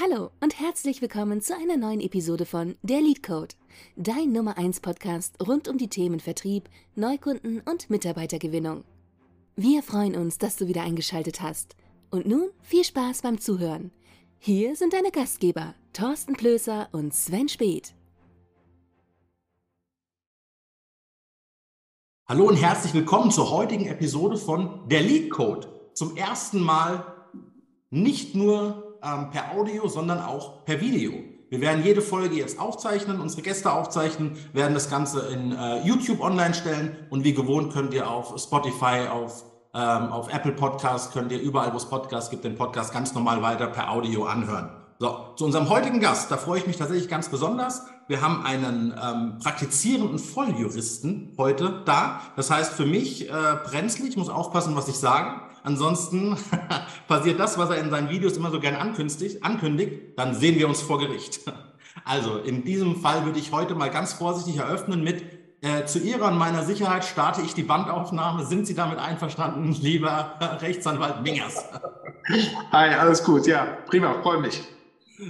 Hallo 0.00 0.32
und 0.40 0.58
herzlich 0.58 1.00
willkommen 1.02 1.40
zu 1.40 1.56
einer 1.56 1.76
neuen 1.76 2.00
Episode 2.00 2.46
von 2.46 2.74
Der 2.82 3.00
Lead 3.00 3.22
Code, 3.22 3.54
dein 3.94 4.32
Nummer 4.32 4.58
1 4.58 4.80
Podcast 4.80 5.36
rund 5.46 5.68
um 5.68 5.78
die 5.78 5.86
Themen 5.86 6.18
Vertrieb, 6.18 6.68
Neukunden 6.96 7.60
und 7.60 7.90
Mitarbeitergewinnung. 7.90 8.82
Wir 9.54 9.84
freuen 9.84 10.16
uns, 10.16 10.38
dass 10.38 10.56
du 10.56 10.66
wieder 10.66 10.82
eingeschaltet 10.82 11.42
hast. 11.42 11.76
Und 12.10 12.26
nun 12.26 12.50
viel 12.60 12.82
Spaß 12.82 13.22
beim 13.22 13.38
Zuhören. 13.38 13.92
Hier 14.40 14.74
sind 14.74 14.94
deine 14.94 15.12
Gastgeber, 15.12 15.76
Thorsten 15.92 16.32
Plöser 16.32 16.88
und 16.90 17.14
Sven 17.14 17.48
Speth. 17.48 17.94
Hallo 22.26 22.48
und 22.48 22.56
herzlich 22.56 22.94
willkommen 22.94 23.30
zur 23.30 23.48
heutigen 23.52 23.86
Episode 23.86 24.38
von 24.38 24.88
Der 24.88 25.02
Lead 25.02 25.30
Code. 25.30 25.68
Zum 25.92 26.16
ersten 26.16 26.58
Mal 26.58 27.14
nicht 27.90 28.34
nur 28.34 28.83
ähm, 29.04 29.30
per 29.30 29.52
Audio, 29.52 29.88
sondern 29.88 30.20
auch 30.20 30.64
per 30.64 30.80
Video. 30.80 31.12
Wir 31.50 31.60
werden 31.60 31.84
jede 31.84 32.02
Folge 32.02 32.34
jetzt 32.36 32.58
aufzeichnen, 32.58 33.20
unsere 33.20 33.42
Gäste 33.42 33.70
aufzeichnen, 33.70 34.36
werden 34.52 34.74
das 34.74 34.90
Ganze 34.90 35.28
in 35.28 35.52
äh, 35.52 35.86
YouTube 35.86 36.20
online 36.20 36.54
stellen 36.54 36.96
und 37.10 37.22
wie 37.22 37.32
gewohnt 37.32 37.72
könnt 37.72 37.94
ihr 37.94 38.10
auf 38.10 38.34
Spotify, 38.40 39.06
auf, 39.08 39.44
ähm, 39.72 40.10
auf 40.10 40.32
Apple 40.32 40.52
Podcast, 40.52 41.12
könnt 41.12 41.30
ihr 41.30 41.40
überall, 41.40 41.72
wo 41.72 41.76
es 41.76 41.84
Podcasts 41.84 42.30
gibt, 42.30 42.44
den 42.44 42.56
Podcast 42.56 42.92
ganz 42.92 43.14
normal 43.14 43.40
weiter 43.42 43.68
per 43.68 43.90
Audio 43.90 44.24
anhören. 44.24 44.70
So, 45.00 45.34
zu 45.34 45.44
unserem 45.44 45.68
heutigen 45.70 45.98
Gast, 45.98 46.30
da 46.30 46.36
freue 46.36 46.60
ich 46.60 46.68
mich 46.68 46.76
tatsächlich 46.76 47.08
ganz 47.08 47.28
besonders. 47.28 47.82
Wir 48.06 48.20
haben 48.20 48.44
einen 48.44 48.94
ähm, 49.02 49.38
praktizierenden 49.42 50.20
Volljuristen 50.20 51.32
heute 51.36 51.82
da. 51.84 52.20
Das 52.36 52.50
heißt 52.50 52.74
für 52.74 52.86
mich 52.86 53.28
äh, 53.28 53.32
brenzlig, 53.64 54.10
ich 54.10 54.16
muss 54.16 54.28
aufpassen, 54.28 54.76
was 54.76 54.86
ich 54.86 54.94
sage. 54.94 55.40
Ansonsten 55.64 56.36
passiert 57.08 57.40
das, 57.40 57.58
was 57.58 57.70
er 57.70 57.78
in 57.78 57.90
seinen 57.90 58.08
Videos 58.08 58.36
immer 58.36 58.52
so 58.52 58.60
gern 58.60 58.76
ankündigt, 58.76 59.42
ankündigt, 59.42 60.16
dann 60.16 60.34
sehen 60.34 60.58
wir 60.58 60.68
uns 60.68 60.80
vor 60.80 60.98
Gericht. 60.98 61.40
Also 62.04 62.38
in 62.38 62.64
diesem 62.64 62.96
Fall 62.96 63.24
würde 63.24 63.38
ich 63.38 63.52
heute 63.52 63.76
mal 63.76 63.88
ganz 63.88 64.14
vorsichtig 64.14 64.56
eröffnen 64.56 65.04
mit 65.04 65.22
äh, 65.62 65.86
zu 65.86 66.00
Ihrer 66.00 66.26
und 66.26 66.36
meiner 66.36 66.64
Sicherheit 66.64 67.04
starte 67.04 67.40
ich 67.40 67.54
die 67.54 67.62
Bandaufnahme. 67.62 68.44
Sind 68.44 68.66
Sie 68.66 68.74
damit 68.74 68.98
einverstanden, 68.98 69.72
lieber 69.80 70.34
Rechtsanwalt 70.60 71.22
Mingers? 71.22 71.64
Hi, 72.72 72.94
alles 72.94 73.22
gut. 73.22 73.46
Ja, 73.46 73.78
prima, 73.86 74.20
freue 74.22 74.40
mich. 74.40 74.60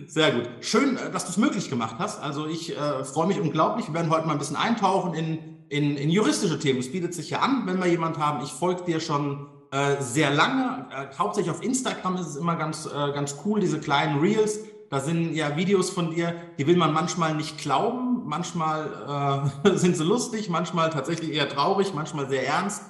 Sehr 0.06 0.32
gut. 0.32 0.48
Schön, 0.60 0.96
äh, 0.96 1.10
dass 1.10 1.24
du 1.24 1.30
es 1.30 1.36
möglich 1.36 1.70
gemacht 1.70 1.96
hast. 1.98 2.22
Also 2.22 2.46
ich 2.46 2.76
äh, 2.76 3.04
freue 3.04 3.26
mich 3.26 3.40
unglaublich. 3.40 3.88
Wir 3.88 3.94
werden 3.94 4.10
heute 4.10 4.26
mal 4.26 4.32
ein 4.32 4.38
bisschen 4.38 4.56
eintauchen 4.56 5.14
in, 5.14 5.38
in, 5.68 5.96
in 5.96 6.10
juristische 6.10 6.58
Themen. 6.58 6.80
Es 6.80 6.90
bietet 6.90 7.14
sich 7.14 7.30
ja 7.30 7.40
an, 7.40 7.62
wenn 7.66 7.78
wir 7.78 7.86
jemand 7.86 8.18
haben. 8.18 8.42
Ich 8.44 8.52
folge 8.52 8.84
dir 8.84 9.00
schon 9.00 9.46
äh, 9.70 10.00
sehr 10.00 10.30
lange. 10.30 10.86
Äh, 10.90 11.16
hauptsächlich 11.18 11.54
auf 11.54 11.62
Instagram 11.62 12.16
ist 12.16 12.28
es 12.28 12.36
immer 12.36 12.56
ganz, 12.56 12.86
äh, 12.86 13.12
ganz 13.12 13.36
cool, 13.44 13.60
diese 13.60 13.80
kleinen 13.80 14.20
Reels. 14.20 14.60
Da 14.90 15.00
sind 15.00 15.34
ja 15.34 15.56
Videos 15.56 15.90
von 15.90 16.10
dir, 16.10 16.34
die 16.58 16.66
will 16.66 16.76
man 16.76 16.92
manchmal 16.92 17.34
nicht 17.34 17.58
glauben. 17.58 18.22
Manchmal 18.26 19.50
äh, 19.64 19.70
sind 19.76 19.96
sie 19.96 20.04
lustig, 20.04 20.48
manchmal 20.48 20.90
tatsächlich 20.90 21.32
eher 21.32 21.48
traurig, 21.48 21.94
manchmal 21.94 22.28
sehr 22.28 22.46
ernst. 22.46 22.82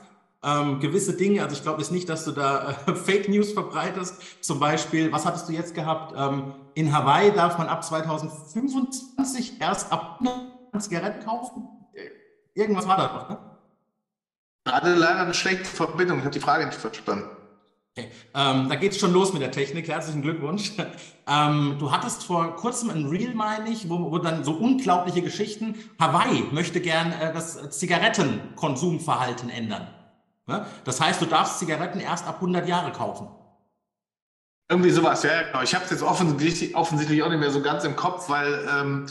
Ähm, 0.45 0.81
gewisse 0.81 1.15
Dinge, 1.15 1.43
also 1.43 1.57
ich 1.57 1.63
glaube 1.63 1.81
jetzt 1.81 1.91
nicht, 1.91 2.09
dass 2.09 2.25
du 2.25 2.33
da 2.33 2.77
äh, 2.87 2.95
Fake 2.95 3.29
News 3.29 3.53
verbreitest. 3.53 4.45
Zum 4.45 4.61
Beispiel, 4.61 5.11
was 5.11 5.25
hattest 5.25 5.49
du 5.49 5.53
jetzt 5.53 5.75
gehabt? 5.75 6.15
Ähm, 6.17 6.53
in 6.75 6.93
Hawaii 6.93 7.33
darf 7.33 7.57
man 7.57 7.69
ab 7.69 7.83
2025 7.83 9.61
erst 9.61 9.91
ab 9.91 10.21
Zigaretten 10.79 11.25
kaufen. 11.25 11.69
Irgendwas 12.55 12.87
war 12.87 12.97
da 12.97 13.09
doch, 13.09 13.29
ne? 13.31 13.39
Gerade 14.65 14.95
leider 14.95 15.21
eine 15.21 15.35
schlechte 15.35 15.65
Verbindung. 15.65 16.19
Ich 16.19 16.25
habe 16.25 16.33
die 16.33 16.41
Frage 16.41 16.67
nicht 16.67 16.79
verstanden. 16.79 17.29
Okay. 17.97 18.09
Ähm, 18.35 18.69
da 18.69 18.75
geht 18.75 18.93
es 18.93 18.99
schon 18.99 19.13
los 19.13 19.33
mit 19.33 19.41
der 19.41 19.53
Technik. 19.53 19.89
Herzlichen 19.89 20.23
Glückwunsch. 20.23 20.73
Ähm, 21.27 21.77
du 21.79 21.91
hattest 21.91 22.25
vor 22.25 22.55
kurzem 22.55 22.91
ein 22.91 23.07
Reel, 23.07 23.35
meine 23.35 23.71
ich, 23.71 23.89
wo, 23.89 24.11
wo, 24.13 24.19
dann 24.19 24.45
so 24.45 24.53
unglaubliche 24.53 25.23
Geschichten. 25.23 25.75
Hawaii 25.99 26.45
möchte 26.53 26.83
gern 26.83 27.13
äh, 27.13 27.33
das 27.33 27.71
Zigarettenkonsumverhalten 27.79 29.49
ändern. 29.49 29.89
Ja? 30.49 30.67
Das 30.85 31.01
heißt, 31.01 31.21
du 31.21 31.27
darfst 31.27 31.59
Zigaretten 31.59 32.01
erst 32.01 32.27
ab 32.27 32.37
100 32.37 32.69
Jahre 32.69 32.93
kaufen. 32.93 33.29
Irgendwie 34.69 34.91
sowas, 34.91 35.23
ja, 35.23 35.43
genau. 35.43 35.63
Ich 35.63 35.75
habe 35.75 35.85
es 35.85 35.91
jetzt 35.91 36.03
offensichtlich, 36.03 36.75
offensichtlich 36.75 37.23
auch 37.23 37.29
nicht 37.29 37.41
mehr 37.41 37.51
so 37.51 37.61
ganz 37.61 37.85
im 37.85 37.97
Kopf, 37.97 38.31
weil 38.31 38.67
ähm, 38.73 39.07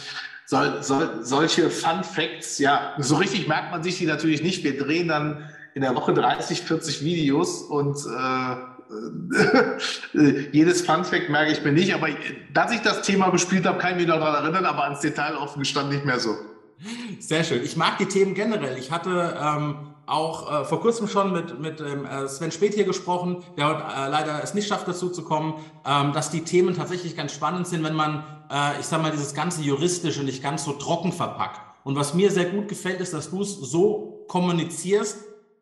soll, 0.45 0.81
soll, 0.81 1.23
solche 1.23 1.69
Fun 1.69 2.03
Facts, 2.03 2.57
ja, 2.57 2.93
so 2.97 3.15
richtig 3.15 3.47
merkt 3.47 3.71
man 3.71 3.83
sich 3.83 3.97
die 3.97 4.05
natürlich 4.05 4.41
nicht. 4.41 4.63
Wir 4.63 4.77
drehen 4.77 5.07
dann 5.07 5.49
in 5.75 5.81
der 5.81 5.95
Woche 5.95 6.13
30, 6.13 6.61
40 6.61 7.03
Videos 7.03 7.61
und 7.61 7.97
äh, 7.97 8.55
jedes 10.51 10.81
Fun 10.81 11.03
Fact 11.05 11.29
merke 11.29 11.51
ich 11.51 11.63
mir 11.63 11.71
nicht, 11.71 11.93
aber 11.93 12.09
dass 12.51 12.71
ich 12.71 12.81
das 12.81 13.01
Thema 13.01 13.29
bespielt 13.29 13.65
habe, 13.65 13.77
kann 13.77 13.91
ich 13.91 13.97
mich 13.97 14.07
noch 14.07 14.19
daran 14.19 14.43
erinnern, 14.43 14.65
aber 14.65 14.83
ans 14.83 15.01
Detail 15.01 15.35
offen 15.35 15.59
gestanden 15.59 15.95
nicht 15.95 16.05
mehr 16.05 16.19
so. 16.19 16.35
Sehr 17.19 17.43
schön. 17.43 17.63
Ich 17.63 17.77
mag 17.77 17.97
die 17.97 18.07
Themen 18.07 18.33
generell. 18.33 18.77
Ich 18.77 18.91
hatte 18.91 19.37
ähm, 19.39 19.92
auch 20.05 20.51
äh, 20.51 20.65
vor 20.65 20.81
kurzem 20.81 21.07
schon 21.07 21.31
mit, 21.31 21.59
mit 21.59 21.79
ähm, 21.79 22.07
Sven 22.27 22.51
Speth 22.51 22.73
hier 22.73 22.83
gesprochen, 22.83 23.43
der 23.57 23.67
heute 23.67 23.83
äh, 23.83 24.09
leider 24.09 24.43
es 24.43 24.53
nicht 24.53 24.67
schafft, 24.67 24.87
dazu 24.87 25.09
zu 25.09 25.23
kommen, 25.23 25.55
ähm, 25.85 26.13
dass 26.13 26.29
die 26.29 26.43
Themen 26.43 26.75
tatsächlich 26.75 27.15
ganz 27.15 27.33
spannend 27.33 27.67
sind, 27.67 27.83
wenn 27.83 27.95
man, 27.95 28.23
äh, 28.51 28.79
ich 28.79 28.85
sag 28.85 29.01
mal, 29.01 29.11
dieses 29.11 29.33
ganze 29.33 29.61
Juristische 29.61 30.23
nicht 30.23 30.43
ganz 30.43 30.65
so 30.65 30.73
trocken 30.73 31.11
verpackt. 31.11 31.61
Und 31.83 31.95
was 31.95 32.13
mir 32.13 32.31
sehr 32.31 32.45
gut 32.45 32.67
gefällt, 32.67 33.01
ist, 33.01 33.13
dass 33.13 33.29
du 33.29 33.41
es 33.41 33.55
so 33.55 34.25
kommunizierst, 34.27 35.17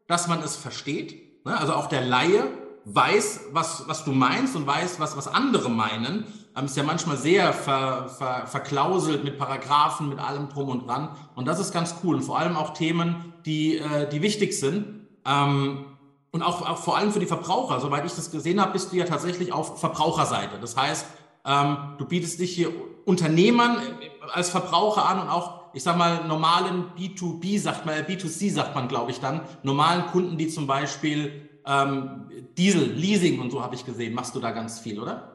dass 0.07 0.27
man 0.27 0.41
es 0.41 0.55
versteht. 0.55 1.45
Ne? 1.45 1.57
Also 1.57 1.73
auch 1.73 1.87
der 1.87 2.01
Laie 2.01 2.43
weiß, 2.85 3.41
was, 3.51 3.87
was 3.87 4.03
du 4.03 4.11
meinst 4.11 4.55
und 4.55 4.65
weiß, 4.65 4.99
was, 4.99 5.17
was 5.17 5.27
andere 5.27 5.69
meinen 5.69 6.25
ähm, 6.55 6.65
ist 6.65 6.77
ja 6.77 6.83
manchmal 6.83 7.17
sehr 7.17 7.53
ver, 7.53 8.09
ver, 8.09 8.47
verklauselt 8.47 9.23
mit 9.23 9.37
Paragraphen, 9.37 10.09
mit 10.09 10.19
allem 10.19 10.49
drum 10.49 10.69
und 10.69 10.87
dran. 10.87 11.09
Und 11.35 11.47
das 11.47 11.59
ist 11.59 11.73
ganz 11.73 11.95
cool. 12.03 12.15
Und 12.15 12.23
vor 12.23 12.37
allem 12.37 12.57
auch 12.57 12.73
Themen, 12.73 13.33
die, 13.45 13.77
äh, 13.77 14.09
die 14.09 14.21
wichtig 14.21 14.57
sind. 14.57 15.07
Ähm, 15.25 15.85
und 16.31 16.43
auch, 16.43 16.67
auch 16.67 16.77
vor 16.77 16.97
allem 16.97 17.11
für 17.11 17.19
die 17.19 17.25
Verbraucher. 17.25 17.79
Soweit 17.79 18.05
ich 18.05 18.13
das 18.13 18.31
gesehen 18.31 18.61
habe, 18.61 18.73
bist 18.73 18.91
du 18.91 18.97
ja 18.97 19.05
tatsächlich 19.05 19.51
auf 19.51 19.79
Verbraucherseite. 19.79 20.59
Das 20.59 20.77
heißt, 20.77 21.05
ähm, 21.45 21.77
du 21.97 22.05
bietest 22.05 22.39
dich 22.39 22.53
hier 22.53 22.71
Unternehmern 23.05 23.77
äh, 23.77 24.31
als 24.33 24.49
Verbraucher 24.49 25.05
an 25.05 25.19
und 25.19 25.29
auch, 25.29 25.73
ich 25.73 25.83
sag 25.83 25.97
mal, 25.97 26.25
normalen 26.27 26.85
B2B 26.97 27.59
sagt 27.59 27.85
man, 27.85 27.95
B2C 27.95 28.51
sagt 28.51 28.75
man, 28.75 28.87
glaube 28.87 29.11
ich 29.11 29.19
dann, 29.19 29.41
normalen 29.63 30.05
Kunden, 30.07 30.37
die 30.37 30.47
zum 30.49 30.67
Beispiel 30.67 31.49
ähm, 31.65 32.29
Diesel, 32.57 32.91
Leasing 32.91 33.39
und 33.39 33.51
so 33.51 33.61
habe 33.61 33.75
ich 33.75 33.85
gesehen, 33.85 34.13
machst 34.13 34.35
du 34.35 34.39
da 34.39 34.51
ganz 34.51 34.79
viel, 34.79 34.99
oder? 34.99 35.30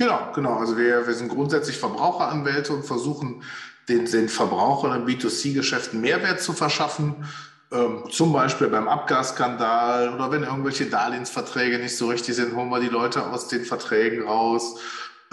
Genau, 0.00 0.32
genau. 0.34 0.54
Also 0.54 0.78
wir, 0.78 1.06
wir 1.06 1.12
sind 1.12 1.28
grundsätzlich 1.28 1.76
Verbraucheranwälte 1.76 2.72
und 2.72 2.86
versuchen 2.86 3.42
den, 3.86 4.06
den 4.06 4.30
Verbrauchern 4.30 4.98
im 4.98 5.06
B2C-Geschäften 5.06 6.00
Mehrwert 6.00 6.40
zu 6.40 6.54
verschaffen. 6.54 7.28
Ähm, 7.70 8.04
zum 8.08 8.32
Beispiel 8.32 8.68
beim 8.68 8.88
Abgasskandal 8.88 10.14
oder 10.14 10.30
wenn 10.30 10.42
irgendwelche 10.42 10.86
Darlehensverträge 10.86 11.78
nicht 11.78 11.98
so 11.98 12.08
richtig 12.08 12.34
sind, 12.34 12.56
holen 12.56 12.70
wir 12.70 12.80
die 12.80 12.88
Leute 12.88 13.26
aus 13.26 13.48
den 13.48 13.66
Verträgen 13.66 14.26
raus. 14.26 14.80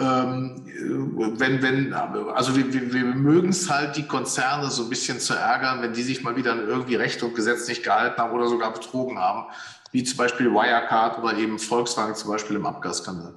Ähm, 0.00 0.66
wenn, 1.38 1.62
wenn, 1.62 1.94
also 1.94 2.54
wir, 2.54 2.70
wir, 2.70 2.92
wir 2.92 3.04
mögen 3.04 3.48
es 3.48 3.70
halt, 3.70 3.96
die 3.96 4.06
Konzerne 4.06 4.68
so 4.68 4.82
ein 4.82 4.90
bisschen 4.90 5.18
zu 5.18 5.32
ärgern, 5.32 5.80
wenn 5.80 5.94
die 5.94 6.02
sich 6.02 6.22
mal 6.22 6.36
wieder 6.36 6.52
an 6.52 6.68
irgendwie 6.68 6.96
Recht 6.96 7.22
und 7.22 7.34
Gesetz 7.34 7.68
nicht 7.68 7.84
gehalten 7.84 8.20
haben 8.20 8.32
oder 8.32 8.48
sogar 8.48 8.74
betrogen 8.74 9.18
haben, 9.18 9.46
wie 9.92 10.04
zum 10.04 10.18
Beispiel 10.18 10.52
Wirecard 10.52 11.20
oder 11.20 11.38
eben 11.38 11.58
Volkswagen 11.58 12.14
zum 12.14 12.30
Beispiel 12.30 12.56
im 12.56 12.66
Abgasskandal. 12.66 13.32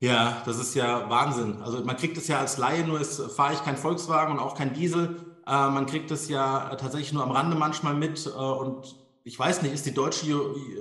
Ja, 0.00 0.42
das 0.44 0.58
ist 0.58 0.74
ja 0.74 1.08
Wahnsinn. 1.08 1.62
Also 1.62 1.82
man 1.84 1.96
kriegt 1.96 2.18
es 2.18 2.28
ja 2.28 2.38
als 2.38 2.58
Laie, 2.58 2.86
nur 2.86 3.02
fahre 3.04 3.54
ich 3.54 3.62
kein 3.62 3.76
Volkswagen 3.76 4.34
und 4.34 4.40
auch 4.40 4.54
kein 4.54 4.74
Diesel. 4.74 5.16
Äh, 5.46 5.70
man 5.70 5.86
kriegt 5.86 6.10
es 6.10 6.28
ja 6.28 6.74
tatsächlich 6.76 7.12
nur 7.12 7.22
am 7.22 7.30
Rande 7.30 7.56
manchmal 7.56 7.94
mit. 7.94 8.26
Äh, 8.26 8.30
und 8.30 8.94
ich 9.24 9.38
weiß 9.38 9.62
nicht, 9.62 9.72
ist 9.72 9.86
die 9.86 9.94
deutsche 9.94 10.26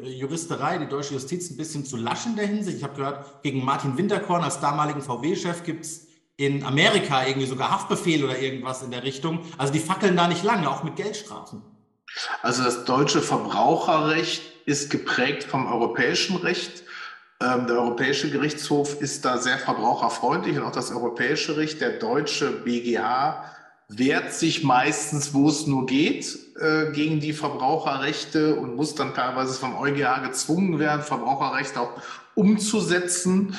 Juristerei, 0.03 0.78
die 0.78 0.88
deutsche 0.88 1.14
Justiz 1.14 1.50
ein 1.50 1.58
bisschen 1.58 1.86
zu 1.86 1.98
lasch 1.98 2.26
in 2.26 2.36
der 2.36 2.46
Hinsicht? 2.46 2.78
Ich 2.78 2.84
habe 2.84 2.96
gehört, 2.96 3.42
gegen 3.42 3.64
Martin 3.64 3.98
Winterkorn 3.98 4.44
als 4.44 4.59
damaligen 4.59 5.02
VW-Chef 5.02 5.64
gibt 5.64 5.85
es 5.85 6.08
in 6.38 6.64
Amerika 6.64 7.26
irgendwie 7.26 7.47
sogar 7.47 7.72
Haftbefehl 7.72 8.23
oder 8.23 8.38
irgendwas 8.38 8.84
in 8.84 8.91
der 8.91 9.03
Richtung. 9.03 9.40
Also 9.58 9.72
die 9.72 9.79
fackeln 9.79 10.17
da 10.17 10.28
nicht 10.28 10.44
lange, 10.44 10.70
auch 10.70 10.84
mit 10.84 10.97
Geldstrafen. 10.97 11.62
Also 12.41 12.64
das 12.64 12.85
deutsche 12.85 13.22
Verbraucherrecht 13.22 14.44
ist 14.66 14.90
geprägt 14.90 15.44
vom 15.44 15.67
europäischen 15.67 16.35
Recht. 16.38 16.84
Ähm, 17.41 17.67
der 17.67 17.78
Europäische 17.78 18.32
Gerichtshof 18.32 19.02
ist 19.02 19.26
da 19.26 19.37
sehr 19.37 19.58
verbraucherfreundlich 19.58 20.58
und 20.58 20.64
auch 20.64 20.72
das 20.72 20.91
Europäische 20.91 21.53
Gericht, 21.53 21.82
der 21.82 21.99
deutsche 21.99 22.49
BGH, 22.52 23.43
wehrt 23.87 24.34
sich 24.34 24.64
meistens, 24.64 25.34
wo 25.34 25.49
es 25.49 25.67
nur 25.67 25.85
geht, 25.85 26.37
äh, 26.59 26.91
gegen 26.91 27.20
die 27.20 27.34
Verbraucherrechte 27.34 28.55
und 28.55 28.76
muss 28.76 28.96
dann 28.96 29.14
teilweise 29.14 29.53
vom 29.53 29.76
EuGH 29.78 30.23
gezwungen 30.23 30.79
werden, 30.79 31.02
Verbraucherrechte 31.02 31.82
auch 31.82 31.91
umzusetzen. 32.34 33.55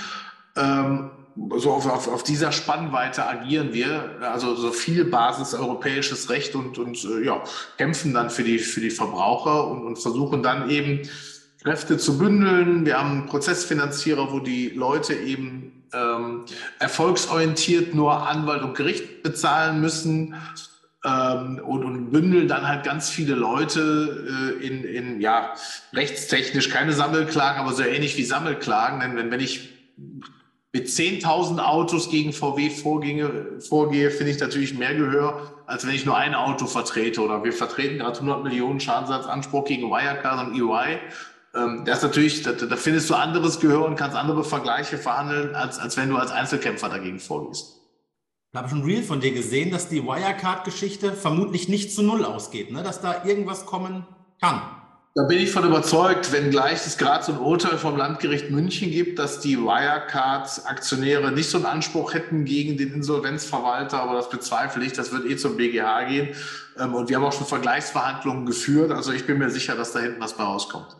Ähm, 0.56 1.10
so 1.58 1.72
auf, 1.72 1.86
auf, 1.86 2.08
auf 2.08 2.22
dieser 2.22 2.50
Spannweite 2.50 3.26
agieren 3.26 3.74
wir, 3.74 4.16
also 4.22 4.54
so 4.54 4.72
viel 4.72 5.04
Basis 5.04 5.52
europäisches 5.52 6.30
Recht 6.30 6.54
und, 6.54 6.78
und 6.78 7.04
äh, 7.04 7.24
ja, 7.24 7.42
kämpfen 7.76 8.14
dann 8.14 8.30
für 8.30 8.42
die, 8.42 8.58
für 8.58 8.80
die 8.80 8.90
Verbraucher 8.90 9.68
und, 9.68 9.84
und 9.84 9.98
versuchen 9.98 10.42
dann 10.42 10.70
eben 10.70 11.02
Kräfte 11.66 11.98
zu 11.98 12.16
bündeln. 12.16 12.86
Wir 12.86 12.96
haben 12.96 13.26
Prozessfinanzierer, 13.26 14.30
wo 14.30 14.38
die 14.38 14.68
Leute 14.68 15.14
eben 15.14 15.82
ähm, 15.92 16.44
erfolgsorientiert 16.78 17.92
nur 17.92 18.28
Anwalt 18.28 18.62
und 18.62 18.76
Gericht 18.76 19.24
bezahlen 19.24 19.80
müssen 19.80 20.36
ähm, 21.04 21.60
und, 21.66 21.82
und 21.84 22.12
bündeln 22.12 22.46
dann 22.46 22.68
halt 22.68 22.84
ganz 22.84 23.10
viele 23.10 23.34
Leute 23.34 24.54
äh, 24.60 24.64
in, 24.64 24.84
in, 24.84 25.20
ja, 25.20 25.54
rechtstechnisch 25.92 26.68
keine 26.68 26.92
Sammelklagen, 26.92 27.60
aber 27.60 27.72
so 27.72 27.82
ähnlich 27.82 28.16
wie 28.16 28.22
Sammelklagen. 28.22 29.00
Denn 29.00 29.16
wenn, 29.16 29.32
wenn 29.32 29.40
ich 29.40 29.70
mit 30.72 30.86
10.000 30.86 31.58
Autos 31.58 32.10
gegen 32.10 32.32
VW 32.32 32.70
vorginge, 32.70 33.58
vorgehe, 33.58 34.12
finde 34.12 34.30
ich 34.30 34.38
natürlich 34.38 34.78
mehr 34.78 34.94
Gehör, 34.94 35.64
als 35.66 35.84
wenn 35.84 35.96
ich 35.96 36.06
nur 36.06 36.16
ein 36.16 36.36
Auto 36.36 36.66
vertrete. 36.66 37.20
Oder 37.22 37.42
wir 37.42 37.52
vertreten 37.52 37.98
gerade 37.98 38.20
100 38.20 38.44
Millionen 38.44 38.78
Schadensersatzanspruch 38.78 39.64
gegen 39.64 39.90
Wirecard 39.90 40.46
und 40.46 40.54
EY. 40.54 41.00
Ähm, 41.56 41.84
das 41.84 41.98
ist 41.98 42.04
natürlich, 42.04 42.42
da, 42.42 42.52
da, 42.52 42.76
findest 42.76 43.08
du 43.10 43.14
anderes 43.14 43.60
Gehör 43.60 43.84
und 43.84 43.96
kannst 43.96 44.16
andere 44.16 44.44
Vergleiche 44.44 44.98
verhandeln, 44.98 45.54
als, 45.54 45.78
als 45.78 45.96
wenn 45.96 46.10
du 46.10 46.16
als 46.16 46.30
Einzelkämpfer 46.30 46.88
dagegen 46.88 47.18
vorgehst. 47.18 47.76
Da 48.52 48.60
habe 48.60 48.68
ich 48.68 48.74
ein 48.74 48.84
Reel 48.84 49.02
von 49.02 49.20
dir 49.20 49.32
gesehen, 49.32 49.70
dass 49.70 49.88
die 49.88 50.04
Wirecard-Geschichte 50.04 51.12
vermutlich 51.12 51.68
nicht 51.68 51.94
zu 51.94 52.02
Null 52.02 52.24
ausgeht, 52.24 52.70
ne? 52.70 52.82
dass 52.82 53.00
da 53.00 53.24
irgendwas 53.24 53.66
kommen 53.66 54.06
kann. 54.40 54.60
Da 55.14 55.22
bin 55.24 55.38
ich 55.38 55.50
von 55.50 55.64
überzeugt, 55.64 56.30
wenngleich 56.30 56.86
es 56.86 56.98
gerade 56.98 57.24
so 57.24 57.32
ein 57.32 57.38
Urteil 57.38 57.78
vom 57.78 57.96
Landgericht 57.96 58.50
München 58.50 58.90
gibt, 58.90 59.18
dass 59.18 59.40
die 59.40 59.58
Wirecard-Aktionäre 59.58 61.32
nicht 61.32 61.48
so 61.48 61.56
einen 61.56 61.64
Anspruch 61.64 62.12
hätten 62.12 62.44
gegen 62.44 62.76
den 62.76 62.92
Insolvenzverwalter, 62.92 63.98
aber 64.02 64.14
das 64.14 64.28
bezweifle 64.28 64.84
ich. 64.84 64.92
Das 64.92 65.12
wird 65.12 65.24
eh 65.24 65.36
zum 65.36 65.56
BGH 65.56 66.04
gehen. 66.04 66.28
Ähm, 66.78 66.94
und 66.94 67.08
wir 67.08 67.16
haben 67.16 67.24
auch 67.24 67.32
schon 67.32 67.46
Vergleichsverhandlungen 67.46 68.44
geführt. 68.44 68.92
Also 68.92 69.12
ich 69.12 69.26
bin 69.26 69.38
mir 69.38 69.48
sicher, 69.48 69.74
dass 69.74 69.92
da 69.92 70.00
hinten 70.00 70.20
was 70.20 70.36
bei 70.36 70.44
rauskommt. 70.44 70.96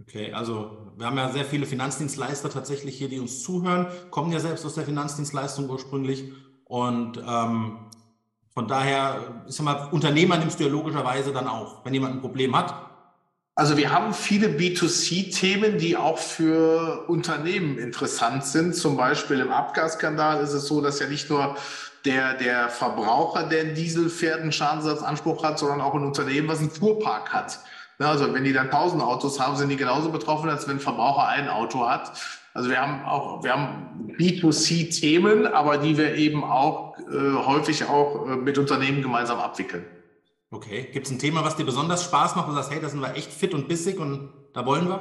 Okay, 0.00 0.32
also 0.32 0.92
wir 0.96 1.06
haben 1.06 1.16
ja 1.16 1.30
sehr 1.30 1.44
viele 1.44 1.66
Finanzdienstleister 1.66 2.50
tatsächlich 2.50 2.96
hier, 2.96 3.08
die 3.08 3.20
uns 3.20 3.42
zuhören, 3.42 3.86
kommen 4.10 4.32
ja 4.32 4.40
selbst 4.40 4.66
aus 4.66 4.74
der 4.74 4.84
Finanzdienstleistung 4.84 5.70
ursprünglich. 5.70 6.32
Und 6.64 7.18
ähm, 7.18 7.90
von 8.52 8.66
daher, 8.68 9.44
ich 9.48 9.54
sag 9.54 9.64
mal, 9.64 9.88
Unternehmer 9.92 10.36
nimmst 10.36 10.58
du 10.58 10.64
ja 10.64 10.70
logischerweise 10.70 11.32
dann 11.32 11.46
auch, 11.46 11.84
wenn 11.84 11.94
jemand 11.94 12.14
ein 12.14 12.20
Problem 12.20 12.56
hat. 12.56 12.74
Also 13.56 13.76
wir 13.76 13.92
haben 13.92 14.14
viele 14.14 14.48
B2C-Themen, 14.48 15.78
die 15.78 15.96
auch 15.96 16.18
für 16.18 17.04
Unternehmen 17.08 17.78
interessant 17.78 18.44
sind. 18.44 18.74
Zum 18.74 18.96
Beispiel 18.96 19.38
im 19.38 19.52
Abgasskandal 19.52 20.42
ist 20.42 20.52
es 20.52 20.66
so, 20.66 20.80
dass 20.80 20.98
ja 20.98 21.06
nicht 21.06 21.30
nur 21.30 21.56
der, 22.04 22.34
der 22.34 22.68
Verbraucher, 22.68 23.44
der 23.44 23.60
einen 23.60 23.74
Diesel 23.76 24.10
fährt, 24.10 24.40
einen 24.40 24.50
Schadensersatzanspruch 24.50 25.44
hat, 25.44 25.60
sondern 25.60 25.80
auch 25.80 25.94
ein 25.94 26.04
Unternehmen, 26.04 26.48
was 26.48 26.58
einen 26.58 26.70
Fuhrpark 26.70 27.32
hat. 27.32 27.60
Also 27.98 28.32
wenn 28.34 28.44
die 28.44 28.52
dann 28.52 28.66
1000 28.66 29.02
Autos 29.02 29.40
haben, 29.40 29.56
sind 29.56 29.68
die 29.68 29.76
genauso 29.76 30.10
betroffen, 30.10 30.50
als 30.50 30.66
wenn 30.66 30.76
ein 30.76 30.80
Verbraucher 30.80 31.28
ein 31.28 31.48
Auto 31.48 31.88
hat. 31.88 32.12
Also 32.52 32.70
wir 32.70 32.80
haben 32.80 33.04
auch, 33.04 33.42
wir 33.42 33.52
haben 33.52 34.14
B2C-Themen, 34.16 35.46
aber 35.46 35.78
die 35.78 35.96
wir 35.96 36.14
eben 36.14 36.44
auch 36.44 36.96
äh, 36.98 37.34
häufig 37.44 37.84
auch 37.84 38.26
äh, 38.26 38.36
mit 38.36 38.58
Unternehmen 38.58 39.02
gemeinsam 39.02 39.40
abwickeln. 39.40 39.84
Okay. 40.50 40.88
Gibt 40.92 41.06
es 41.06 41.12
ein 41.12 41.18
Thema, 41.18 41.44
was 41.44 41.56
dir 41.56 41.64
besonders 41.64 42.04
Spaß 42.04 42.36
macht, 42.36 42.48
du 42.48 42.52
sagst, 42.52 42.70
hey, 42.70 42.80
da 42.80 42.88
sind 42.88 43.00
wir 43.00 43.14
echt 43.16 43.32
fit 43.32 43.54
und 43.54 43.66
bissig 43.66 43.98
und 43.98 44.30
da 44.52 44.64
wollen 44.64 44.88
wir? 44.88 45.00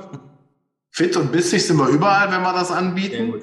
Fit 0.90 1.16
und 1.16 1.32
bissig 1.32 1.66
sind 1.66 1.78
wir 1.78 1.88
überall, 1.90 2.32
wenn 2.32 2.42
wir 2.42 2.54
das 2.54 2.72
anbieten. 2.72 3.36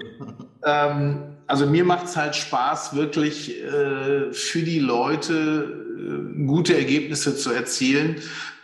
Ähm, 0.64 1.36
also 1.46 1.66
mir 1.66 1.84
macht 1.84 2.06
es 2.06 2.16
halt 2.16 2.36
Spaß, 2.36 2.94
wirklich 2.94 3.62
äh, 3.62 4.32
für 4.32 4.62
die 4.62 4.78
Leute 4.80 5.84
äh, 5.98 6.46
gute 6.46 6.76
Ergebnisse 6.76 7.36
zu 7.36 7.52
erzielen. 7.52 8.16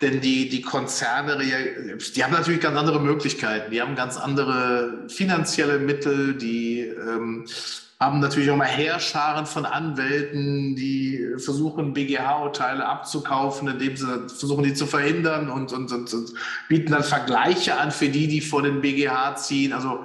Denn 0.03 0.21
die, 0.21 0.49
die 0.49 0.61
Konzerne, 0.61 1.39
die 1.39 2.25
haben 2.25 2.33
natürlich 2.33 2.61
ganz 2.61 2.77
andere 2.77 3.01
Möglichkeiten. 3.01 3.71
Die 3.71 3.81
haben 3.81 3.95
ganz 3.95 4.19
andere 4.19 5.05
finanzielle 5.09 5.79
Mittel, 5.79 6.35
die 6.35 6.81
ähm, 6.81 7.47
haben 7.99 8.21
natürlich 8.21 8.51
auch 8.51 8.57
mal 8.57 8.67
Heerscharen 8.67 9.47
von 9.47 9.65
Anwälten, 9.65 10.77
die 10.77 11.35
versuchen, 11.39 11.95
BGH-Urteile 11.95 12.85
abzukaufen, 12.85 13.69
indem 13.69 13.97
sie 13.97 14.29
versuchen, 14.29 14.65
die 14.65 14.75
zu 14.75 14.87
verhindern 14.87 15.49
und, 15.49 15.73
und, 15.73 15.91
und, 15.91 16.13
und 16.13 16.33
bieten 16.69 16.93
dann 16.93 17.03
Vergleiche 17.03 17.79
an 17.79 17.91
für 17.91 18.11
die, 18.11 18.29
die 18.29 18.43
vor 18.43 18.63
den 18.63 18.83
BGH 18.83 19.37
ziehen. 19.37 19.73
Also 19.73 20.05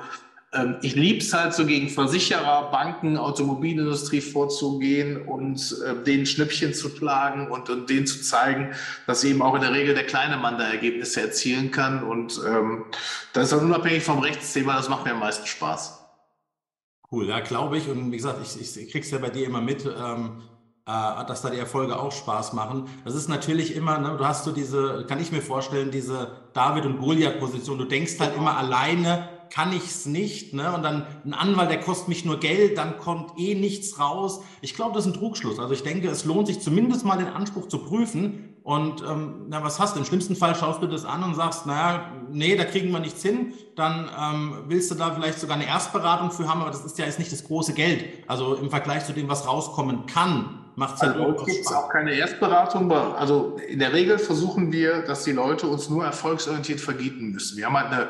ich 0.81 0.95
liebe 0.95 1.19
es 1.19 1.33
halt 1.33 1.53
so 1.53 1.65
gegen 1.65 1.87
Versicherer, 1.87 2.71
Banken, 2.71 3.15
Automobilindustrie 3.17 4.19
vorzugehen 4.19 5.25
und 5.25 5.77
äh, 5.85 6.03
denen 6.03 6.25
Schnippchen 6.25 6.73
zu 6.73 6.89
schlagen 6.89 7.49
und, 7.49 7.69
und 7.69 7.89
denen 7.89 8.05
zu 8.05 8.21
zeigen, 8.21 8.73
dass 9.07 9.23
eben 9.23 9.41
auch 9.41 9.55
in 9.55 9.61
der 9.61 9.71
Regel 9.71 9.93
der 9.93 10.05
kleine 10.05 10.35
Mann 10.35 10.57
da 10.57 10.69
Ergebnisse 10.69 11.21
erzielen 11.21 11.71
kann. 11.71 12.03
Und 12.03 12.41
ähm, 12.45 12.83
das 13.31 13.45
ist 13.45 13.53
dann 13.53 13.63
unabhängig 13.65 14.03
vom 14.03 14.19
Rechtsthema, 14.19 14.75
das 14.75 14.89
macht 14.89 15.05
mir 15.05 15.13
am 15.13 15.19
meisten 15.19 15.47
Spaß. 15.47 15.99
Cool, 17.09 17.29
ja, 17.29 17.39
glaube 17.39 17.77
ich. 17.77 17.87
Und 17.87 18.11
wie 18.11 18.17
gesagt, 18.17 18.39
ich, 18.43 18.77
ich 18.77 18.91
krieg's 18.91 19.09
ja 19.09 19.19
bei 19.19 19.29
dir 19.29 19.45
immer 19.45 19.61
mit, 19.61 19.85
ähm, 19.85 20.41
äh, 20.85 21.25
dass 21.27 21.41
da 21.43 21.49
die 21.49 21.59
Erfolge 21.59 21.97
auch 21.97 22.11
Spaß 22.11 22.51
machen. 22.51 22.89
Das 23.05 23.15
ist 23.15 23.29
natürlich 23.29 23.73
immer, 23.73 23.99
ne, 23.99 24.17
du 24.17 24.25
hast 24.25 24.43
so 24.43 24.51
diese, 24.51 25.05
kann 25.07 25.21
ich 25.21 25.31
mir 25.31 25.41
vorstellen, 25.41 25.91
diese 25.91 26.49
David- 26.53 26.85
und 26.85 26.99
Goliath-Position. 26.99 27.77
Du 27.77 27.85
denkst 27.85 28.19
halt 28.19 28.35
immer 28.35 28.57
alleine, 28.57 29.29
kann 29.51 29.73
ich 29.73 29.85
es 29.85 30.05
nicht. 30.05 30.53
Ne? 30.53 30.73
Und 30.73 30.81
dann 30.83 31.05
ein 31.25 31.33
Anwalt, 31.33 31.69
der 31.69 31.79
kostet 31.79 32.07
mich 32.07 32.25
nur 32.25 32.39
Geld, 32.39 32.77
dann 32.77 32.97
kommt 32.97 33.37
eh 33.37 33.53
nichts 33.53 33.99
raus. 33.99 34.41
Ich 34.61 34.73
glaube, 34.73 34.95
das 34.95 35.05
ist 35.05 35.13
ein 35.13 35.19
Trugschluss. 35.19 35.59
Also 35.59 35.73
ich 35.73 35.83
denke, 35.83 36.07
es 36.07 36.25
lohnt 36.25 36.47
sich 36.47 36.61
zumindest 36.61 37.05
mal 37.05 37.17
den 37.17 37.27
Anspruch 37.27 37.67
zu 37.67 37.79
prüfen. 37.79 38.55
Und 38.63 39.01
ähm, 39.01 39.47
na, 39.49 39.63
was 39.63 39.79
hast 39.79 39.95
du? 39.95 39.99
Im 39.99 40.05
schlimmsten 40.05 40.35
Fall 40.35 40.55
schaust 40.55 40.81
du 40.81 40.87
das 40.87 41.03
an 41.03 41.23
und 41.23 41.35
sagst, 41.35 41.65
naja, 41.65 42.11
nee, 42.31 42.55
da 42.55 42.63
kriegen 42.63 42.91
wir 42.91 42.99
nichts 42.99 43.21
hin. 43.21 43.53
Dann 43.75 44.09
ähm, 44.17 44.63
willst 44.67 44.89
du 44.91 44.95
da 44.95 45.11
vielleicht 45.11 45.39
sogar 45.39 45.57
eine 45.57 45.65
Erstberatung 45.65 46.31
für 46.31 46.47
haben, 46.47 46.61
aber 46.61 46.71
das 46.71 46.85
ist 46.85 46.97
ja 46.97 47.05
jetzt 47.05 47.19
nicht 47.19 47.31
das 47.31 47.43
große 47.43 47.73
Geld. 47.73 48.05
Also 48.27 48.55
im 48.55 48.69
Vergleich 48.69 49.05
zu 49.05 49.13
dem, 49.13 49.27
was 49.27 49.47
rauskommen 49.47 50.05
kann, 50.05 50.59
macht 50.75 50.95
es 50.95 51.01
halt 51.01 51.17
also 51.17 51.41
auch 51.41 51.45
gibt 51.45 51.65
es 51.65 51.73
auch 51.73 51.89
keine 51.89 52.13
Erstberatung. 52.13 52.91
Also 52.91 53.57
in 53.67 53.79
der 53.79 53.91
Regel 53.91 54.17
versuchen 54.19 54.71
wir, 54.71 55.01
dass 55.01 55.23
die 55.23 55.33
Leute 55.33 55.67
uns 55.67 55.89
nur 55.89 56.05
erfolgsorientiert 56.05 56.79
vergüten 56.79 57.31
müssen. 57.31 57.57
Wir 57.57 57.65
haben 57.65 57.77
halt 57.77 57.91
eine 57.91 58.09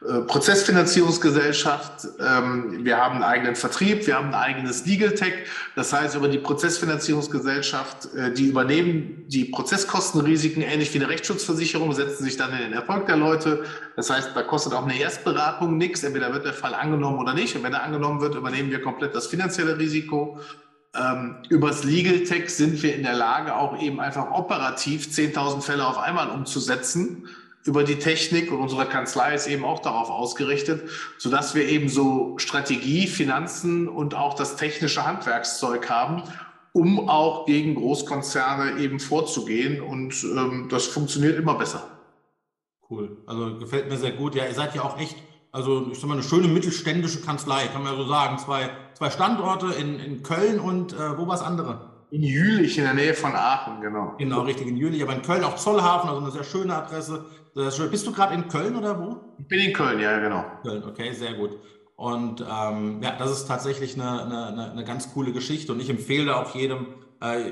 Prozessfinanzierungsgesellschaft, 0.00 2.06
ähm, 2.20 2.84
wir 2.84 2.98
haben 2.98 3.14
einen 3.14 3.24
eigenen 3.24 3.56
Vertrieb, 3.56 4.06
wir 4.06 4.16
haben 4.16 4.28
ein 4.28 4.34
eigenes 4.34 4.84
Legal 4.84 5.14
Tech. 5.14 5.32
Das 5.74 5.90
heißt, 5.90 6.16
über 6.16 6.28
die 6.28 6.36
Prozessfinanzierungsgesellschaft, 6.36 8.14
äh, 8.14 8.30
die 8.30 8.46
übernehmen 8.46 9.24
die 9.28 9.46
Prozesskostenrisiken 9.46 10.62
ähnlich 10.62 10.92
wie 10.92 10.98
eine 10.98 11.08
Rechtsschutzversicherung, 11.08 11.94
setzen 11.94 12.24
sich 12.24 12.36
dann 12.36 12.52
in 12.52 12.58
den 12.58 12.72
Erfolg 12.74 13.06
der 13.06 13.16
Leute. 13.16 13.64
Das 13.96 14.10
heißt, 14.10 14.32
da 14.34 14.42
kostet 14.42 14.74
auch 14.74 14.84
eine 14.84 14.98
Erstberatung 14.98 15.78
nichts. 15.78 16.04
Entweder 16.04 16.30
wird 16.34 16.44
der 16.44 16.52
Fall 16.52 16.74
angenommen 16.74 17.18
oder 17.18 17.32
nicht. 17.32 17.56
Und 17.56 17.62
wenn 17.62 17.72
er 17.72 17.82
angenommen 17.82 18.20
wird, 18.20 18.34
übernehmen 18.34 18.70
wir 18.70 18.82
komplett 18.82 19.14
das 19.14 19.28
finanzielle 19.28 19.78
Risiko. 19.78 20.38
Ähm, 20.94 21.36
übers 21.48 21.84
Legal 21.84 22.24
Tech 22.24 22.50
sind 22.50 22.82
wir 22.82 22.94
in 22.94 23.02
der 23.02 23.14
Lage, 23.14 23.56
auch 23.56 23.80
eben 23.80 23.98
einfach 24.00 24.30
operativ 24.30 25.06
10.000 25.06 25.62
Fälle 25.62 25.86
auf 25.86 25.96
einmal 25.96 26.28
umzusetzen 26.28 27.30
über 27.66 27.82
die 27.82 27.98
Technik 27.98 28.52
und 28.52 28.60
unsere 28.60 28.86
Kanzlei 28.86 29.34
ist 29.34 29.48
eben 29.48 29.64
auch 29.64 29.80
darauf 29.80 30.08
ausgerichtet, 30.08 30.88
sodass 31.18 31.54
wir 31.54 31.66
eben 31.68 31.88
so 31.88 32.38
Strategie, 32.38 33.06
Finanzen 33.06 33.88
und 33.88 34.14
auch 34.14 34.34
das 34.34 34.56
technische 34.56 35.04
Handwerkszeug 35.04 35.90
haben, 35.90 36.22
um 36.72 37.08
auch 37.08 37.46
gegen 37.46 37.74
Großkonzerne 37.74 38.78
eben 38.78 39.00
vorzugehen. 39.00 39.80
Und 39.80 40.22
ähm, 40.24 40.68
das 40.70 40.86
funktioniert 40.86 41.38
immer 41.38 41.54
besser. 41.54 41.90
Cool. 42.88 43.16
Also 43.26 43.58
gefällt 43.58 43.88
mir 43.88 43.96
sehr 43.96 44.12
gut. 44.12 44.36
Ja, 44.36 44.44
ihr 44.46 44.54
seid 44.54 44.74
ja 44.76 44.82
auch 44.82 44.98
echt, 45.00 45.16
also 45.50 45.88
ich 45.90 45.98
sag 45.98 46.06
mal, 46.06 46.14
eine 46.14 46.22
schöne 46.22 46.46
mittelständische 46.46 47.20
Kanzlei, 47.20 47.66
kann 47.66 47.82
man 47.82 47.92
ja 47.92 47.98
so 47.98 48.08
sagen. 48.08 48.38
Zwei, 48.38 48.70
zwei 48.94 49.10
Standorte 49.10 49.74
in, 49.74 49.98
in 49.98 50.22
Köln 50.22 50.60
und 50.60 50.92
äh, 50.92 51.18
wo 51.18 51.26
war 51.26 51.34
es 51.34 51.42
andere? 51.42 51.95
In 52.10 52.22
Jülich, 52.22 52.78
in 52.78 52.84
der 52.84 52.94
Nähe 52.94 53.14
von 53.14 53.34
Aachen, 53.34 53.80
genau. 53.80 54.14
Genau, 54.18 54.42
richtig, 54.42 54.68
in 54.68 54.76
Jülich. 54.76 55.02
Aber 55.02 55.14
in 55.14 55.22
Köln 55.22 55.42
auch 55.42 55.56
Zollhafen, 55.56 56.08
also 56.08 56.22
eine 56.22 56.30
sehr 56.30 56.44
schöne 56.44 56.74
Adresse. 56.74 57.24
Bist 57.90 58.06
du 58.06 58.12
gerade 58.12 58.34
in 58.34 58.48
Köln 58.48 58.76
oder 58.76 58.98
wo? 58.98 59.20
Ich 59.38 59.46
bin 59.46 59.60
in 59.60 59.72
Köln, 59.72 59.98
ja, 59.98 60.18
genau. 60.20 60.44
Köln, 60.62 60.84
okay, 60.84 61.12
sehr 61.12 61.34
gut. 61.34 61.58
Und 61.96 62.42
ähm, 62.42 63.00
ja, 63.02 63.16
das 63.18 63.32
ist 63.32 63.46
tatsächlich 63.46 63.94
eine, 63.94 64.24
eine, 64.24 64.70
eine 64.70 64.84
ganz 64.84 65.12
coole 65.12 65.32
Geschichte. 65.32 65.72
Und 65.72 65.80
ich 65.80 65.90
empfehle 65.90 66.36
auch 66.36 66.54
jedem, 66.54 66.86
äh, 67.20 67.50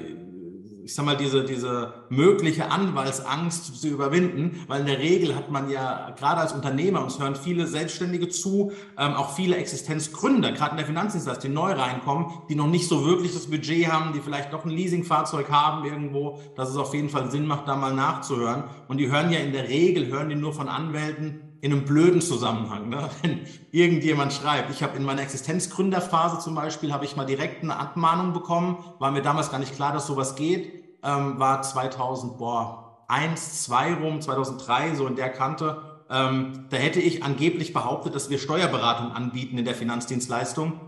ich 0.85 0.95
sag 0.95 1.07
mal, 1.07 1.17
diese, 1.17 1.45
diese 1.45 1.95
mögliche 2.11 2.71
Anwaltsangst 2.71 3.81
zu 3.81 3.89
überwinden, 3.89 4.63
weil 4.69 4.83
in 4.83 4.87
der 4.87 4.99
Regel 4.99 5.35
hat 5.35 5.51
man 5.51 5.71
ja 5.71 6.11
gerade 6.11 6.43
als 6.43 6.53
Unternehmer, 6.53 7.03
uns 7.03 7.19
hören 7.19 7.37
viele 7.37 7.67
Selbstständige 7.67 8.29
zu, 8.29 8.73
ähm, 8.99 9.15
auch 9.15 9.35
viele 9.35 9.57
Existenzgründer, 9.57 10.53
gerade 10.53 10.73
in 10.73 10.77
der 10.77 10.87
Finanzdienstleistung, 10.87 11.51
die 11.51 11.55
neu 11.55 11.73
reinkommen, 11.73 12.27
die 12.51 12.55
noch 12.55 12.67
nicht 12.67 12.87
so 12.87 13.07
wirklich 13.07 13.33
das 13.33 13.47
Budget 13.47 13.91
haben, 13.91 14.13
die 14.13 14.21
vielleicht 14.21 14.53
noch 14.53 14.67
ein 14.67 14.71
Leasingfahrzeug 14.71 15.51
haben 15.51 15.87
irgendwo, 15.87 16.41
dass 16.55 16.69
es 16.69 16.77
auf 16.77 16.93
jeden 16.93 17.09
Fall 17.09 17.31
Sinn 17.31 17.47
macht, 17.47 17.67
da 17.67 17.77
mal 17.77 17.95
nachzuhören. 17.95 18.65
Und 18.87 18.99
die 18.99 19.11
hören 19.11 19.33
ja 19.33 19.39
in 19.39 19.53
der 19.53 19.69
Regel, 19.69 20.09
hören 20.09 20.29
die 20.29 20.37
nur 20.37 20.53
von 20.53 20.69
Anwälten, 20.69 21.41
in 21.65 21.73
einem 21.73 21.87
blöden 21.87 22.21
Zusammenhang. 22.21 22.91
Ne? 22.91 23.09
Wenn 23.23 23.41
irgendjemand 23.73 24.35
schreibt, 24.35 24.71
ich 24.71 24.83
habe 24.83 24.99
in 24.99 25.03
meiner 25.03 25.23
Existenzgründerphase 25.23 26.39
zum 26.39 26.55
Beispiel, 26.55 26.93
habe 26.93 27.07
ich 27.07 27.17
mal 27.17 27.25
direkt 27.25 27.63
eine 27.63 27.79
Abmahnung 27.79 28.35
bekommen, 28.35 28.85
war 28.99 29.11
mir 29.11 29.23
damals 29.23 29.51
gar 29.51 29.59
nicht 29.59 29.75
klar, 29.75 29.95
dass 29.95 30.07
sowas 30.07 30.37
geht, 30.37 30.99
ähm, 31.03 31.39
war 31.39 31.63
2000, 31.63 32.37
boah, 32.37 33.07
1, 33.09 33.63
2 33.65 33.95
rum, 33.95 34.21
2003, 34.21 34.95
so 34.95 35.07
in 35.07 35.17
der 35.17 35.31
Kante. 35.31 36.03
Ähm, 36.11 36.67
da 36.69 36.77
hätte 36.77 37.01
ich 37.01 37.25
angeblich 37.25 37.73
behauptet, 37.73 38.15
dass 38.15 38.29
wir 38.29 38.39
Steuerberatung 38.39 39.13
anbieten 39.13 39.57
in 39.57 39.65
der 39.65 39.75
Finanzdienstleistung 39.75 40.79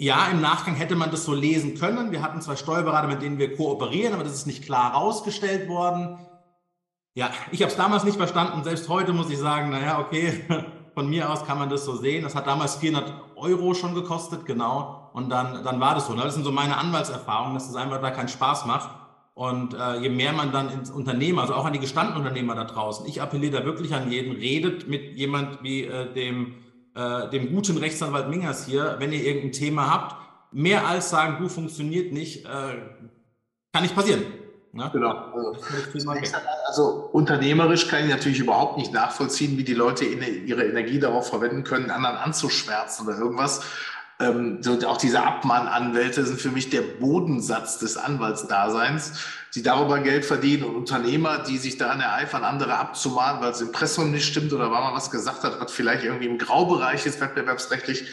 ja, 0.00 0.28
im 0.28 0.40
Nachgang 0.40 0.76
hätte 0.76 0.94
man 0.94 1.10
das 1.10 1.24
so 1.24 1.34
lesen 1.34 1.74
können. 1.74 2.12
Wir 2.12 2.22
hatten 2.22 2.40
zwei 2.40 2.54
Steuerberater, 2.54 3.08
mit 3.08 3.20
denen 3.20 3.38
wir 3.38 3.56
kooperieren, 3.56 4.14
aber 4.14 4.22
das 4.22 4.34
ist 4.34 4.46
nicht 4.46 4.64
klar 4.64 4.92
herausgestellt 4.92 5.68
worden. 5.68 6.18
Ja, 7.18 7.32
ich 7.50 7.62
habe 7.62 7.72
es 7.72 7.76
damals 7.76 8.04
nicht 8.04 8.16
verstanden. 8.16 8.62
Selbst 8.62 8.88
heute 8.88 9.12
muss 9.12 9.28
ich 9.28 9.38
sagen, 9.38 9.70
naja, 9.70 9.98
okay, 9.98 10.40
von 10.94 11.10
mir 11.10 11.28
aus 11.28 11.44
kann 11.44 11.58
man 11.58 11.68
das 11.68 11.84
so 11.84 11.96
sehen. 11.96 12.22
Das 12.22 12.36
hat 12.36 12.46
damals 12.46 12.76
400 12.76 13.12
Euro 13.34 13.74
schon 13.74 13.96
gekostet, 13.96 14.46
genau. 14.46 15.10
Und 15.14 15.28
dann, 15.28 15.64
dann 15.64 15.80
war 15.80 15.96
das 15.96 16.06
so. 16.06 16.14
Ne? 16.14 16.22
Das 16.22 16.34
sind 16.34 16.44
so 16.44 16.52
meine 16.52 16.76
Anwaltserfahrungen, 16.76 17.54
dass 17.54 17.68
es 17.68 17.74
einfach 17.74 18.00
da 18.00 18.12
keinen 18.12 18.28
Spaß 18.28 18.66
macht. 18.66 18.90
Und 19.34 19.74
äh, 19.74 19.96
je 19.96 20.10
mehr 20.10 20.32
man 20.32 20.52
dann 20.52 20.70
ins 20.70 20.92
Unternehmen, 20.92 21.40
also 21.40 21.54
auch 21.54 21.64
an 21.64 21.72
die 21.72 21.80
gestandenen 21.80 22.20
Unternehmer 22.20 22.54
da 22.54 22.62
draußen, 22.62 23.04
ich 23.08 23.20
appelliere 23.20 23.58
da 23.58 23.64
wirklich 23.64 23.92
an 23.92 24.12
jeden, 24.12 24.36
redet 24.36 24.86
mit 24.86 25.16
jemand 25.16 25.60
wie 25.64 25.86
äh, 25.86 26.12
dem 26.12 26.54
äh, 26.94 27.28
dem 27.30 27.52
guten 27.52 27.78
Rechtsanwalt 27.78 28.28
Mingers 28.28 28.64
hier, 28.64 28.94
wenn 29.00 29.10
ihr 29.10 29.24
irgendein 29.24 29.52
Thema 29.52 29.90
habt, 29.90 30.14
mehr 30.52 30.86
als 30.86 31.10
sagen, 31.10 31.42
du 31.42 31.48
funktioniert 31.48 32.12
nicht, 32.12 32.44
äh, 32.44 32.78
kann 33.72 33.82
nicht 33.82 33.96
passieren. 33.96 34.22
Ne? 34.72 34.90
Genau. 34.92 35.32
Also, 35.32 36.12
also, 36.66 37.08
unternehmerisch 37.12 37.88
kann 37.88 38.04
ich 38.04 38.10
natürlich 38.10 38.38
überhaupt 38.38 38.76
nicht 38.76 38.92
nachvollziehen, 38.92 39.56
wie 39.56 39.64
die 39.64 39.74
Leute 39.74 40.04
ihre 40.04 40.64
Energie 40.64 40.98
darauf 40.98 41.28
verwenden 41.28 41.64
können, 41.64 41.90
anderen 41.90 42.16
anzuschwärzen 42.16 43.06
oder 43.06 43.18
irgendwas. 43.18 43.62
Ähm, 44.20 44.62
so, 44.62 44.76
auch 44.86 44.96
diese 44.96 45.22
Abmahnanwälte 45.22 46.24
sind 46.24 46.40
für 46.40 46.50
mich 46.50 46.70
der 46.70 46.82
Bodensatz 46.82 47.78
des 47.78 47.96
Anwaltsdaseins, 47.96 49.12
die 49.54 49.62
darüber 49.62 50.00
Geld 50.00 50.24
verdienen 50.24 50.64
und 50.64 50.74
Unternehmer, 50.74 51.38
die 51.38 51.56
sich 51.56 51.78
daran 51.78 52.00
ereifern, 52.00 52.42
andere 52.42 52.76
abzumahnen, 52.78 53.40
weil 53.40 53.50
das 53.50 53.60
Impressum 53.60 54.10
nicht 54.10 54.26
stimmt 54.26 54.52
oder 54.52 54.72
weil 54.72 54.80
man 54.80 54.94
was 54.94 55.10
gesagt 55.10 55.44
hat, 55.44 55.60
was 55.60 55.70
vielleicht 55.70 56.02
irgendwie 56.02 56.26
im 56.26 56.36
Graubereich 56.36 57.06
ist, 57.06 57.20
wettbewerbsrechtlich. 57.20 58.08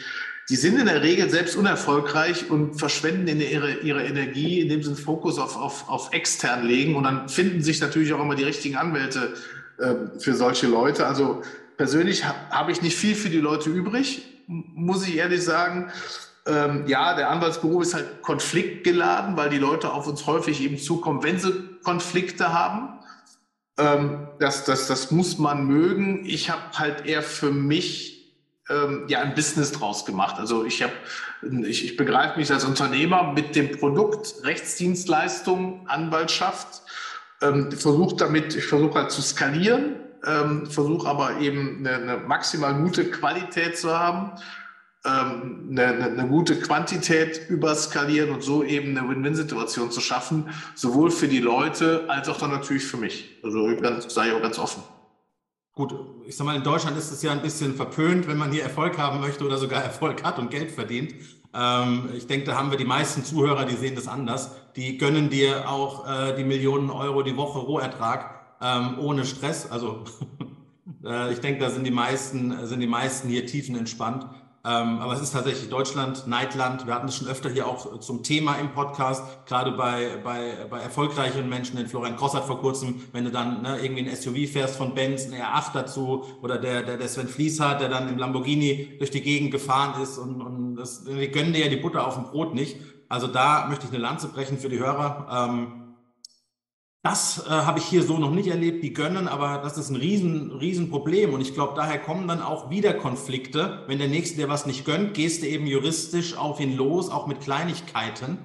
Die 0.48 0.56
sind 0.56 0.78
in 0.78 0.86
der 0.86 1.02
Regel 1.02 1.28
selbst 1.28 1.56
unerfolgreich 1.56 2.50
und 2.50 2.78
verschwenden 2.78 3.40
ihre, 3.40 3.78
ihre 3.78 4.04
Energie, 4.04 4.60
indem 4.60 4.82
sie 4.82 4.90
den 4.90 4.96
Fokus 4.96 5.38
auf, 5.38 5.56
auf, 5.56 5.88
auf 5.88 6.12
extern 6.12 6.64
legen. 6.66 6.94
Und 6.94 7.04
dann 7.04 7.28
finden 7.28 7.62
sich 7.62 7.80
natürlich 7.80 8.12
auch 8.12 8.20
immer 8.20 8.36
die 8.36 8.44
richtigen 8.44 8.76
Anwälte 8.76 9.34
äh, 9.78 10.18
für 10.20 10.34
solche 10.34 10.68
Leute. 10.68 11.06
Also 11.06 11.42
persönlich 11.76 12.24
habe 12.24 12.38
hab 12.50 12.68
ich 12.68 12.80
nicht 12.80 12.96
viel 12.96 13.16
für 13.16 13.28
die 13.28 13.40
Leute 13.40 13.70
übrig 13.70 14.22
muss 14.46 15.06
ich 15.06 15.16
ehrlich 15.16 15.42
sagen. 15.42 15.90
Ähm, 16.46 16.84
ja, 16.86 17.14
der 17.14 17.30
Anwaltsberuf 17.30 17.82
ist 17.82 17.94
halt 17.94 18.22
konfliktgeladen, 18.22 19.36
weil 19.36 19.50
die 19.50 19.58
Leute 19.58 19.92
auf 19.92 20.06
uns 20.06 20.26
häufig 20.26 20.60
eben 20.62 20.78
zukommen, 20.78 21.22
wenn 21.22 21.38
sie 21.38 21.52
Konflikte 21.82 22.52
haben. 22.52 23.00
Ähm, 23.78 24.28
das, 24.38 24.64
das, 24.64 24.86
das 24.86 25.10
muss 25.10 25.38
man 25.38 25.66
mögen. 25.66 26.24
Ich 26.24 26.50
habe 26.50 26.62
halt 26.74 27.04
eher 27.04 27.22
für 27.22 27.50
mich 27.50 28.15
ähm, 28.68 29.04
ja 29.08 29.20
ein 29.20 29.34
Business 29.34 29.72
draus 29.72 30.04
gemacht. 30.04 30.36
Also 30.38 30.64
ich 30.64 30.82
habe, 30.82 30.92
ich, 31.66 31.84
ich 31.84 31.96
begreife 31.96 32.38
mich 32.38 32.50
als 32.50 32.64
Unternehmer 32.64 33.32
mit 33.32 33.54
dem 33.56 33.72
Produkt 33.72 34.34
Rechtsdienstleistung, 34.42 35.88
Anwaltschaft. 35.88 36.82
Ähm, 37.42 37.70
versuche 37.72 38.16
damit, 38.16 38.56
ich 38.56 38.64
versuche 38.64 38.98
halt 38.98 39.10
zu 39.10 39.22
skalieren 39.22 39.96
ähm, 40.26 40.66
versuche 40.66 41.08
aber 41.08 41.40
eben 41.40 41.78
eine, 41.78 41.96
eine, 41.96 42.16
maximal 42.18 42.74
gute 42.74 43.10
Qualität 43.10 43.78
zu 43.78 43.96
haben, 43.96 44.32
ähm, 45.04 45.68
eine, 45.70 46.04
eine, 46.04 46.26
gute 46.26 46.58
Quantität 46.58 47.48
überskalieren 47.48 48.30
und 48.30 48.42
so 48.42 48.64
eben 48.64 48.96
eine 48.96 49.08
Win-Win-Situation 49.08 49.90
zu 49.90 50.00
schaffen, 50.00 50.50
sowohl 50.74 51.10
für 51.10 51.28
die 51.28 51.40
Leute 51.40 52.04
als 52.08 52.28
auch 52.28 52.38
dann 52.38 52.50
natürlich 52.50 52.84
für 52.84 52.96
mich. 52.96 53.38
Also 53.42 53.76
ganz, 53.80 54.12
sei 54.12 54.34
auch 54.34 54.42
ganz 54.42 54.58
offen. 54.58 54.82
Gut, 55.76 55.94
ich 56.26 56.34
sag 56.34 56.46
mal, 56.46 56.56
in 56.56 56.62
Deutschland 56.62 56.96
ist 56.96 57.10
es 57.10 57.20
ja 57.20 57.32
ein 57.32 57.42
bisschen 57.42 57.74
verpönt, 57.74 58.26
wenn 58.26 58.38
man 58.38 58.50
hier 58.50 58.62
Erfolg 58.62 58.96
haben 58.96 59.20
möchte 59.20 59.44
oder 59.44 59.58
sogar 59.58 59.82
Erfolg 59.84 60.24
hat 60.24 60.38
und 60.38 60.50
Geld 60.50 60.70
verdient. 60.70 61.14
Ähm, 61.52 62.08
ich 62.16 62.26
denke, 62.26 62.46
da 62.46 62.56
haben 62.56 62.70
wir 62.70 62.78
die 62.78 62.86
meisten 62.86 63.24
Zuhörer, 63.24 63.66
die 63.66 63.76
sehen 63.76 63.94
das 63.94 64.08
anders. 64.08 64.52
Die 64.74 64.96
gönnen 64.96 65.28
dir 65.28 65.68
auch 65.68 66.08
äh, 66.08 66.34
die 66.34 66.44
Millionen 66.44 66.88
Euro 66.88 67.22
die 67.22 67.36
Woche 67.36 67.58
Rohertrag 67.58 68.56
ähm, 68.62 68.98
ohne 68.98 69.26
Stress. 69.26 69.70
Also 69.70 70.04
äh, 71.04 71.34
ich 71.34 71.40
denke, 71.40 71.60
da 71.60 71.68
sind 71.68 71.84
die 71.84 71.90
meisten, 71.90 72.66
sind 72.66 72.80
die 72.80 72.86
meisten 72.86 73.28
hier 73.28 73.44
tiefenentspannt. 73.44 74.28
Ähm, 74.66 74.98
aber 74.98 75.12
es 75.12 75.20
ist 75.20 75.32
tatsächlich 75.32 75.70
Deutschland, 75.70 76.26
Neidland. 76.26 76.88
Wir 76.88 76.94
hatten 76.94 77.06
es 77.06 77.16
schon 77.16 77.28
öfter 77.28 77.48
hier 77.48 77.68
auch 77.68 78.00
zum 78.00 78.24
Thema 78.24 78.56
im 78.56 78.72
Podcast, 78.72 79.22
gerade 79.46 79.70
bei, 79.70 80.16
bei, 80.24 80.66
bei 80.68 80.80
erfolgreichen 80.80 81.48
Menschen. 81.48 81.76
Den 81.76 81.86
Florian 81.86 82.16
Cross 82.16 82.34
hat 82.34 82.46
vor 82.46 82.60
kurzem, 82.60 83.00
wenn 83.12 83.24
du 83.24 83.30
dann 83.30 83.62
ne, 83.62 83.78
irgendwie 83.80 84.08
ein 84.08 84.16
SUV 84.16 84.50
fährst 84.50 84.74
von 84.76 84.94
Benz, 84.94 85.26
ein 85.26 85.34
R8 85.34 85.72
dazu 85.72 86.24
oder 86.42 86.58
der, 86.58 86.82
der, 86.82 86.96
der 86.96 87.08
Sven 87.08 87.28
Flies 87.28 87.60
hat, 87.60 87.80
der 87.80 87.88
dann 87.88 88.08
im 88.08 88.18
Lamborghini 88.18 88.96
durch 88.98 89.12
die 89.12 89.22
Gegend 89.22 89.52
gefahren 89.52 90.02
ist 90.02 90.18
und, 90.18 90.42
und 90.42 90.74
das, 90.74 91.06
wir 91.06 91.28
gönnen 91.28 91.52
dir 91.52 91.64
ja 91.64 91.68
die 91.68 91.76
Butter 91.76 92.04
auf 92.04 92.14
dem 92.14 92.24
Brot 92.24 92.52
nicht. 92.52 92.76
Also 93.08 93.28
da 93.28 93.66
möchte 93.68 93.86
ich 93.86 93.92
eine 93.92 94.02
Lanze 94.02 94.26
brechen 94.26 94.58
für 94.58 94.68
die 94.68 94.80
Hörer. 94.80 95.48
Ähm, 95.48 95.85
das 97.06 97.46
äh, 97.46 97.50
habe 97.50 97.78
ich 97.78 97.84
hier 97.84 98.02
so 98.02 98.18
noch 98.18 98.32
nicht 98.32 98.48
erlebt, 98.48 98.82
die 98.82 98.92
gönnen, 98.92 99.28
aber 99.28 99.58
das 99.62 99.78
ist 99.78 99.90
ein 99.90 99.96
riesen, 99.96 100.50
riesen 100.50 100.90
Problem. 100.90 101.34
Und 101.34 101.40
ich 101.40 101.54
glaube, 101.54 101.74
daher 101.76 102.00
kommen 102.00 102.26
dann 102.26 102.42
auch 102.42 102.68
wieder 102.68 102.94
Konflikte. 102.94 103.84
Wenn 103.86 103.98
der 103.98 104.08
Nächste 104.08 104.38
dir 104.38 104.48
was 104.48 104.66
nicht 104.66 104.84
gönnt, 104.84 105.14
gehst 105.14 105.42
du 105.42 105.46
eben 105.46 105.66
juristisch 105.68 106.36
auf 106.36 106.58
ihn 106.58 106.76
los, 106.76 107.08
auch 107.08 107.28
mit 107.28 107.40
Kleinigkeiten. 107.40 108.38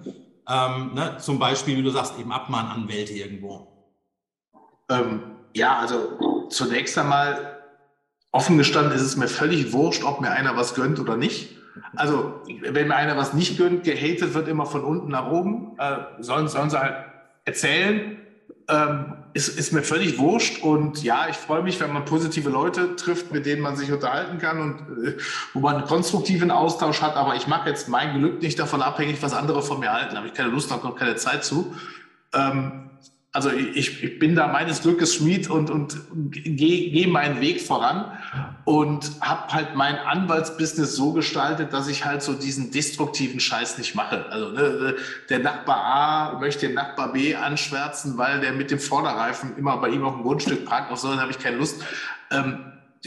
Ähm, 0.48 0.94
ne? 0.94 1.18
Zum 1.20 1.40
Beispiel, 1.40 1.76
wie 1.78 1.82
du 1.82 1.90
sagst, 1.90 2.20
eben 2.20 2.32
Abmahnanwälte 2.32 3.14
irgendwo. 3.14 3.68
Ähm, 4.90 5.24
ja, 5.56 5.80
also 5.80 6.48
zunächst 6.50 6.96
einmal, 7.00 7.64
offen 8.32 8.60
gestanden 8.60 8.94
ist 8.94 9.02
es 9.02 9.18
mir 9.18 9.28
völlig 9.28 9.74
wurscht, 9.74 10.04
ob 10.04 10.22
mir 10.22 10.30
einer 10.30 10.56
was 10.56 10.76
gönnt 10.76 11.00
oder 11.00 11.18
nicht. 11.18 11.56
Also, 11.96 12.42
wenn 12.62 12.90
mir 12.90 12.96
einer 12.96 13.18
was 13.18 13.34
nicht 13.34 13.58
gönnt, 13.58 13.86
gehatet 13.86 14.36
wird 14.36 14.48
immer 14.48 14.68
von 14.68 14.84
unten 14.84 15.10
nach 15.10 15.32
oben. 15.32 15.80
Äh, 15.80 15.98
sollen, 16.20 16.48
sollen 16.48 16.70
sie 16.70 16.80
halt 16.80 17.06
erzählen, 17.46 18.20
ähm, 18.68 19.14
ist, 19.34 19.48
ist 19.48 19.74
mir 19.74 19.84
völlig 19.84 20.20
wurscht. 20.20 20.62
Und 20.64 21.04
ja, 21.04 21.28
ich 21.30 21.38
freue 21.38 21.64
mich, 21.64 21.80
wenn 21.80 21.92
man 21.92 22.06
positive 22.06 22.50
Leute 22.50 22.96
trifft, 22.96 23.32
mit 23.32 23.46
denen 23.46 23.62
man 23.62 23.76
sich 23.76 23.92
unterhalten 23.92 24.38
kann 24.38 24.62
und 24.62 25.06
äh, 25.06 25.18
wo 25.54 25.60
man 25.60 25.78
einen 25.78 25.86
konstruktiven 25.86 26.52
Austausch 26.52 27.02
hat. 27.02 27.16
Aber 27.16 27.36
ich 27.36 27.48
mache 27.48 27.70
jetzt 27.70 27.90
mein 27.90 28.20
Glück 28.20 28.42
nicht 28.42 28.60
davon 28.60 28.82
abhängig, 28.82 29.22
was 29.22 29.34
andere 29.34 29.62
von 29.62 29.80
mir 29.80 29.92
halten. 29.92 30.12
Da 30.12 30.18
habe 30.18 30.28
ich 30.28 30.34
keine 30.34 30.50
Lust, 30.50 30.72
habe 30.72 30.86
noch 30.86 30.96
keine 30.96 31.16
Zeit 31.16 31.44
zu. 31.44 31.76
Ähm, 32.34 32.91
also 33.34 33.50
ich, 33.50 34.04
ich 34.04 34.20
bin 34.20 34.36
da 34.36 34.48
meines 34.48 34.82
Glückes 34.82 35.16
Schmied 35.16 35.50
und, 35.50 35.70
und 35.70 35.98
gehe 36.32 36.92
geh 36.92 37.08
meinen 37.08 37.40
Weg 37.40 37.62
voran 37.62 38.12
und 38.66 39.10
habe 39.22 39.54
halt 39.54 39.76
mein 39.76 39.98
Anwaltsbusiness 39.98 40.96
so 40.98 41.14
gestaltet, 41.14 41.72
dass 41.72 41.88
ich 41.88 42.04
halt 42.04 42.22
so 42.24 42.34
diesen 42.34 42.72
destruktiven 42.72 43.40
Scheiß 43.40 43.78
nicht 43.78 43.96
mache. 43.96 44.26
Also 44.30 44.50
ne, 44.50 44.96
der 45.30 45.40
Nachbar 45.40 45.78
A 45.78 46.40
möchte 46.40 46.68
den 46.68 46.76
Nachbar 46.76 47.14
B 47.14 47.34
anschwärzen, 47.34 48.18
weil 48.18 48.42
der 48.42 48.52
mit 48.52 48.70
dem 48.70 48.80
Vorderreifen 48.80 49.58
immer 49.58 49.78
bei 49.78 49.90
ihm 49.90 50.04
auf 50.04 50.16
dem 50.16 50.24
Grundstück 50.24 50.66
parkt. 50.66 50.92
Auf 50.92 51.00
so 51.00 51.16
habe 51.16 51.32
ich 51.32 51.40
keine 51.40 51.56
Lust. 51.56 51.82
Ähm, 52.32 52.66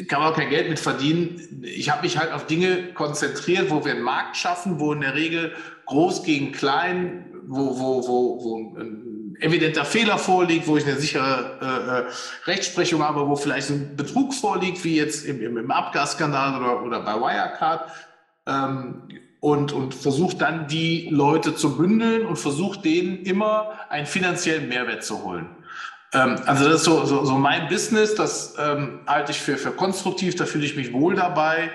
kann 0.09 0.21
man 0.21 0.33
auch 0.33 0.37
kein 0.37 0.49
Geld 0.49 0.71
mit 0.71 0.81
verdienen. 0.81 1.63
Ich 1.63 1.91
habe 1.91 2.03
mich 2.03 2.19
halt 2.19 2.33
auf 2.33 2.47
Dinge 2.47 2.95
konzentriert, 2.95 3.71
wo 3.71 3.85
wir 3.85 3.93
einen 3.93 4.03
Markt 4.03 4.39
schaffen, 4.39 4.81
wo 4.81 4.95
in 4.95 5.03
der 5.03 5.15
Regel 5.15 5.53
groß 5.85 6.23
gegen 6.25 6.53
klein, 6.53 7.27
wo, 7.47 7.79
wo, 7.79 8.09
wo, 8.09 8.43
wo 8.43 8.77
ein 8.79 9.15
evidenter 9.41 9.85
Fehler 9.85 10.19
vorliegt, 10.19 10.67
wo 10.67 10.77
ich 10.77 10.87
eine 10.87 10.97
sichere 10.97 11.59
äh, 11.61 12.01
äh, 12.01 12.05
Rechtsprechung 12.47 13.03
habe, 13.03 13.27
wo 13.29 13.37
vielleicht 13.37 13.71
ein 13.71 13.97
Betrug 13.97 14.35
vorliegt, 14.35 14.85
wie 14.85 14.97
jetzt 14.97 15.25
im, 15.25 15.41
im, 15.41 15.57
im 15.57 15.71
Abgasskandal 15.71 16.61
oder, 16.61 16.83
oder 16.83 17.01
bei 17.01 17.15
Wirecard. 17.15 17.91
Ähm, 18.47 19.09
und, 19.41 19.73
und 19.73 19.95
versucht 19.95 20.41
dann 20.41 20.69
die 20.69 21.09
Leute 21.11 21.55
zu 21.55 21.77
bündeln 21.77 22.25
und 22.25 22.37
versucht 22.37 22.83
denen 22.87 23.19
immer 23.25 23.73
einen 23.91 24.07
finanziellen 24.07 24.69
Mehrwert 24.69 25.05
zu 25.05 25.23
holen. 25.23 25.47
Ähm, 26.15 26.37
also 26.47 26.65
das 26.65 26.77
ist 26.77 26.85
so, 26.85 27.05
so, 27.05 27.27
so 27.27 27.35
mein 27.35 27.69
Business, 27.69 28.15
das 28.15 28.55
ähm, 28.59 29.01
halte 29.07 29.33
ich 29.33 29.41
für, 29.41 29.59
für 29.59 29.73
konstruktiv, 29.73 30.35
da 30.37 30.47
fühle 30.47 30.65
ich 30.65 30.77
mich 30.77 30.95
wohl 30.95 31.15
dabei. 31.15 31.71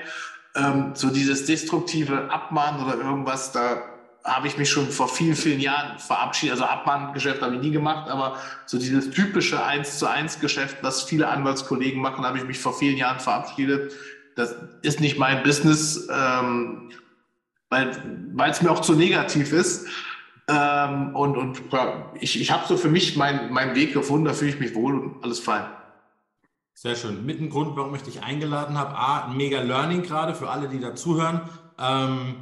Ähm, 0.55 0.91
so 0.95 1.09
dieses 1.09 1.45
destruktive 1.45 2.31
Abmahnen 2.31 2.83
oder 2.83 2.97
irgendwas, 2.97 3.51
da 3.51 3.83
habe 4.23 4.47
ich 4.47 4.57
mich 4.57 4.69
schon 4.69 4.89
vor 4.89 5.07
vielen, 5.07 5.35
vielen 5.35 5.59
Jahren 5.59 5.97
verabschiedet. 5.97 6.53
Also 6.53 6.65
Abmahngeschäft 6.65 7.41
habe 7.41 7.55
ich 7.55 7.61
nie 7.61 7.71
gemacht, 7.71 8.09
aber 8.09 8.38
so 8.65 8.77
dieses 8.77 9.09
typische 9.09 9.63
1 9.63 9.99
zu 9.99 10.09
1 10.09 10.39
Geschäft, 10.39 10.77
das 10.81 11.03
viele 11.03 11.27
Anwaltskollegen 11.27 12.01
machen, 12.01 12.25
habe 12.25 12.38
ich 12.38 12.43
mich 12.43 12.59
vor 12.59 12.77
vielen 12.77 12.97
Jahren 12.97 13.19
verabschiedet. 13.19 13.93
Das 14.35 14.55
ist 14.81 14.99
nicht 14.99 15.17
mein 15.17 15.43
Business, 15.43 16.07
ähm, 16.11 16.91
weil 17.69 17.91
es 18.49 18.61
mir 18.61 18.71
auch 18.71 18.81
zu 18.81 18.93
negativ 18.93 19.53
ist. 19.53 19.88
Ähm, 20.47 21.15
und 21.15 21.38
und 21.38 21.61
ich, 22.19 22.41
ich 22.41 22.51
habe 22.51 22.67
so 22.67 22.75
für 22.75 22.89
mich 22.89 23.15
meinen 23.15 23.53
mein 23.53 23.75
Weg 23.75 23.93
gefunden, 23.93 24.25
da 24.25 24.33
fühle 24.33 24.51
ich 24.51 24.59
mich 24.59 24.73
wohl 24.73 24.97
und 24.97 25.23
alles 25.23 25.39
fein. 25.39 25.65
Sehr 26.73 26.95
schön. 26.95 27.25
Mit 27.25 27.39
dem 27.39 27.49
Grund, 27.49 27.75
warum 27.75 27.93
ich 27.93 28.03
dich 28.03 28.23
eingeladen 28.23 28.77
habe, 28.77 28.95
A, 28.95 29.25
ein 29.25 29.38
mega 29.38 29.61
Learning 29.61 30.01
gerade 30.01 30.33
für 30.33 30.49
alle, 30.49 30.69
die 30.69 30.79
da 30.79 30.95
zuhören. 30.95 31.41
Ähm, 31.77 32.35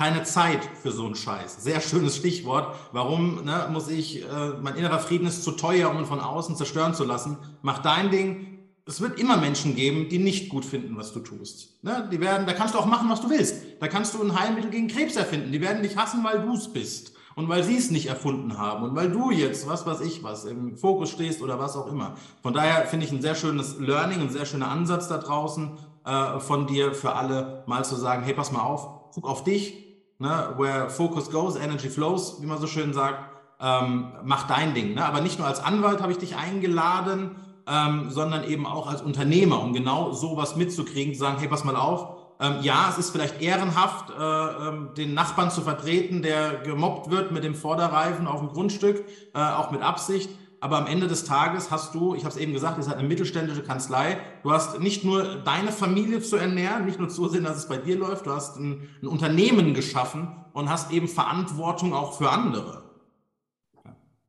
keine 0.00 0.22
Zeit 0.22 0.66
für 0.82 0.92
so 0.92 1.04
einen 1.04 1.14
Scheiß. 1.14 1.62
Sehr 1.62 1.82
schönes 1.82 2.16
Stichwort. 2.16 2.74
Warum 2.92 3.44
ne, 3.44 3.68
muss 3.70 3.88
ich, 3.88 4.22
äh, 4.22 4.48
mein 4.62 4.76
innerer 4.76 4.98
Frieden 4.98 5.26
ist 5.26 5.44
zu 5.44 5.50
teuer, 5.50 5.90
um 5.90 5.98
ihn 5.98 6.06
von 6.06 6.20
außen 6.20 6.56
zerstören 6.56 6.94
zu 6.94 7.04
lassen. 7.04 7.36
Mach 7.60 7.80
dein 7.80 8.10
Ding, 8.10 8.60
es 8.86 9.02
wird 9.02 9.20
immer 9.20 9.36
Menschen 9.36 9.76
geben, 9.76 10.08
die 10.08 10.18
nicht 10.18 10.48
gut 10.48 10.64
finden, 10.64 10.96
was 10.96 11.12
du 11.12 11.20
tust. 11.20 11.84
Ne? 11.84 12.08
Die 12.10 12.18
werden, 12.18 12.46
da 12.46 12.54
kannst 12.54 12.74
du 12.74 12.78
auch 12.78 12.86
machen, 12.86 13.10
was 13.10 13.20
du 13.20 13.28
willst. 13.28 13.56
Da 13.78 13.88
kannst 13.88 14.14
du 14.14 14.22
ein 14.22 14.40
Heilmittel 14.40 14.70
gegen 14.70 14.88
Krebs 14.88 15.16
erfinden. 15.16 15.52
Die 15.52 15.60
werden 15.60 15.82
dich 15.82 15.98
hassen, 15.98 16.24
weil 16.24 16.40
du 16.40 16.54
es 16.54 16.72
bist 16.72 17.12
und 17.34 17.50
weil 17.50 17.62
sie 17.62 17.76
es 17.76 17.90
nicht 17.90 18.06
erfunden 18.06 18.56
haben 18.56 18.84
und 18.84 18.96
weil 18.96 19.10
du 19.10 19.30
jetzt, 19.30 19.68
was 19.68 19.84
weiß 19.84 20.00
ich 20.00 20.22
was, 20.22 20.46
im 20.46 20.78
Fokus 20.78 21.10
stehst 21.10 21.42
oder 21.42 21.58
was 21.58 21.76
auch 21.76 21.88
immer. 21.88 22.14
Von 22.42 22.54
daher 22.54 22.86
finde 22.86 23.04
ich 23.04 23.12
ein 23.12 23.20
sehr 23.20 23.34
schönes 23.34 23.78
Learning, 23.78 24.22
ein 24.22 24.30
sehr 24.30 24.46
schöner 24.46 24.70
Ansatz 24.70 25.08
da 25.08 25.18
draußen 25.18 25.72
äh, 26.06 26.40
von 26.40 26.66
dir 26.66 26.94
für 26.94 27.14
alle, 27.16 27.64
mal 27.66 27.84
zu 27.84 27.96
sagen, 27.96 28.22
hey, 28.22 28.32
pass 28.32 28.50
mal 28.50 28.62
auf, 28.62 29.12
guck 29.12 29.28
auf 29.28 29.44
dich, 29.44 29.89
ne? 30.20 30.54
where 30.56 30.88
focus 30.88 31.30
goes, 31.30 31.56
energy 31.56 31.88
flows, 31.88 32.40
wie 32.40 32.46
man 32.46 32.58
so 32.58 32.66
schön 32.66 32.92
sagt, 32.92 33.18
ähm, 33.60 34.12
mach 34.22 34.46
dein 34.46 34.74
Ding. 34.74 34.94
Ne? 34.94 35.04
Aber 35.04 35.20
nicht 35.20 35.38
nur 35.38 35.48
als 35.48 35.60
Anwalt 35.60 36.00
habe 36.00 36.12
ich 36.12 36.18
dich 36.18 36.36
eingeladen, 36.36 37.36
ähm, 37.66 38.10
sondern 38.10 38.44
eben 38.44 38.66
auch 38.66 38.88
als 38.88 39.02
Unternehmer, 39.02 39.60
um 39.60 39.72
genau 39.72 40.12
sowas 40.12 40.56
mitzukriegen, 40.56 41.14
zu 41.14 41.20
sagen, 41.20 41.38
hey, 41.38 41.48
pass 41.48 41.64
mal 41.64 41.76
auf, 41.76 42.16
ähm, 42.40 42.56
ja, 42.62 42.88
es 42.88 42.96
ist 42.96 43.10
vielleicht 43.10 43.42
ehrenhaft, 43.42 44.10
äh, 44.10 44.68
ähm, 44.68 44.90
den 44.96 45.12
Nachbarn 45.12 45.50
zu 45.50 45.60
vertreten, 45.60 46.22
der 46.22 46.58
gemobbt 46.64 47.10
wird 47.10 47.32
mit 47.32 47.44
dem 47.44 47.54
Vorderreifen 47.54 48.26
auf 48.26 48.40
dem 48.40 48.48
Grundstück, 48.48 49.04
äh, 49.34 49.38
auch 49.38 49.70
mit 49.70 49.82
Absicht. 49.82 50.30
Aber 50.62 50.76
am 50.76 50.86
Ende 50.86 51.08
des 51.08 51.24
Tages 51.24 51.70
hast 51.70 51.94
du, 51.94 52.14
ich 52.14 52.24
habe 52.24 52.34
es 52.34 52.36
eben 52.36 52.52
gesagt, 52.52 52.76
ihr 52.76 52.84
seid 52.84 52.98
eine 52.98 53.08
mittelständische 53.08 53.62
Kanzlei. 53.62 54.18
Du 54.42 54.52
hast 54.52 54.78
nicht 54.78 55.04
nur 55.04 55.36
deine 55.36 55.72
Familie 55.72 56.20
zu 56.20 56.36
ernähren, 56.36 56.84
nicht 56.84 56.98
nur 56.98 57.08
zusehen, 57.08 57.44
dass 57.44 57.56
es 57.56 57.66
bei 57.66 57.78
dir 57.78 57.96
läuft, 57.96 58.26
du 58.26 58.32
hast 58.32 58.56
ein, 58.58 58.88
ein 59.02 59.06
Unternehmen 59.06 59.72
geschaffen 59.72 60.28
und 60.52 60.68
hast 60.68 60.92
eben 60.92 61.08
Verantwortung 61.08 61.94
auch 61.94 62.18
für 62.18 62.30
andere. 62.30 62.82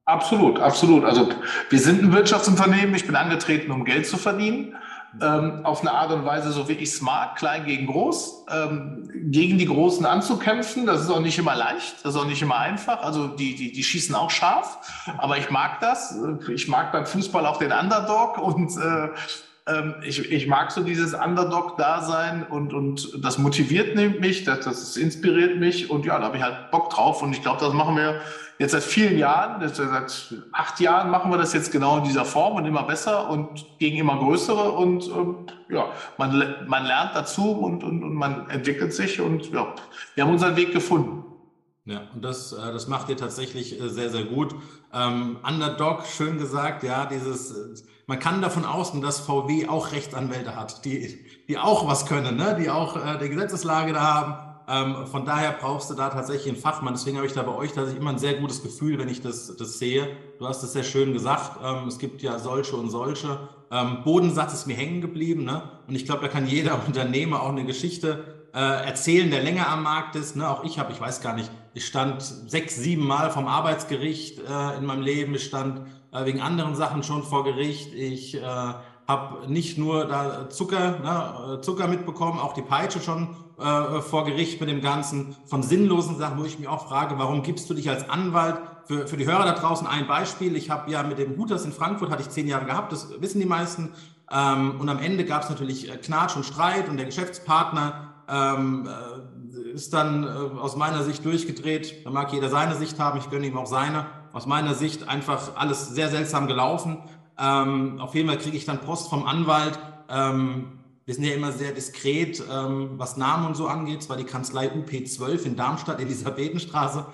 Absolut, 0.06 0.60
absolut. 0.60 1.04
Also 1.04 1.30
wir 1.70 1.80
sind 1.80 2.02
ein 2.02 2.12
Wirtschaftsunternehmen. 2.14 2.96
Ich 2.96 3.06
bin 3.06 3.16
angetreten, 3.16 3.72
um 3.72 3.86
Geld 3.86 4.08
zu 4.08 4.18
verdienen. 4.18 4.76
Ähm, 5.20 5.66
auf 5.66 5.82
eine 5.82 5.92
Art 5.92 6.12
und 6.12 6.26
Weise, 6.26 6.52
so 6.52 6.70
wie 6.70 6.74
ich 6.74 7.02
mag, 7.02 7.36
klein 7.36 7.66
gegen 7.66 7.88
groß, 7.88 8.46
ähm, 8.50 9.10
gegen 9.26 9.58
die 9.58 9.66
Großen 9.66 10.06
anzukämpfen. 10.06 10.86
Das 10.86 11.02
ist 11.02 11.10
auch 11.10 11.20
nicht 11.20 11.38
immer 11.38 11.56
leicht, 11.56 12.06
das 12.06 12.16
ist 12.16 12.22
auch 12.22 12.26
nicht 12.26 12.42
immer 12.42 12.58
einfach. 12.58 13.02
Also 13.04 13.28
die, 13.28 13.56
die, 13.56 13.74
die 13.74 13.84
schießen 13.84 14.16
auch 14.16 14.30
scharf, 14.30 14.78
aber 15.18 15.38
ich 15.38 15.50
mag 15.50 15.82
das. 15.82 16.18
Ich 16.54 16.70
mag 16.70 16.94
beim 16.94 17.06
Fußball 17.06 17.46
auch 17.46 17.58
den 17.58 17.74
Underdog 17.74 18.38
und 18.38 18.78
äh, 18.78 19.10
ich, 20.04 20.32
ich 20.32 20.48
mag 20.48 20.72
so 20.72 20.84
dieses 20.84 21.14
Underdog-Dasein 21.14 22.44
und, 22.44 22.74
und 22.74 23.24
das 23.24 23.38
motiviert 23.38 23.96
mich, 23.96 24.44
das, 24.44 24.62
das 24.62 24.98
inspiriert 24.98 25.58
mich 25.58 25.90
und 25.90 26.06
ja, 26.06 26.18
da 26.20 26.26
habe 26.26 26.38
ich 26.38 26.44
halt 26.44 26.72
Bock 26.72 26.90
drauf 26.90 27.22
und 27.22 27.32
ich 27.34 27.42
glaube, 27.42 27.60
das 27.60 27.74
machen 27.74 27.96
wir 27.96 28.22
jetzt 28.58 28.72
seit 28.72 28.84
vielen 28.84 29.18
Jahren, 29.18 29.68
seit 29.68 30.36
acht 30.52 30.80
Jahren 30.80 31.10
machen 31.10 31.32
wir 31.32 31.38
das 31.38 31.54
jetzt 31.54 31.72
genau 31.72 31.98
in 31.98 32.04
dieser 32.04 32.26
Form 32.26 32.56
und 32.56 32.66
immer 32.66 32.84
besser 32.84 33.30
und 33.30 33.66
gegen 33.80 33.98
immer 33.98 34.18
größere 34.18 34.72
und 34.72 35.08
ähm, 35.08 35.48
ja, 35.70 35.88
man, 36.18 36.56
man 36.68 36.86
lernt 36.86 37.16
dazu 37.16 37.52
und, 37.52 37.84
und, 37.84 38.04
und 38.04 38.14
man 38.14 38.50
entwickelt 38.50 38.94
sich 38.94 39.20
und 39.20 39.52
ja, 39.52 39.74
wir 40.16 40.24
haben 40.24 40.32
unseren 40.32 40.56
Weg 40.56 40.72
gefunden. 40.74 41.21
Ja, 41.86 42.04
und 42.14 42.24
das, 42.24 42.54
äh, 42.54 42.72
das 42.72 42.88
macht 42.88 43.10
ihr 43.10 43.18
tatsächlich 43.18 43.80
äh, 43.82 43.90
sehr, 43.90 44.12
sehr 44.12 44.24
gut. 44.24 44.54
Ähm, 44.94 45.38
Underdog, 45.48 46.06
schön 46.06 46.38
gesagt, 46.38 46.84
ja, 46.84 47.08
dieses, 47.08 47.52
äh, 47.52 47.84
man 48.06 48.20
kann 48.20 48.42
davon 48.42 48.66
ausgehen, 48.66 49.02
dass 49.02 49.20
VW 49.20 49.68
auch 49.68 49.92
Rechtsanwälte 49.92 50.56
hat, 50.56 50.86
die, 50.86 51.26
die 51.48 51.58
auch 51.58 51.88
was 51.88 52.06
können, 52.06 52.36
ne? 52.36 52.56
die 52.60 52.70
auch 52.70 52.98
äh, 52.98 53.18
die 53.18 53.30
Gesetzeslage 53.30 53.94
da 53.94 54.02
haben. 54.02 54.52
Ähm, 54.68 55.08
von 55.08 55.26
daher 55.26 55.54
brauchst 55.54 55.90
du 55.90 55.96
da 55.96 56.10
tatsächlich 56.10 56.54
einen 56.54 56.62
Fachmann. 56.62 56.94
Deswegen 56.94 57.18
habe 57.18 57.26
ich 57.26 57.34
da 57.34 57.42
bei 57.42 57.54
euch 57.54 57.72
tatsächlich 57.72 58.00
immer 58.00 58.12
ein 58.12 58.20
sehr 58.20 58.36
gutes 58.36 58.62
Gefühl, 58.62 59.00
wenn 59.00 59.10
ich 59.10 59.22
das, 59.22 59.56
das 59.58 59.80
sehe. 59.80 60.08
Du 60.38 60.48
hast 60.48 60.62
es 60.62 60.74
sehr 60.74 60.84
schön 60.84 61.14
gesagt. 61.14 61.60
Ähm, 61.64 61.88
es 61.88 61.98
gibt 61.98 62.22
ja 62.22 62.38
solche 62.38 62.76
und 62.76 62.92
solche. 62.92 63.50
Ähm, 63.72 64.04
Bodensatz 64.04 64.54
ist 64.54 64.68
mir 64.68 64.76
hängen 64.76 65.02
geblieben. 65.02 65.46
Ne? 65.46 65.64
Und 65.88 65.96
ich 65.96 66.06
glaube, 66.06 66.22
da 66.22 66.28
kann 66.28 66.46
jeder 66.46 66.80
Unternehmer 66.88 67.42
auch 67.42 67.50
eine 67.50 67.66
Geschichte 67.66 68.46
äh, 68.54 68.86
erzählen, 68.86 69.32
der 69.32 69.42
länger 69.42 69.68
am 69.68 69.82
Markt 69.82 70.16
ist. 70.16 70.36
Ne? 70.36 70.48
Auch 70.48 70.64
ich 70.64 70.78
habe, 70.78 70.92
ich 70.92 71.02
weiß 71.02 71.22
gar 71.22 71.34
nicht, 71.34 71.50
ich 71.74 71.86
stand 71.86 72.22
sechs, 72.22 72.76
sieben 72.76 73.08
Mal 73.08 73.32
vom 73.32 73.48
Arbeitsgericht 73.48 74.40
äh, 74.40 74.78
in 74.78 74.86
meinem 74.86 75.02
Leben. 75.02 75.36
Ich 75.36 75.46
stand 75.46 75.82
äh, 76.12 76.26
wegen 76.26 76.42
anderen 76.42 76.76
Sachen 76.76 77.04
schon 77.04 77.24
vor 77.24 77.44
Gericht. 77.44 77.94
Ich 77.94 78.36
äh, 78.36 78.42
habe 79.08 79.50
nicht 79.52 79.78
nur 79.78 80.06
da 80.06 80.50
Zucker, 80.50 81.00
ne, 81.00 81.56
äh, 81.58 81.62
Zucker 81.62 81.88
mitbekommen, 81.88 82.40
auch 82.40 82.54
die 82.54 82.62
Peitsche 82.62 83.00
schon 83.00 83.36
äh, 83.58 84.02
vor 84.02 84.26
Gericht 84.26 84.60
mit 84.60 84.70
dem 84.70 84.82
Ganzen 84.82 85.36
von 85.46 85.64
sinnlosen 85.64 86.18
Sachen, 86.18 86.40
wo 86.40 86.44
ich 86.44 86.60
mich 86.60 86.68
auch 86.68 86.88
frage, 86.88 87.18
warum 87.18 87.42
gibst 87.42 87.70
du 87.70 87.74
dich 87.74 87.90
als 87.90 88.10
Anwalt 88.10 88.60
für, 88.86 89.08
für 89.08 89.18
die 89.18 89.26
Hörer 89.26 89.46
da 89.46 89.54
draußen 89.54 89.88
ein 89.88 90.08
Beispiel? 90.08 90.58
Ich 90.58 90.70
habe 90.70 90.92
ja 90.92 91.04
mit 91.04 91.20
dem 91.20 91.38
Hooters 91.38 91.64
in 91.64 91.72
Frankfurt, 91.72 92.10
hatte 92.10 92.22
ich 92.22 92.30
zehn 92.30 92.48
Jahre 92.48 92.66
gehabt, 92.66 92.92
das 92.92 93.10
wissen 93.22 93.40
die 93.40 93.46
meisten. 93.46 93.94
Ähm, 94.30 94.80
und 94.80 94.90
am 94.90 95.00
Ende 95.00 95.24
gab 95.24 95.44
es 95.44 95.50
natürlich 95.50 95.90
Knatsch 96.02 96.36
und 96.36 96.46
Streit 96.46 96.90
und 96.90 96.98
der 96.98 97.06
Geschäftspartner 97.06 98.12
ähm, 98.30 98.88
äh, 98.88 99.11
ist 99.74 99.94
dann 99.94 100.24
äh, 100.24 100.28
aus 100.28 100.76
meiner 100.76 101.04
Sicht 101.04 101.26
durchgedreht. 101.26 102.06
Da 102.06 102.10
mag 102.10 102.32
jeder 102.34 102.50
seine 102.50 102.76
Sicht 102.76 103.00
haben, 103.00 103.20
ich 103.20 103.30
gönne 103.30 103.48
ihm 103.48 103.58
auch 103.58 103.66
seine. 103.66 104.06
Aus 104.34 104.46
meiner 104.46 104.76
Sicht 104.76 105.08
einfach 105.08 105.56
alles 105.56 105.90
sehr 105.90 106.10
seltsam 106.10 106.48
gelaufen. 106.48 106.98
Ähm, 107.38 108.00
auf 108.00 108.16
jeden 108.16 108.28
Fall 108.28 108.38
kriege 108.38 108.58
ich 108.58 108.66
dann 108.66 108.82
Post 108.82 109.10
vom 109.10 109.26
Anwalt. 109.26 109.80
Ähm, 110.10 110.80
wir 111.06 111.16
sind 111.16 111.24
ja 111.24 111.34
immer 111.34 111.52
sehr 111.52 111.72
diskret, 111.72 112.44
ähm, 112.52 112.92
was 112.98 113.18
Namen 113.18 113.48
und 113.48 113.56
so 113.56 113.68
angeht. 113.68 114.04
Zwar 114.04 114.18
die 114.18 114.24
Kanzlei 114.24 114.68
UP12 114.68 115.46
in 115.46 115.56
Darmstadt, 115.56 116.00
Elisabethenstraße. 116.00 117.06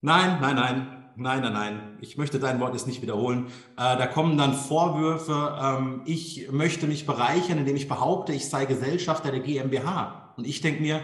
Nein, 0.00 0.38
nein, 0.40 0.56
nein. 0.56 1.02
Nein, 1.14 1.42
nein, 1.42 1.52
nein. 1.52 1.98
Ich 2.00 2.16
möchte 2.16 2.38
dein 2.38 2.58
Wort 2.58 2.72
jetzt 2.72 2.86
nicht 2.86 3.02
wiederholen. 3.02 3.46
Äh, 3.76 3.96
da 3.96 4.06
kommen 4.06 4.38
dann 4.38 4.54
Vorwürfe, 4.54 5.58
ähm, 5.60 6.00
ich 6.06 6.50
möchte 6.50 6.86
mich 6.86 7.06
bereichern, 7.06 7.58
indem 7.58 7.76
ich 7.76 7.86
behaupte, 7.86 8.32
ich 8.32 8.48
sei 8.48 8.64
Gesellschafter 8.64 9.30
der 9.30 9.40
GmbH. 9.40 10.32
Und 10.36 10.46
ich 10.46 10.62
denke 10.62 10.80
mir, 10.80 11.00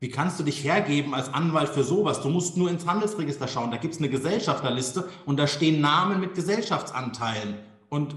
wie 0.00 0.10
kannst 0.10 0.38
du 0.38 0.44
dich 0.44 0.62
hergeben 0.62 1.14
als 1.14 1.32
Anwalt 1.34 1.70
für 1.70 1.82
sowas? 1.82 2.20
Du 2.20 2.28
musst 2.28 2.56
nur 2.56 2.70
ins 2.70 2.86
Handelsregister 2.86 3.48
schauen. 3.48 3.72
Da 3.72 3.78
gibt 3.78 3.94
es 3.94 4.00
eine 4.00 4.08
Gesellschafterliste 4.08 5.08
und 5.26 5.38
da 5.38 5.46
stehen 5.48 5.80
Namen 5.80 6.20
mit 6.20 6.34
Gesellschaftsanteilen. 6.34 7.56
Und 7.88 8.14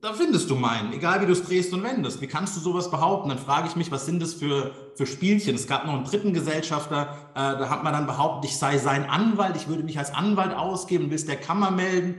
da 0.00 0.14
findest 0.14 0.48
du 0.48 0.56
meinen, 0.56 0.92
egal 0.92 1.20
wie 1.20 1.26
du 1.26 1.32
es 1.32 1.44
drehst 1.44 1.72
und 1.74 1.82
wendest. 1.82 2.20
Wie 2.20 2.26
kannst 2.26 2.56
du 2.56 2.60
sowas 2.60 2.90
behaupten? 2.90 3.28
Dann 3.28 3.38
frage 3.38 3.68
ich 3.68 3.76
mich, 3.76 3.92
was 3.92 4.06
sind 4.06 4.20
das 4.20 4.34
für, 4.34 4.72
für 4.94 5.06
Spielchen? 5.06 5.54
Es 5.54 5.66
gab 5.66 5.84
noch 5.84 5.92
einen 5.92 6.04
dritten 6.04 6.32
Gesellschafter, 6.32 7.16
äh, 7.34 7.34
da 7.34 7.68
hat 7.68 7.84
man 7.84 7.92
dann 7.92 8.06
behauptet, 8.06 8.50
ich 8.50 8.56
sei 8.56 8.78
sein 8.78 9.08
Anwalt, 9.08 9.56
ich 9.56 9.68
würde 9.68 9.82
mich 9.82 9.98
als 9.98 10.12
Anwalt 10.12 10.54
ausgeben, 10.54 11.10
willst 11.10 11.28
der 11.28 11.36
Kammer 11.36 11.70
melden, 11.70 12.14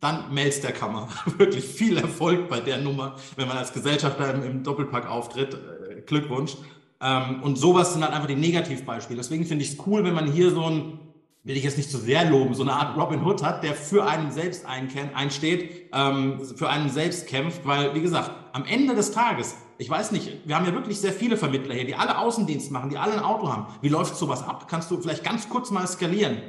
dann 0.00 0.34
meldest 0.34 0.64
der 0.64 0.72
Kammer. 0.72 1.08
Wirklich 1.38 1.64
viel 1.64 1.98
Erfolg 1.98 2.48
bei 2.48 2.60
der 2.60 2.78
Nummer, 2.78 3.14
wenn 3.36 3.46
man 3.46 3.58
als 3.58 3.72
Gesellschafter 3.72 4.34
im, 4.34 4.42
im 4.42 4.62
Doppelpack 4.64 5.08
auftritt. 5.08 5.54
Äh, 5.54 6.00
Glückwunsch. 6.00 6.56
Ähm, 7.00 7.42
und 7.42 7.56
sowas 7.56 7.92
sind 7.92 8.02
halt 8.04 8.12
einfach 8.12 8.28
die 8.28 8.36
Negativbeispiele. 8.36 9.16
Deswegen 9.16 9.46
finde 9.46 9.64
ich 9.64 9.72
es 9.72 9.86
cool, 9.86 10.04
wenn 10.04 10.14
man 10.14 10.30
hier 10.30 10.50
so 10.50 10.64
ein 10.64 10.98
will 11.42 11.56
ich 11.56 11.64
jetzt 11.64 11.78
nicht 11.78 11.90
zu 11.90 11.96
so 11.96 12.04
sehr 12.04 12.28
loben, 12.28 12.54
so 12.54 12.62
eine 12.62 12.74
Art 12.74 12.96
Robin 12.96 13.24
Hood 13.24 13.42
hat, 13.42 13.64
der 13.64 13.74
für 13.74 14.06
einen 14.06 14.30
selbst 14.30 14.66
einsteht, 14.66 15.88
ähm, 15.92 16.40
für 16.44 16.68
einen 16.68 16.90
selbst 16.90 17.26
kämpft, 17.28 17.64
weil, 17.64 17.94
wie 17.94 18.02
gesagt, 18.02 18.30
am 18.52 18.64
Ende 18.66 18.94
des 18.94 19.12
Tages, 19.12 19.56
ich 19.78 19.88
weiß 19.88 20.12
nicht, 20.12 20.46
wir 20.46 20.56
haben 20.56 20.66
ja 20.66 20.74
wirklich 20.74 21.00
sehr 21.00 21.12
viele 21.12 21.38
Vermittler 21.38 21.74
hier, 21.74 21.86
die 21.86 21.94
alle 21.94 22.18
Außendienst 22.18 22.70
machen, 22.70 22.90
die 22.90 22.98
alle 22.98 23.14
ein 23.14 23.20
Auto 23.20 23.50
haben. 23.50 23.66
Wie 23.80 23.88
läuft 23.88 24.16
sowas 24.16 24.42
ab? 24.42 24.68
Kannst 24.68 24.90
du 24.90 25.00
vielleicht 25.00 25.24
ganz 25.24 25.48
kurz 25.48 25.70
mal 25.70 25.86
skalieren? 25.86 26.42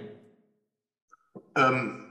Ähm, 1.55 2.11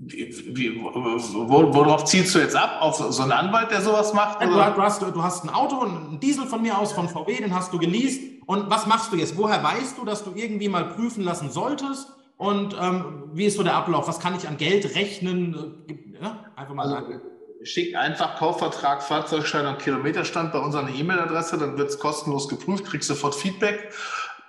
wie, 0.00 0.80
worauf 0.80 2.04
zielst 2.04 2.34
du 2.34 2.38
jetzt 2.38 2.54
ab? 2.54 2.78
Auf 2.80 2.96
so 2.96 3.22
einen 3.22 3.32
Anwalt, 3.32 3.70
der 3.70 3.80
sowas 3.80 4.14
macht? 4.14 4.40
Du, 4.42 4.54
hast, 4.54 5.02
du 5.02 5.22
hast 5.22 5.44
ein 5.44 5.50
Auto, 5.50 5.82
ein 5.82 6.20
Diesel 6.20 6.46
von 6.46 6.62
mir 6.62 6.78
aus, 6.78 6.92
von 6.92 7.08
VW, 7.08 7.36
den 7.38 7.54
hast 7.54 7.72
du 7.72 7.78
geleast. 7.78 8.20
Und 8.46 8.70
was 8.70 8.86
machst 8.86 9.12
du 9.12 9.16
jetzt? 9.16 9.36
Woher 9.36 9.62
weißt 9.62 9.98
du, 9.98 10.04
dass 10.04 10.24
du 10.24 10.32
irgendwie 10.34 10.68
mal 10.68 10.84
prüfen 10.84 11.24
lassen 11.24 11.50
solltest? 11.50 12.12
Und 12.36 12.76
ähm, 12.80 13.24
wie 13.32 13.46
ist 13.46 13.56
so 13.56 13.64
der 13.64 13.74
Ablauf? 13.74 14.06
Was 14.06 14.20
kann 14.20 14.36
ich 14.36 14.46
an 14.46 14.56
Geld 14.56 14.94
rechnen? 14.94 15.84
Ja, 16.22 16.44
einfach 16.54 16.74
mal 16.74 16.88
sagen. 16.88 17.14
Also, 17.14 17.38
schick 17.64 17.96
einfach 17.96 18.36
Kaufvertrag, 18.36 19.02
Fahrzeugschein 19.02 19.66
und 19.66 19.80
Kilometerstand 19.80 20.52
bei 20.52 20.60
uns 20.60 20.76
an 20.76 20.86
eine 20.86 20.96
E-Mail-Adresse, 20.96 21.58
dann 21.58 21.76
wird 21.76 21.88
es 21.90 21.98
kostenlos 21.98 22.48
geprüft, 22.48 22.84
kriegst 22.84 23.08
sofort 23.08 23.34
Feedback. 23.34 23.92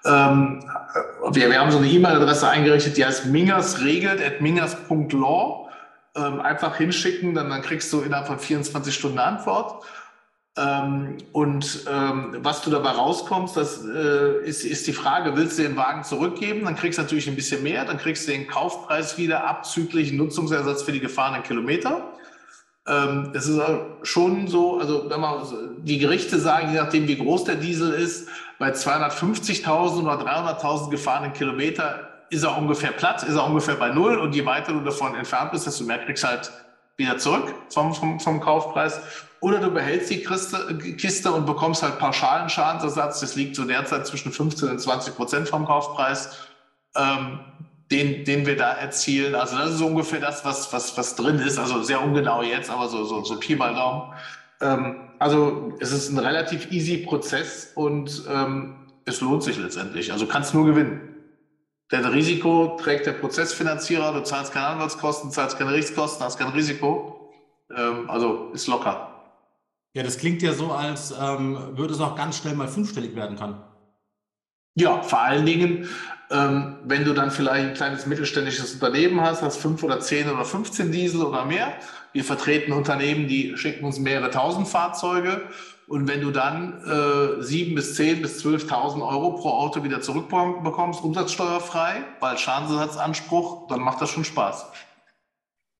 Ähm, 0.05 0.63
wir, 1.31 1.49
wir 1.49 1.59
haben 1.59 1.71
so 1.71 1.77
eine 1.77 1.87
E-Mail-Adresse 1.87 2.49
eingerichtet, 2.49 2.97
die 2.97 3.05
heißt 3.05 3.27
mingersregelt.mingers.law. 3.27 5.69
Ähm, 6.15 6.41
einfach 6.41 6.75
hinschicken, 6.77 7.35
dann, 7.35 7.49
dann 7.49 7.61
kriegst 7.61 7.93
du 7.93 8.01
innerhalb 8.01 8.27
von 8.27 8.39
24 8.39 8.93
Stunden 8.93 9.19
eine 9.19 9.37
Antwort. 9.37 9.85
Ähm, 10.57 11.19
und 11.31 11.85
ähm, 11.89 12.35
was 12.39 12.63
du 12.63 12.69
dabei 12.69 12.89
rauskommst, 12.89 13.55
das 13.55 13.85
äh, 13.85 14.43
ist, 14.43 14.65
ist 14.65 14.87
die 14.87 14.93
Frage, 14.93 15.37
willst 15.37 15.57
du 15.59 15.63
den 15.63 15.77
Wagen 15.77 16.03
zurückgeben? 16.03 16.65
Dann 16.65 16.75
kriegst 16.75 16.97
du 16.97 17.03
natürlich 17.03 17.29
ein 17.29 17.35
bisschen 17.35 17.63
mehr, 17.63 17.85
dann 17.85 17.97
kriegst 17.97 18.27
du 18.27 18.31
den 18.31 18.47
Kaufpreis 18.47 19.17
wieder 19.17 19.47
abzüglich 19.47 20.11
Nutzungsersatz 20.11 20.83
für 20.83 20.91
die 20.91 20.99
gefahrenen 20.99 21.43
Kilometer. 21.43 22.11
Ähm, 22.87 23.31
es 23.33 23.47
ist 23.47 23.61
schon 24.03 24.47
so, 24.47 24.79
also 24.79 25.09
wenn 25.09 25.19
man 25.19 25.43
die 25.83 25.99
Gerichte 25.99 26.39
sagen, 26.39 26.71
je 26.71 26.79
nachdem 26.79 27.07
wie 27.07 27.17
groß 27.17 27.43
der 27.43 27.55
Diesel 27.55 27.91
ist, 27.93 28.27
bei 28.57 28.71
250.000 28.71 30.01
oder 30.01 30.13
300.000 30.13 30.89
gefahrenen 30.89 31.33
Kilometer 31.33 32.09
ist 32.29 32.43
er 32.43 32.57
ungefähr 32.57 32.91
platt, 32.91 33.23
ist 33.23 33.35
er 33.35 33.45
ungefähr 33.45 33.75
bei 33.75 33.89
Null 33.89 34.17
und 34.17 34.35
je 34.35 34.45
weiter 34.45 34.73
du 34.73 34.81
davon 34.81 35.15
entfernt 35.15 35.51
bist, 35.51 35.65
desto 35.65 35.83
mehr 35.83 35.99
kriegst 35.99 36.23
du 36.23 36.27
halt 36.27 36.51
wieder 36.97 37.17
zurück 37.17 37.53
vom, 37.69 37.93
vom, 37.93 38.19
vom 38.19 38.39
Kaufpreis. 38.39 38.99
oder 39.39 39.59
du 39.59 39.71
behältst 39.71 40.09
die 40.09 40.21
Kiste 40.21 41.31
und 41.31 41.45
bekommst 41.45 41.81
halt 41.81 41.97
pauschalen 41.97 42.49
Schadensersatz. 42.49 43.21
Das 43.21 43.35
liegt 43.35 43.55
so 43.55 43.63
derzeit 43.63 44.05
zwischen 44.05 44.31
15 44.31 44.69
und 44.69 44.79
20 44.79 45.15
Prozent 45.15 45.49
vom 45.49 45.65
Kaufpreis, 45.65 46.37
ähm, 46.95 47.39
den, 47.91 48.23
den 48.23 48.45
wir 48.45 48.55
da 48.55 48.73
erzielen. 48.73 49.35
Also 49.35 49.57
das 49.57 49.71
ist 49.71 49.77
so 49.77 49.87
ungefähr 49.87 50.19
das, 50.19 50.45
was, 50.45 50.71
was, 50.71 50.97
was 50.97 51.15
drin 51.15 51.39
ist. 51.39 51.57
Also 51.57 51.81
sehr 51.81 52.01
ungenau 52.01 52.43
jetzt, 52.43 52.69
aber 52.69 52.87
so, 52.87 53.03
so, 53.03 53.23
so 53.23 53.39
Pi 53.39 53.55
mal 53.55 53.73
Daumen. 53.73 54.13
Ähm, 54.61 55.09
also 55.17 55.73
es 55.79 55.91
ist 55.91 56.09
ein 56.09 56.19
relativ 56.19 56.71
easy 56.71 56.97
Prozess 56.97 57.71
und 57.75 58.23
ähm, 58.29 58.87
es 59.05 59.21
lohnt 59.21 59.43
sich 59.43 59.57
letztendlich. 59.57 60.11
Also 60.11 60.27
kannst 60.27 60.53
nur 60.53 60.65
gewinnen. 60.65 61.15
Denn 61.91 62.05
Risiko 62.05 62.77
trägt 62.79 63.07
der 63.07 63.13
Prozessfinanzierer, 63.13 64.13
du 64.13 64.23
zahlst 64.23 64.53
keine 64.53 64.67
Anwaltskosten, 64.67 65.31
zahlst 65.31 65.57
keine 65.57 65.71
Rechtskosten, 65.71 66.23
hast 66.23 66.37
kein 66.37 66.49
Risiko. 66.49 67.31
Ähm, 67.75 68.09
also 68.09 68.51
ist 68.53 68.67
locker. 68.67 69.07
Ja, 69.93 70.03
das 70.03 70.19
klingt 70.19 70.43
ja 70.43 70.53
so, 70.53 70.71
als 70.71 71.11
ähm, 71.19 71.75
würde 71.75 71.95
es 71.95 71.99
auch 71.99 72.15
ganz 72.15 72.37
schnell 72.37 72.53
mal 72.53 72.67
fünfstellig 72.67 73.15
werden 73.15 73.37
kann. 73.37 73.63
Ja, 74.75 75.01
vor 75.01 75.21
allen 75.21 75.45
Dingen, 75.45 75.89
ähm, 76.31 76.77
wenn 76.85 77.03
du 77.05 77.13
dann 77.13 77.31
vielleicht 77.31 77.67
ein 77.67 77.73
kleines 77.73 78.05
mittelständisches 78.05 78.73
Unternehmen 78.75 79.21
hast, 79.21 79.41
hast 79.41 79.57
fünf 79.57 79.83
oder 79.83 79.99
zehn 79.99 80.29
oder 80.29 80.45
15 80.45 80.91
Diesel 80.91 81.23
oder 81.23 81.45
mehr. 81.45 81.73
Wir 82.13 82.23
vertreten 82.23 82.71
Unternehmen, 82.71 83.27
die 83.27 83.57
schicken 83.57 83.85
uns 83.85 83.99
mehrere 83.99 84.29
tausend 84.29 84.67
Fahrzeuge. 84.67 85.41
Und 85.87 86.07
wenn 86.07 86.21
du 86.21 86.29
dann 86.29 86.83
äh, 86.83 87.41
sieben 87.41 87.73
bis 87.73 87.95
zehn 87.95 88.21
bis 88.21 88.45
12.000 88.45 89.01
Euro 89.01 89.31
pro 89.31 89.49
Auto 89.49 89.83
wieder 89.83 90.01
zurückbekommst, 90.01 91.03
umsatzsteuerfrei, 91.03 92.03
weil 92.19 92.37
Schadensersatzanspruch, 92.37 93.67
dann 93.67 93.79
macht 93.79 93.99
das 93.99 94.11
schon 94.11 94.23
Spaß. 94.23 94.67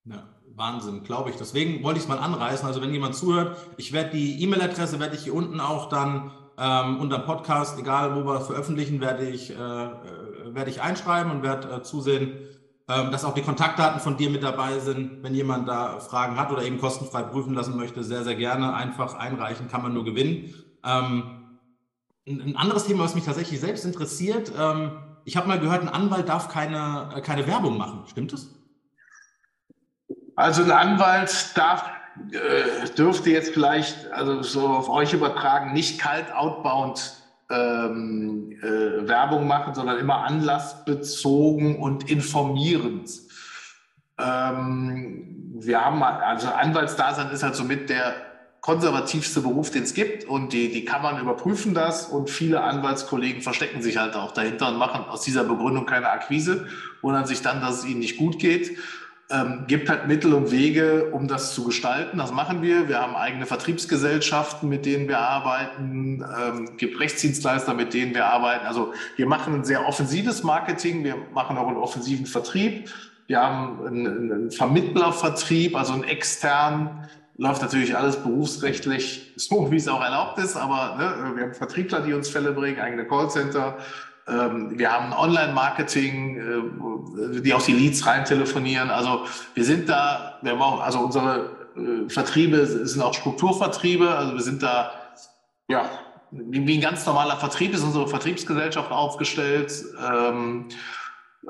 Ja. 0.06 0.24
Wahnsinn, 0.60 1.04
glaube 1.06 1.30
ich. 1.30 1.38
Deswegen 1.38 1.84
wollte 1.84 2.00
ich 2.00 2.04
es 2.04 2.10
mal 2.10 2.20
anreißen. 2.20 2.68
Also 2.68 2.82
wenn 2.82 2.94
jemand 2.94 3.16
zuhört, 3.16 3.58
ich 3.78 3.94
werde 3.94 4.12
die 4.12 4.44
E-Mail-Adresse, 4.44 5.00
werde 5.00 5.16
ich 5.16 5.24
hier 5.24 5.34
unten 5.34 5.62
auch 5.62 5.88
dann 5.88 6.32
ähm, 6.60 7.00
unter 7.00 7.20
Podcast, 7.20 7.80
egal 7.80 8.16
wo 8.16 8.26
wir 8.26 8.40
es 8.40 8.48
veröffentlichen, 8.48 9.00
werde 9.00 9.28
ich, 9.28 9.52
äh, 9.52 9.54
äh, 9.54 9.90
werde 10.48 10.70
ich 10.70 10.82
einschreiben 10.82 11.32
und 11.32 11.42
werde 11.42 11.76
äh, 11.76 11.84
zusehen, 11.84 12.34
ähm, 12.90 13.12
dass 13.12 13.24
auch 13.24 13.34
die 13.34 13.42
Kontaktdaten 13.42 14.02
von 14.02 14.18
dir 14.18 14.30
mit 14.30 14.44
dabei 14.44 14.80
sind. 14.80 15.24
Wenn 15.24 15.34
jemand 15.34 15.70
da 15.70 16.00
Fragen 16.00 16.38
hat 16.38 16.52
oder 16.52 16.64
eben 16.64 16.80
kostenfrei 16.80 17.24
prüfen 17.24 17.54
lassen 17.54 17.78
möchte, 17.78 18.04
sehr, 18.04 18.24
sehr 18.24 18.36
gerne 18.36 18.74
einfach 18.74 19.14
einreichen, 19.14 19.70
kann 19.70 19.84
man 19.84 19.94
nur 19.94 20.04
gewinnen. 20.04 20.54
Ähm, 20.84 21.60
ein 22.28 22.56
anderes 22.58 22.86
Thema, 22.86 23.04
was 23.04 23.16
mich 23.16 23.26
tatsächlich 23.26 23.60
selbst 23.60 23.86
interessiert, 23.86 24.52
ähm, 24.60 24.92
ich 25.26 25.38
habe 25.38 25.48
mal 25.48 25.60
gehört, 25.60 25.82
ein 25.82 25.90
Anwalt 25.90 26.28
darf 26.28 26.50
keine, 26.50 27.10
äh, 27.16 27.22
keine 27.22 27.48
Werbung 27.48 27.78
machen. 27.78 28.04
Stimmt 28.08 28.34
das? 28.34 28.56
Also 30.36 30.64
ein 30.64 30.72
Anwalt 30.72 31.52
darf, 31.56 31.86
äh, 32.32 32.90
dürfte 32.98 33.30
jetzt 33.30 33.54
vielleicht, 33.54 34.12
also 34.12 34.42
so 34.42 34.68
auf 34.68 34.90
euch 34.90 35.14
übertragen, 35.14 35.74
nicht 35.74 36.00
kalt 36.00 36.32
outbound 36.34 37.14
ähm, 37.50 38.52
äh, 38.62 39.08
Werbung 39.08 39.48
machen, 39.48 39.74
sondern 39.74 39.98
immer 39.98 40.24
anlassbezogen 40.24 41.78
und 41.78 42.10
informierend. 42.10 43.10
Ähm, 44.20 45.56
wir 45.62 45.84
haben, 45.84 46.04
also 46.04 46.48
Anwaltsdasein 46.50 47.32
ist 47.32 47.44
halt 47.44 47.56
somit 47.56 47.90
der 47.90 48.14
konservativste 48.62 49.42
Beruf, 49.42 49.72
den 49.72 49.84
es 49.84 49.94
gibt 49.94 50.26
und 50.26 50.52
die, 50.54 50.72
die 50.72 50.84
Kammern 50.86 51.20
überprüfen 51.20 51.74
das 51.74 52.08
und 52.08 52.30
viele 52.30 52.62
Anwaltskollegen 52.62 53.42
verstecken 53.42 53.82
sich 53.82 53.98
halt 53.98 54.16
auch 54.16 54.32
dahinter 54.32 54.68
und 54.68 54.78
machen 54.78 55.06
aus 55.06 55.22
dieser 55.22 55.46
Begründung 55.46 55.86
keine 55.86 56.10
Akquise, 56.10 56.68
wundern 57.02 57.26
sich 57.26 57.42
dann, 57.42 57.62
dass 57.62 57.80
es 57.80 57.86
ihnen 57.86 58.00
nicht 58.00 58.18
gut 58.18 58.38
geht 58.38 58.78
ähm, 59.32 59.66
gibt 59.68 59.90
halt 59.90 60.08
Mittel 60.08 60.34
und 60.34 60.52
Wege, 60.52 61.12
um 61.12 61.28
das 61.28 61.54
zu 61.54 61.64
gestalten. 61.64 62.18
Das 62.18 62.32
machen 62.32 62.62
wir. 62.62 62.88
Wir 62.88 63.00
haben 63.00 63.16
eigene 63.16 63.46
Vertriebsgesellschaften, 63.46 64.68
mit 64.68 64.86
denen 64.86 65.08
wir 65.08 65.20
arbeiten, 65.20 66.24
ähm, 66.24 66.78
gibt 66.78 67.00
Rechtsdienstleister, 67.00 67.76
mit 67.76 67.94
denen 67.94 68.16
wir 68.16 68.26
arbeiten. 68.26 68.66
Also 68.66 68.94
wir 69.18 69.28
machen 69.28 69.54
ein 69.54 69.64
sehr 69.64 69.88
offensives 69.88 70.44
Marketing, 70.44 71.04
wir 71.04 71.16
machen 71.34 71.58
auch 71.58 71.68
einen 71.68 71.78
offensiven 71.78 72.26
Vertrieb. 72.26 72.90
Wir 73.28 73.40
haben 73.40 73.86
einen, 73.86 74.32
einen 74.32 74.52
Vermittlervertrieb, 74.52 75.76
also 75.76 75.94
einen 75.94 76.06
externen, 76.06 76.90
läuft 77.38 77.62
natürlich 77.62 77.96
alles 77.96 78.18
berufsrechtlich 78.18 79.32
so, 79.36 79.72
wie 79.72 79.78
es 79.78 79.88
auch 79.88 80.04
erlaubt 80.04 80.40
ist, 80.40 80.58
aber 80.58 80.96
ne, 80.98 81.36
wir 81.36 81.44
haben 81.44 81.54
Vertriebler, 81.54 82.02
die 82.02 82.14
uns 82.14 82.28
Fälle 82.30 82.52
bringen, 82.52 82.80
eigene 82.80 83.06
Callcenter, 83.06 83.78
wir 84.30 84.92
haben 84.92 85.14
Online-Marketing, 85.14 86.38
äh, 86.38 87.42
die 87.42 87.54
auch 87.54 87.62
die 87.62 87.74
Leads 87.74 88.06
rein 88.06 88.26
telefonieren. 88.26 88.90
Also 88.90 89.26
wir 89.54 89.66
sind 89.66 89.90
da, 89.90 90.40
wir 90.42 90.60
auch, 90.60 90.82
also 90.82 91.00
unsere 91.00 91.50
äh, 91.76 92.10
Vertriebe 92.10 92.66
sind 92.66 93.02
auch 93.02 93.14
Strukturvertriebe. 93.14 94.10
Also 94.10 94.34
wir 94.34 94.42
sind 94.42 94.64
da, 94.64 94.92
ja, 95.68 95.90
wie 96.32 96.78
ein 96.78 96.82
ganz 96.82 97.06
normaler 97.06 97.38
Vertrieb 97.38 97.74
ist 97.74 97.84
unsere 97.84 98.08
Vertriebsgesellschaft 98.08 98.92
aufgestellt. 98.92 99.74
Ähm, 100.00 100.68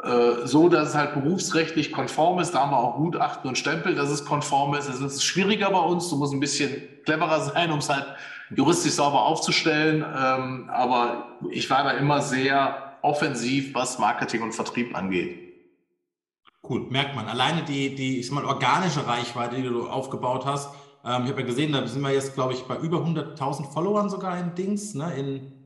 äh, 0.04 0.46
so, 0.46 0.70
dass 0.70 0.90
es 0.90 0.96
halt 0.96 1.16
berufsrechtlich 1.16 1.92
konform 1.92 2.40
ist. 2.40 2.52
Da 2.52 2.60
haben 2.60 2.72
wir 2.72 2.78
auch 2.78 2.96
Gutachten 2.96 3.50
und 3.50 3.58
Stempel, 3.58 3.96
dass 3.96 4.10
es 4.10 4.24
konform 4.24 4.76
ist. 4.76 4.88
Es 4.88 5.02
ist 5.02 5.24
schwieriger 5.24 5.72
bei 5.72 5.80
uns. 5.80 6.10
Du 6.10 6.16
musst 6.16 6.34
ein 6.34 6.40
bisschen 6.40 6.72
cleverer 7.06 7.42
sein, 7.54 7.72
um 7.72 7.80
es 7.80 7.90
halt 7.90 8.06
juristisch 8.56 8.94
sauber 8.94 9.24
aufzustellen. 9.26 10.04
Ähm, 10.04 10.70
aber 10.70 11.38
ich 11.52 11.70
war 11.70 11.84
da 11.84 11.92
immer 11.92 12.22
sehr 12.22 12.98
offensiv, 13.02 13.74
was 13.74 14.00
Marketing 14.00 14.42
und 14.42 14.54
Vertrieb 14.54 14.96
angeht. 14.96 15.38
Cool, 16.68 16.82
merkt 16.90 17.16
man. 17.16 17.28
Alleine 17.28 17.64
die, 17.64 17.96
die 17.96 18.20
ich 18.20 18.28
sag 18.28 18.36
mal, 18.36 18.46
organische 18.46 19.08
Reichweite, 19.08 19.56
die 19.56 19.64
du 19.64 19.88
aufgebaut 19.88 20.46
hast. 20.46 20.70
Ähm, 21.06 21.24
ich 21.24 21.32
habe 21.32 21.42
ja 21.42 21.48
gesehen, 21.48 21.72
da 21.72 21.88
sind 21.88 22.02
wir 22.02 22.12
jetzt, 22.12 22.34
glaube 22.36 22.54
ich, 22.54 22.64
bei 22.64 22.78
über 22.78 22.98
100.000 22.98 23.72
Followern 23.72 24.10
sogar 24.10 24.38
in 24.38 24.56
Dings, 24.56 24.94
ne, 24.94 25.14
in 25.16 25.60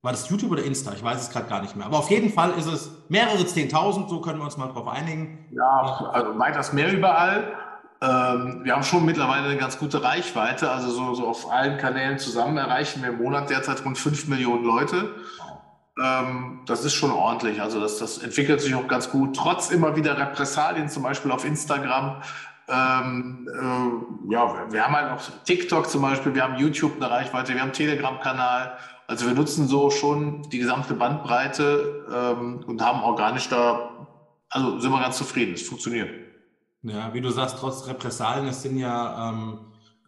war 0.00 0.12
das 0.12 0.30
YouTube 0.30 0.52
oder 0.52 0.62
Insta? 0.62 0.92
Ich 0.92 1.02
weiß 1.02 1.20
es 1.20 1.30
gerade 1.30 1.48
gar 1.48 1.60
nicht 1.60 1.74
mehr. 1.74 1.84
Aber 1.84 1.98
auf 1.98 2.10
jeden 2.10 2.30
Fall 2.30 2.52
ist 2.52 2.66
es 2.66 2.90
mehrere 3.08 3.42
10.000, 3.42 4.08
so 4.08 4.20
können 4.20 4.38
wir 4.38 4.44
uns 4.44 4.56
mal 4.56 4.68
drauf 4.68 4.86
einigen. 4.86 5.46
Ja, 5.50 6.10
also 6.12 6.38
weitaus 6.38 6.72
mehr 6.72 6.92
überall. 6.92 7.52
Ähm, 8.00 8.60
wir 8.62 8.74
haben 8.74 8.84
schon 8.84 9.04
mittlerweile 9.04 9.48
eine 9.48 9.56
ganz 9.56 9.78
gute 9.78 10.02
Reichweite. 10.02 10.70
Also 10.70 10.90
so, 10.90 11.14
so, 11.14 11.26
auf 11.26 11.50
allen 11.50 11.78
Kanälen 11.78 12.18
zusammen 12.18 12.56
erreichen 12.56 13.02
wir 13.02 13.10
im 13.10 13.18
Monat 13.18 13.50
derzeit 13.50 13.84
rund 13.84 13.98
5 13.98 14.28
Millionen 14.28 14.64
Leute. 14.64 15.14
Ähm, 16.00 16.60
das 16.66 16.84
ist 16.84 16.94
schon 16.94 17.10
ordentlich. 17.10 17.60
Also 17.60 17.80
das, 17.80 17.98
das 17.98 18.18
entwickelt 18.18 18.60
sich 18.60 18.74
auch 18.74 18.86
ganz 18.86 19.10
gut. 19.10 19.34
Trotz 19.34 19.70
immer 19.70 19.96
wieder 19.96 20.16
Repressalien, 20.16 20.88
zum 20.88 21.02
Beispiel 21.02 21.32
auf 21.32 21.44
Instagram. 21.44 22.22
Ähm, 22.68 23.48
äh, 23.52 24.32
ja, 24.32 24.70
wir 24.70 24.84
haben 24.84 24.94
halt 24.94 25.12
auch 25.12 25.22
TikTok 25.44 25.88
zum 25.88 26.02
Beispiel, 26.02 26.34
wir 26.34 26.44
haben 26.44 26.56
YouTube 26.56 26.96
eine 26.96 27.10
Reichweite, 27.10 27.54
wir 27.54 27.62
haben 27.62 27.72
Telegram-Kanal. 27.72 28.76
Also 29.08 29.26
wir 29.26 29.34
nutzen 29.34 29.66
so 29.66 29.90
schon 29.90 30.42
die 30.50 30.58
gesamte 30.58 30.94
Bandbreite 30.94 32.04
ähm, 32.12 32.60
und 32.66 32.82
haben 32.82 33.02
organisch 33.02 33.48
da, 33.48 34.06
also 34.50 34.78
sind 34.78 34.92
wir 34.92 35.00
ganz 35.00 35.16
zufrieden, 35.16 35.54
es 35.54 35.62
funktioniert. 35.62 36.27
Ja, 36.82 37.12
wie 37.12 37.20
du 37.20 37.30
sagst, 37.30 37.56
trotz 37.58 37.86
Repressalien, 37.86 38.46
es 38.46 38.62
sind 38.62 38.78
ja, 38.78 39.30
ähm, 39.30 39.58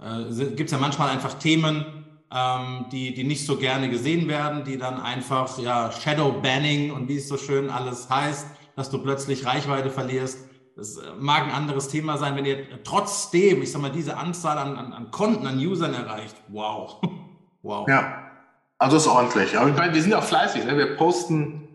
äh, 0.00 0.46
gibt 0.54 0.68
es 0.68 0.70
ja 0.70 0.78
manchmal 0.78 1.10
einfach 1.10 1.34
Themen, 1.34 1.84
ähm, 2.32 2.86
die, 2.92 3.12
die 3.12 3.24
nicht 3.24 3.44
so 3.44 3.56
gerne 3.56 3.90
gesehen 3.90 4.28
werden, 4.28 4.64
die 4.64 4.78
dann 4.78 5.00
einfach, 5.00 5.58
ja, 5.58 5.90
Shadow 5.90 6.40
Banning 6.40 6.92
und 6.92 7.08
wie 7.08 7.16
es 7.16 7.28
so 7.28 7.36
schön 7.36 7.70
alles 7.70 8.08
heißt, 8.08 8.46
dass 8.76 8.88
du 8.90 8.98
plötzlich 9.02 9.44
Reichweite 9.44 9.90
verlierst. 9.90 10.48
Das 10.76 10.96
äh, 10.96 11.10
mag 11.18 11.42
ein 11.42 11.50
anderes 11.50 11.88
Thema 11.88 12.16
sein, 12.18 12.36
wenn 12.36 12.44
ihr 12.44 12.82
trotzdem, 12.84 13.62
ich 13.62 13.72
sag 13.72 13.82
mal, 13.82 13.90
diese 13.90 14.16
Anzahl 14.16 14.58
an, 14.58 14.76
an, 14.76 14.92
an 14.92 15.10
Konten, 15.10 15.46
an 15.46 15.58
Usern 15.58 15.92
erreicht. 15.92 16.36
Wow. 16.48 17.00
wow. 17.62 17.88
Ja, 17.88 18.30
also 18.78 18.96
ist 18.96 19.08
ordentlich. 19.08 19.58
Aber 19.58 19.68
ich 19.68 19.76
meine, 19.76 19.92
wir 19.92 20.00
sind 20.00 20.12
ja 20.12 20.22
fleißig. 20.22 20.64
Ne? 20.64 20.78
Wir 20.78 20.96
posten 20.96 21.68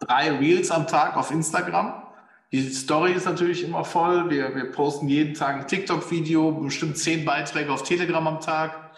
drei 0.00 0.30
Reels 0.32 0.70
am 0.70 0.86
Tag 0.86 1.16
auf 1.16 1.30
Instagram. 1.30 2.03
Die 2.52 2.70
Story 2.70 3.12
ist 3.12 3.26
natürlich 3.26 3.64
immer 3.64 3.84
voll. 3.84 4.30
Wir, 4.30 4.54
wir 4.54 4.70
posten 4.70 5.08
jeden 5.08 5.34
Tag 5.34 5.56
ein 5.56 5.66
TikTok-Video, 5.66 6.52
bestimmt 6.52 6.98
zehn 6.98 7.24
Beiträge 7.24 7.72
auf 7.72 7.82
Telegram 7.82 8.26
am 8.26 8.40
Tag 8.40 8.92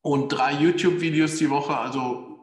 und 0.00 0.28
drei 0.28 0.52
YouTube-Videos 0.52 1.36
die 1.36 1.50
Woche. 1.50 1.76
Also 1.76 2.38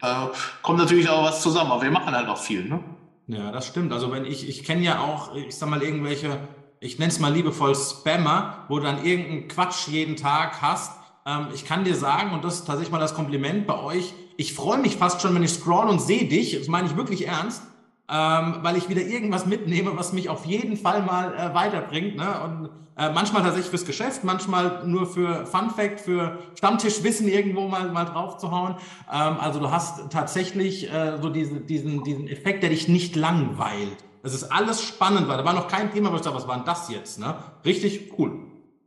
äh, 0.00 0.26
kommt 0.62 0.78
natürlich 0.78 1.08
auch 1.08 1.24
was 1.24 1.42
zusammen, 1.42 1.72
aber 1.72 1.82
wir 1.82 1.90
machen 1.90 2.14
halt 2.14 2.28
auch 2.28 2.38
viel. 2.38 2.64
Ne? 2.64 2.82
Ja, 3.26 3.50
das 3.50 3.66
stimmt. 3.66 3.92
Also 3.92 4.12
wenn 4.12 4.24
ich, 4.24 4.48
ich 4.48 4.64
kenne 4.64 4.82
ja 4.82 5.00
auch, 5.00 5.34
ich 5.34 5.56
sag 5.56 5.68
mal, 5.68 5.82
irgendwelche, 5.82 6.38
ich 6.80 6.98
nenne 6.98 7.10
es 7.10 7.18
mal 7.18 7.32
liebevoll 7.32 7.74
Spammer, 7.74 8.64
wo 8.68 8.78
du 8.78 8.84
dann 8.84 9.04
irgendeinen 9.04 9.48
Quatsch 9.48 9.88
jeden 9.88 10.16
Tag 10.16 10.62
hast. 10.62 10.92
Ähm, 11.26 11.48
ich 11.52 11.64
kann 11.64 11.84
dir 11.84 11.96
sagen, 11.96 12.32
und 12.32 12.44
das 12.44 12.60
ist 12.60 12.64
tatsächlich 12.66 12.92
mal 12.92 13.00
das 13.00 13.14
Kompliment 13.14 13.66
bei 13.66 13.78
euch, 13.78 14.14
ich 14.36 14.54
freue 14.54 14.78
mich 14.78 14.96
fast 14.96 15.22
schon, 15.22 15.34
wenn 15.34 15.42
ich 15.42 15.52
scroll 15.52 15.88
und 15.88 16.00
sehe 16.00 16.28
dich, 16.28 16.56
das 16.58 16.68
meine 16.68 16.86
ich 16.86 16.96
wirklich 16.96 17.26
ernst, 17.26 17.62
ähm, 18.08 18.56
weil 18.62 18.76
ich 18.76 18.88
wieder 18.88 19.02
irgendwas 19.02 19.46
mitnehme, 19.46 19.96
was 19.96 20.12
mich 20.12 20.28
auf 20.28 20.44
jeden 20.44 20.76
Fall 20.76 21.02
mal 21.02 21.34
äh, 21.34 21.54
weiterbringt. 21.54 22.16
Ne? 22.16 22.40
Und 22.42 22.70
äh, 22.96 23.10
manchmal 23.10 23.42
tatsächlich 23.42 23.70
fürs 23.70 23.84
Geschäft, 23.84 24.24
manchmal 24.24 24.86
nur 24.86 25.06
für 25.06 25.44
Fun 25.46 25.70
Fact, 25.70 26.00
für 26.00 26.38
Stammtischwissen 26.56 27.28
irgendwo 27.28 27.68
mal, 27.68 27.90
mal 27.90 28.04
drauf 28.04 28.38
zu 28.38 28.50
hauen. 28.50 28.76
Ähm, 29.12 29.36
also 29.40 29.58
du 29.60 29.70
hast 29.70 30.10
tatsächlich 30.10 30.90
äh, 30.92 31.18
so 31.20 31.28
diese, 31.28 31.60
diesen, 31.60 32.04
diesen 32.04 32.28
Effekt, 32.28 32.62
der 32.62 32.70
dich 32.70 32.88
nicht 32.88 33.16
langweilt. 33.16 33.98
Es 34.22 34.34
ist 34.34 34.44
alles 34.44 34.82
spannend, 34.82 35.28
weil 35.28 35.36
da 35.36 35.44
war 35.44 35.52
noch 35.52 35.68
kein 35.68 35.92
Thema, 35.92 36.10
wo 36.10 36.16
ich 36.16 36.22
dachte, 36.22 36.36
was 36.36 36.48
war 36.48 36.56
denn 36.56 36.64
das 36.64 36.88
jetzt? 36.88 37.18
Ne? 37.18 37.34
Richtig 37.64 38.12
cool. 38.18 38.46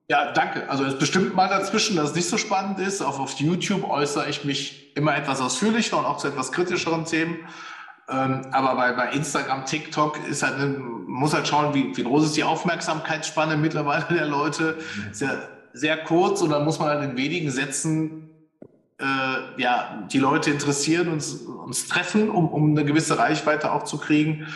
Ja, 0.10 0.32
danke. 0.32 0.68
Also 0.70 0.86
es 0.86 0.98
bestimmt 0.98 1.36
mal 1.36 1.48
dazwischen, 1.48 1.96
dass 1.96 2.10
es 2.10 2.16
nicht 2.16 2.28
so 2.28 2.38
spannend 2.38 2.80
ist. 2.80 3.02
Auch 3.02 3.20
auf 3.20 3.40
YouTube 3.40 3.88
äußere 3.88 4.28
ich 4.28 4.44
mich 4.44 4.96
immer 4.96 5.16
etwas 5.16 5.40
ausführlicher 5.40 6.00
und 6.00 6.06
auch 6.06 6.18
zu 6.18 6.28
etwas 6.28 6.52
kritischeren 6.52 7.06
Themen. 7.06 7.38
Ähm, 8.12 8.42
aber 8.52 8.76
bei, 8.76 8.94
bei 8.94 9.12
Instagram, 9.12 9.66
TikTok 9.66 10.20
ist 10.28 10.44
halt, 10.44 10.80
muss 11.08 11.34
halt 11.34 11.48
schauen, 11.48 11.74
wie, 11.74 11.96
wie 11.96 12.04
groß 12.04 12.26
ist 12.26 12.38
die 12.38 12.44
Aufmerksamkeitsspanne 12.44 13.58
mittlerweile 13.58 14.06
der 14.10 14.26
Leute. 14.26 14.78
Ist 15.12 15.22
ja 15.22 15.32
sehr 15.74 15.98
kurz 15.98 16.42
und 16.42 16.50
dann 16.50 16.66
muss 16.66 16.80
man 16.80 16.90
halt 16.90 17.04
in 17.04 17.18
wenigen 17.18 17.52
Sätzen 17.52 18.30
äh, 19.00 19.62
ja, 19.62 20.08
die 20.12 20.20
Leute 20.20 20.52
interessieren, 20.52 21.08
uns, 21.08 21.34
uns 21.34 21.88
treffen, 21.88 22.30
um, 22.30 22.50
um 22.50 22.72
eine 22.72 22.84
gewisse 22.84 23.18
Reichweite 23.18 23.72
auch 23.72 23.84
zu 23.84 23.98
kriegen. 23.98 24.48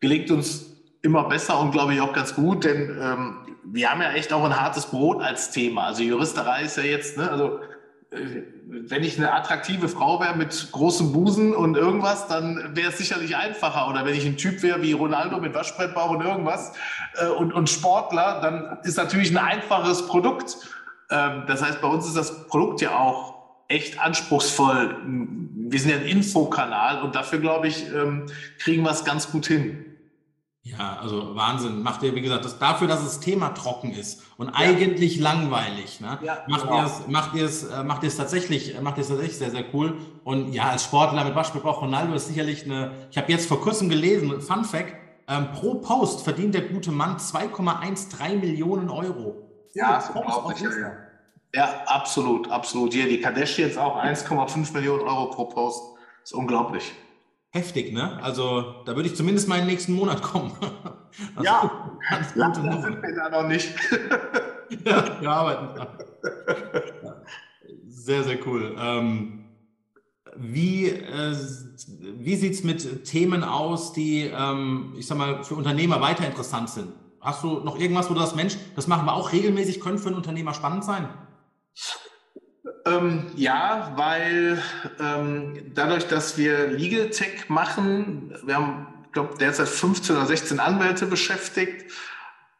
Gelingt 0.00 0.30
uns 0.30 0.66
immer 1.02 1.24
besser 1.24 1.58
und 1.60 1.72
glaube 1.72 1.94
ich 1.94 2.00
auch 2.00 2.12
ganz 2.12 2.34
gut, 2.34 2.64
denn 2.64 2.96
ähm, 3.00 3.36
wir 3.64 3.90
haben 3.90 4.00
ja 4.00 4.12
echt 4.12 4.32
auch 4.32 4.44
ein 4.44 4.58
hartes 4.58 4.86
Brot 4.86 5.22
als 5.22 5.50
Thema. 5.50 5.86
Also 5.86 6.02
Juristerei 6.02 6.62
ist 6.62 6.76
ja 6.76 6.84
jetzt, 6.84 7.16
ne, 7.16 7.30
also 7.30 7.60
äh, 8.10 8.42
wenn 8.68 9.04
ich 9.04 9.16
eine 9.16 9.32
attraktive 9.32 9.88
Frau 9.88 10.20
wäre 10.20 10.36
mit 10.36 10.72
großem 10.72 11.12
Busen 11.12 11.54
und 11.54 11.76
irgendwas, 11.76 12.26
dann 12.26 12.72
wäre 12.74 12.90
es 12.90 12.98
sicherlich 12.98 13.36
einfacher. 13.36 13.88
Oder 13.88 14.04
wenn 14.04 14.14
ich 14.14 14.26
ein 14.26 14.36
Typ 14.36 14.62
wäre 14.62 14.82
wie 14.82 14.92
Ronaldo 14.92 15.38
mit 15.38 15.54
Waschbrettbauch 15.54 16.10
und 16.10 16.22
irgendwas 16.22 16.72
äh, 17.14 17.28
und, 17.28 17.52
und 17.52 17.70
Sportler, 17.70 18.40
dann 18.40 18.78
ist 18.82 18.96
natürlich 18.96 19.30
ein 19.30 19.38
einfaches 19.38 20.08
Produkt. 20.08 20.56
Ähm, 21.10 21.44
das 21.46 21.62
heißt, 21.62 21.80
bei 21.80 21.88
uns 21.88 22.06
ist 22.06 22.16
das 22.16 22.48
Produkt 22.48 22.80
ja 22.80 22.96
auch 22.96 23.36
echt 23.68 24.00
anspruchsvoll. 24.00 24.96
Wir 25.04 25.80
sind 25.80 25.90
ja 25.90 25.96
ein 25.96 26.06
Infokanal 26.06 27.02
und 27.02 27.14
dafür, 27.14 27.38
glaube 27.38 27.68
ich, 27.68 27.86
ähm, 27.92 28.26
kriegen 28.58 28.82
wir 28.82 28.90
es 28.90 29.04
ganz 29.04 29.30
gut 29.30 29.46
hin. 29.46 29.95
Ja, 30.66 30.98
also 31.00 31.36
Wahnsinn. 31.36 31.82
Macht 31.82 32.02
ihr, 32.02 32.14
wie 32.16 32.20
gesagt, 32.20 32.44
das, 32.44 32.58
dafür, 32.58 32.88
dass 32.88 33.04
das 33.04 33.20
Thema 33.20 33.50
trocken 33.50 33.92
ist 33.92 34.22
und 34.36 34.48
ja. 34.48 34.54
eigentlich 34.56 35.20
langweilig, 35.20 36.00
ne? 36.00 36.18
ja, 36.22 36.38
macht 36.48 36.62
genau. 36.62 36.78
ihr 36.78 36.86
es, 36.86 37.06
macht 37.06 37.34
ihr 37.36 37.44
es, 37.44 37.64
äh, 37.64 37.84
macht 37.84 38.02
ihr 38.02 38.08
es 38.08 38.16
tatsächlich, 38.16 38.74
äh, 38.74 38.80
macht 38.80 38.96
ihr 38.96 39.02
es 39.02 39.08
tatsächlich 39.08 39.38
sehr, 39.38 39.52
sehr 39.52 39.64
cool. 39.72 39.96
Und 40.24 40.52
ja, 40.52 40.70
als 40.70 40.82
Sportler 40.82 41.22
mit 41.22 41.36
Beispiel 41.36 41.60
auch 41.62 41.82
Ronaldo 41.82 42.14
ist 42.14 42.26
sicherlich 42.26 42.64
eine, 42.64 42.90
ich 43.12 43.16
habe 43.16 43.30
jetzt 43.30 43.46
vor 43.46 43.60
kurzem 43.60 43.88
gelesen, 43.88 44.40
Fun 44.40 44.64
Fact, 44.64 44.96
ähm, 45.28 45.52
pro 45.52 45.74
Post 45.76 46.22
verdient 46.22 46.54
der 46.54 46.62
gute 46.62 46.90
Mann 46.90 47.16
2,13 47.18 48.36
Millionen 48.40 48.90
Euro. 48.90 49.36
Ja, 49.74 49.94
das 49.94 50.12
Post 50.12 50.62
ja, 50.62 50.70
ja. 50.70 50.92
ja, 51.54 51.82
absolut, 51.86 52.50
absolut. 52.50 52.92
Hier, 52.92 53.08
die 53.08 53.20
Kardashians 53.20 53.74
jetzt 53.74 53.78
auch 53.78 54.02
1,5 54.02 54.72
Millionen 54.72 55.02
Euro 55.02 55.30
pro 55.30 55.44
Post. 55.44 55.82
Das 56.22 56.32
ist 56.32 56.34
unglaublich 56.34 56.92
heftig, 57.56 57.92
ne? 57.92 58.22
Also 58.22 58.82
da 58.84 58.94
würde 58.94 59.08
ich 59.08 59.16
zumindest 59.16 59.48
mal 59.48 59.58
im 59.58 59.66
nächsten 59.66 59.92
Monat 59.92 60.22
kommen. 60.22 60.52
Also, 61.34 61.44
ja, 61.44 61.98
ganz 62.10 62.34
gute 62.34 62.60
Nummer. 62.60 62.82
sind 62.82 63.02
wir 63.02 63.14
da 63.14 63.30
noch 63.30 63.48
nicht. 63.48 63.72
ja, 64.84 65.18
wir 65.18 65.30
arbeiten 65.30 65.74
dran. 65.74 65.88
Sehr, 67.86 68.22
sehr 68.22 68.46
cool. 68.46 68.76
Ähm, 68.78 69.46
wie 70.36 70.88
äh, 70.90 71.34
wie 72.18 72.36
sieht 72.36 72.52
es 72.52 72.64
mit 72.64 73.04
Themen 73.04 73.44
aus, 73.44 73.92
die, 73.94 74.24
ähm, 74.24 74.94
ich 74.98 75.06
sag 75.06 75.16
mal, 75.16 75.42
für 75.42 75.54
Unternehmer 75.54 76.02
weiter 76.02 76.26
interessant 76.26 76.68
sind? 76.68 76.92
Hast 77.20 77.42
du 77.42 77.60
noch 77.60 77.78
irgendwas, 77.78 78.10
wo 78.10 78.14
du 78.14 78.20
das 78.20 78.34
Mensch, 78.34 78.56
das 78.74 78.86
machen 78.86 79.06
wir 79.06 79.14
auch 79.14 79.32
regelmäßig, 79.32 79.80
könnte 79.80 80.02
für 80.02 80.08
einen 80.08 80.16
Unternehmer 80.16 80.54
spannend 80.54 80.84
sein? 80.84 81.08
Ähm, 82.86 83.26
ja, 83.34 83.92
weil 83.96 84.62
ähm, 85.00 85.72
dadurch, 85.74 86.06
dass 86.06 86.38
wir 86.38 86.68
Legal 86.68 87.10
Tech 87.10 87.48
machen, 87.48 88.32
wir 88.44 88.54
haben, 88.54 88.86
ich 89.06 89.12
glaube, 89.12 89.34
derzeit 89.38 89.68
15 89.68 90.16
oder 90.16 90.26
16 90.26 90.60
Anwälte 90.60 91.06
beschäftigt, 91.06 91.92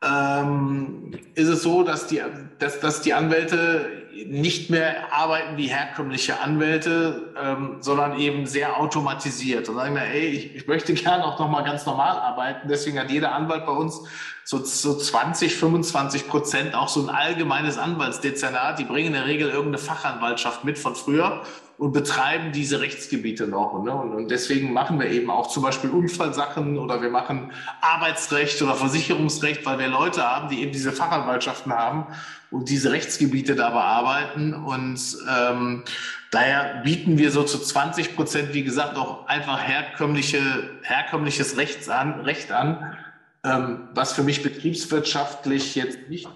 ähm, 0.03 1.13
ist 1.35 1.49
es 1.49 1.63
so, 1.63 1.85
dass 1.85 2.09
die, 2.09 2.21
dass, 2.59 2.81
dass 2.81 3.03
die 3.03 3.15
Anwälte 3.15 4.06
nicht 4.25 4.71
mehr 4.71 5.13
arbeiten 5.13 5.57
wie 5.57 5.67
herkömmliche 5.67 6.41
Anwälte, 6.41 7.35
ähm, 7.41 7.77
sondern 7.81 8.19
eben 8.19 8.47
sehr 8.47 8.79
automatisiert 8.79 9.69
und 9.69 9.75
sagen, 9.75 9.95
na, 9.95 10.05
ey, 10.05 10.27
ich, 10.27 10.55
ich 10.55 10.67
möchte 10.67 10.95
gerne 10.95 11.25
auch 11.25 11.39
noch 11.39 11.51
mal 11.51 11.63
ganz 11.63 11.87
normal 11.87 12.19
arbeiten. 12.19 12.69
Deswegen 12.69 12.99
hat 12.99 13.11
jeder 13.11 13.33
Anwalt 13.33 13.67
bei 13.67 13.73
uns 13.73 14.03
so, 14.45 14.59
so 14.65 14.97
20, 14.97 15.55
25 15.57 16.29
Prozent 16.29 16.75
auch 16.75 16.89
so 16.89 17.03
ein 17.03 17.11
allgemeines 17.11 17.79
Anwaltsdezernat. 17.79 18.79
Die 18.79 18.85
bringen 18.85 19.09
in 19.09 19.13
der 19.15 19.27
Regel 19.27 19.49
irgendeine 19.49 19.79
Fachanwaltschaft 19.79 20.65
mit 20.65 20.79
von 20.79 20.95
früher 20.95 21.43
und 21.79 21.93
betreiben 21.93 22.53
diese 22.53 22.81
Rechtsgebiete 22.81 23.47
noch. 23.47 23.83
Ne? 23.83 23.95
Und, 23.95 24.15
und 24.15 24.31
deswegen 24.31 24.73
machen 24.73 24.99
wir 24.99 25.11
eben 25.11 25.31
auch 25.31 25.49
zum 25.49 25.63
Beispiel 25.63 25.91
Unfallsachen 25.91 26.79
oder 26.79 27.03
wir 27.03 27.11
machen 27.11 27.53
Arbeitsrecht 27.81 28.61
oder 28.63 28.75
Versicherungsrecht, 28.75 29.67
weil 29.67 29.79
wir 29.79 29.89
Leute 29.89 30.23
haben, 30.23 30.49
die 30.49 30.63
eben 30.63 30.73
diese 30.73 30.93
Fachanwaltschaften 30.93 31.73
haben 31.73 32.07
und 32.51 32.69
diese 32.71 32.93
Rechtsgebiete 32.93 33.55
da 33.57 33.71
bearbeiten. 33.71 34.55
Und 34.55 35.01
ähm, 35.29 35.85
daher 36.31 36.83
bieten 36.83 37.19
wir 37.19 37.31
so 37.31 37.43
zu 37.43 37.59
20 37.59 38.17
Prozent, 38.17 38.55
wie 38.55 38.65
gesagt, 38.65 38.97
auch 38.97 39.27
einfach 39.27 39.63
herkömmliche, 39.63 40.41
herkömmliches 40.83 41.57
Rechts 41.57 41.89
an, 41.89 42.21
Recht 42.21 42.53
an 42.53 42.97
ähm, 43.47 43.89
was 43.95 44.13
für 44.13 44.23
mich 44.23 44.43
betriebswirtschaftlich 44.43 45.75
jetzt 45.75 46.09
nicht 46.09 46.29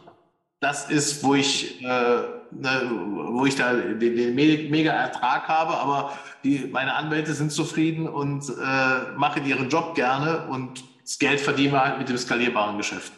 das 0.61 0.90
ist, 0.90 1.25
wo 1.25 1.35
ich, 1.35 1.83
äh, 1.83 1.85
ne, 1.85 2.90
wo 3.33 3.46
ich 3.46 3.57
da 3.57 3.73
den, 3.73 3.99
den 3.99 4.35
mega 4.35 4.92
Ertrag 4.92 5.49
habe, 5.49 5.75
aber 5.75 6.12
die, 6.44 6.68
meine 6.70 6.94
Anwälte 6.94 7.33
sind 7.33 7.51
zufrieden 7.51 8.07
und 8.07 8.44
äh, 8.49 9.12
machen 9.16 9.46
ihren 9.46 9.70
Job 9.70 9.94
gerne 9.94 10.46
und 10.49 10.85
das 11.03 11.18
Geld 11.18 11.40
verdienen 11.40 11.73
wir 11.73 11.85
halt 11.85 11.99
mit 11.99 12.09
dem 12.09 12.18
skalierbaren 12.18 12.77
Geschäft. 12.77 13.12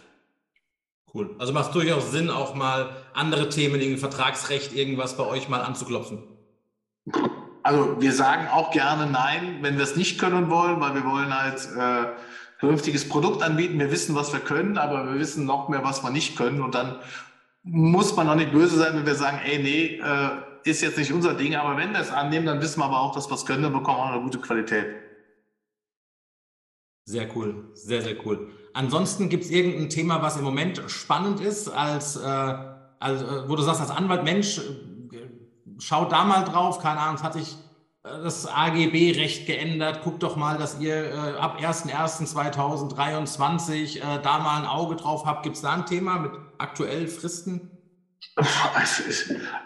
Cool. 1.12 1.34
Also 1.38 1.52
macht 1.52 1.66
es 1.66 1.72
durchaus 1.72 2.10
Sinn, 2.10 2.30
auch 2.30 2.54
mal 2.54 2.96
andere 3.12 3.48
Themen, 3.50 3.80
irgendwie 3.80 4.00
Vertragsrecht, 4.00 4.72
irgendwas 4.72 5.16
bei 5.16 5.26
euch 5.26 5.48
mal 5.48 5.60
anzuklopfen. 5.60 6.22
Also 7.62 8.00
wir 8.00 8.12
sagen 8.12 8.48
auch 8.48 8.70
gerne 8.70 9.10
nein, 9.10 9.58
wenn 9.60 9.76
wir 9.76 9.84
es 9.84 9.96
nicht 9.96 10.18
können 10.18 10.48
wollen, 10.48 10.80
weil 10.80 10.94
wir 10.94 11.04
wollen 11.04 11.38
halt 11.38 11.68
äh, 11.76 12.08
vernünftiges 12.58 13.08
Produkt 13.08 13.42
anbieten. 13.42 13.78
Wir 13.78 13.90
wissen, 13.90 14.14
was 14.14 14.32
wir 14.32 14.40
können, 14.40 14.78
aber 14.78 15.12
wir 15.12 15.20
wissen 15.20 15.44
noch 15.44 15.68
mehr, 15.68 15.84
was 15.84 16.02
wir 16.02 16.10
nicht 16.10 16.36
können. 16.36 16.62
Und 16.62 16.74
dann 16.74 16.96
muss 17.62 18.14
man 18.16 18.28
auch 18.28 18.34
nicht 18.34 18.52
böse 18.52 18.76
sein, 18.76 18.94
wenn 18.94 19.06
wir 19.06 19.14
sagen, 19.14 19.40
ey, 19.44 19.62
nee, 19.62 20.00
äh, 20.00 20.30
ist 20.64 20.82
jetzt 20.82 20.98
nicht 20.98 21.12
unser 21.12 21.34
Ding. 21.34 21.54
Aber 21.54 21.76
wenn 21.76 21.92
wir 21.92 22.00
es 22.00 22.10
annehmen, 22.10 22.46
dann 22.46 22.60
wissen 22.60 22.80
wir 22.80 22.86
aber 22.86 23.00
auch, 23.00 23.14
dass 23.14 23.30
wir 23.30 23.34
es 23.34 23.46
können, 23.46 23.62
dann 23.62 23.72
bekommen 23.72 23.98
auch 23.98 24.12
eine 24.12 24.22
gute 24.22 24.38
Qualität. 24.38 24.86
Sehr 27.04 27.34
cool, 27.36 27.70
sehr, 27.74 28.02
sehr 28.02 28.24
cool. 28.24 28.52
Ansonsten 28.74 29.28
gibt 29.28 29.44
es 29.44 29.50
irgendein 29.50 29.90
Thema, 29.90 30.22
was 30.22 30.36
im 30.36 30.44
Moment 30.44 30.82
spannend 30.86 31.40
ist, 31.40 31.68
als, 31.68 32.16
äh, 32.16 32.20
als 33.00 33.22
äh, 33.22 33.48
wo 33.48 33.56
du 33.56 33.62
sagst, 33.62 33.80
als 33.80 33.90
Anwalt, 33.90 34.24
Mensch, 34.24 34.58
äh, 34.58 34.62
schau 35.78 36.04
da 36.04 36.24
mal 36.24 36.44
drauf, 36.44 36.78
keine 36.78 37.00
Ahnung, 37.00 37.16
es 37.16 37.22
hat 37.22 37.34
sich 37.34 37.56
das 38.02 38.46
AGB-Recht 38.46 39.46
geändert. 39.46 40.02
Guckt 40.02 40.24
doch 40.24 40.36
mal, 40.36 40.58
dass 40.58 40.80
ihr 40.80 41.12
äh, 41.12 41.36
ab 41.38 41.60
01.01.2023 41.60 43.98
äh, 43.98 44.20
da 44.22 44.40
mal 44.40 44.60
ein 44.60 44.66
Auge 44.66 44.96
drauf 44.96 45.24
habt. 45.24 45.44
Gibt 45.44 45.54
es 45.56 45.62
da 45.62 45.74
ein 45.74 45.86
Thema 45.86 46.18
mit 46.18 46.32
aktuell 46.58 47.06
Fristen? 47.06 47.70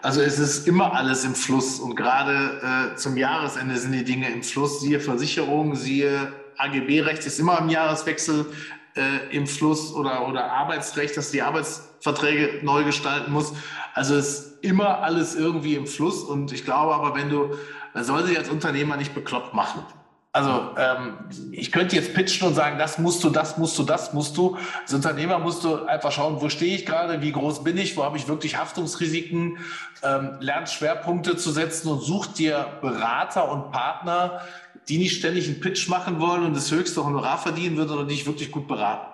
Also 0.01 0.21
es 0.21 0.39
ist 0.39 0.67
immer 0.67 0.93
alles 0.93 1.23
im 1.23 1.35
Fluss 1.35 1.79
und 1.79 1.95
gerade 1.95 2.91
äh, 2.93 2.95
zum 2.95 3.15
Jahresende 3.15 3.77
sind 3.77 3.93
die 3.93 4.03
Dinge 4.03 4.29
im 4.29 4.43
Fluss. 4.43 4.81
Siehe 4.81 4.99
Versicherung, 4.99 5.75
siehe 5.75 6.33
AGB-Recht 6.57 7.25
ist 7.25 7.39
immer 7.39 7.59
im 7.59 7.69
Jahreswechsel 7.69 8.45
äh, 8.95 9.33
im 9.35 9.47
Fluss 9.47 9.93
oder, 9.93 10.27
oder 10.27 10.51
Arbeitsrecht, 10.51 11.15
dass 11.15 11.31
die 11.31 11.43
Arbeitsverträge 11.43 12.59
neu 12.63 12.83
gestalten 12.83 13.31
muss. 13.31 13.53
Also 13.93 14.15
es 14.15 14.27
ist 14.27 14.63
immer 14.63 15.01
alles 15.01 15.35
irgendwie 15.35 15.75
im 15.75 15.87
Fluss 15.87 16.23
und 16.23 16.51
ich 16.51 16.65
glaube 16.65 16.93
aber, 16.95 17.15
wenn 17.15 17.29
du 17.29 17.55
man 17.97 18.05
soll 18.05 18.23
sich 18.25 18.37
als 18.37 18.47
Unternehmer 18.47 18.95
nicht 18.95 19.15
bekloppt 19.15 19.55
machen. 19.55 19.83
Also 20.31 20.75
ähm, 20.77 21.17
ich 21.51 21.71
könnte 21.71 21.95
jetzt 21.95 22.13
pitchen 22.13 22.47
und 22.47 22.53
sagen, 22.53 22.77
das 22.77 22.99
musst 22.99 23.23
du, 23.23 23.31
das 23.31 23.57
musst 23.57 23.75
du, 23.79 23.81
das 23.81 24.13
musst 24.13 24.37
du. 24.37 24.55
Als 24.83 24.93
Unternehmer 24.93 25.39
musst 25.39 25.63
du 25.63 25.83
einfach 25.85 26.11
schauen, 26.11 26.39
wo 26.39 26.47
stehe 26.47 26.75
ich 26.75 26.85
gerade, 26.85 27.23
wie 27.23 27.31
groß 27.31 27.63
bin 27.63 27.75
ich, 27.75 27.97
wo 27.97 28.03
habe 28.03 28.15
ich 28.15 28.27
wirklich 28.27 28.55
Haftungsrisiken, 28.55 29.57
ähm, 30.03 30.37
lernst 30.41 30.75
Schwerpunkte 30.75 31.37
zu 31.37 31.49
setzen 31.49 31.89
und 31.89 32.01
such 32.01 32.27
dir 32.27 32.67
Berater 32.81 33.49
und 33.49 33.71
Partner, 33.71 34.41
die 34.89 34.99
nicht 34.99 35.17
ständig 35.17 35.47
einen 35.47 35.59
Pitch 35.59 35.89
machen 35.89 36.19
wollen 36.19 36.43
und 36.43 36.55
das 36.55 36.69
höchste 36.69 37.03
Honorar 37.03 37.39
verdienen 37.39 37.77
würden, 37.77 37.89
sondern 37.89 38.09
dich 38.09 38.27
wirklich 38.27 38.51
gut 38.51 38.67
beraten. 38.67 39.11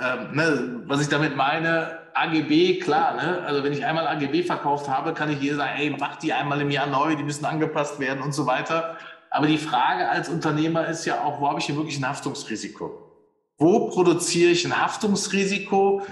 Ähm, 0.00 0.34
ne, 0.34 0.82
was 0.86 1.00
ich 1.00 1.08
damit 1.08 1.36
meine, 1.36 1.96
AGB, 2.14 2.78
klar, 2.80 3.16
ne? 3.16 3.42
also 3.44 3.64
wenn 3.64 3.72
ich 3.72 3.84
einmal 3.84 4.06
AGB 4.06 4.44
verkauft 4.44 4.88
habe, 4.88 5.14
kann 5.14 5.30
ich 5.30 5.38
hier 5.38 5.56
sagen, 5.56 5.72
ey, 5.76 5.90
mach 5.90 6.16
die 6.16 6.32
einmal 6.32 6.60
im 6.60 6.70
Jahr 6.70 6.86
neu, 6.86 7.16
die 7.16 7.24
müssen 7.24 7.44
angepasst 7.44 7.98
werden 7.98 8.22
und 8.22 8.32
so 8.32 8.46
weiter. 8.46 8.96
Aber 9.30 9.48
die 9.48 9.58
Frage 9.58 10.08
als 10.08 10.28
Unternehmer 10.28 10.86
ist 10.86 11.04
ja 11.06 11.22
auch, 11.22 11.40
wo 11.40 11.48
habe 11.48 11.58
ich 11.58 11.66
hier 11.66 11.76
wirklich 11.76 11.98
ein 11.98 12.08
Haftungsrisiko? 12.08 13.10
Wo 13.58 13.88
produziere 13.88 14.50
ich 14.50 14.64
ein 14.64 14.80
Haftungsrisiko, 14.80 16.02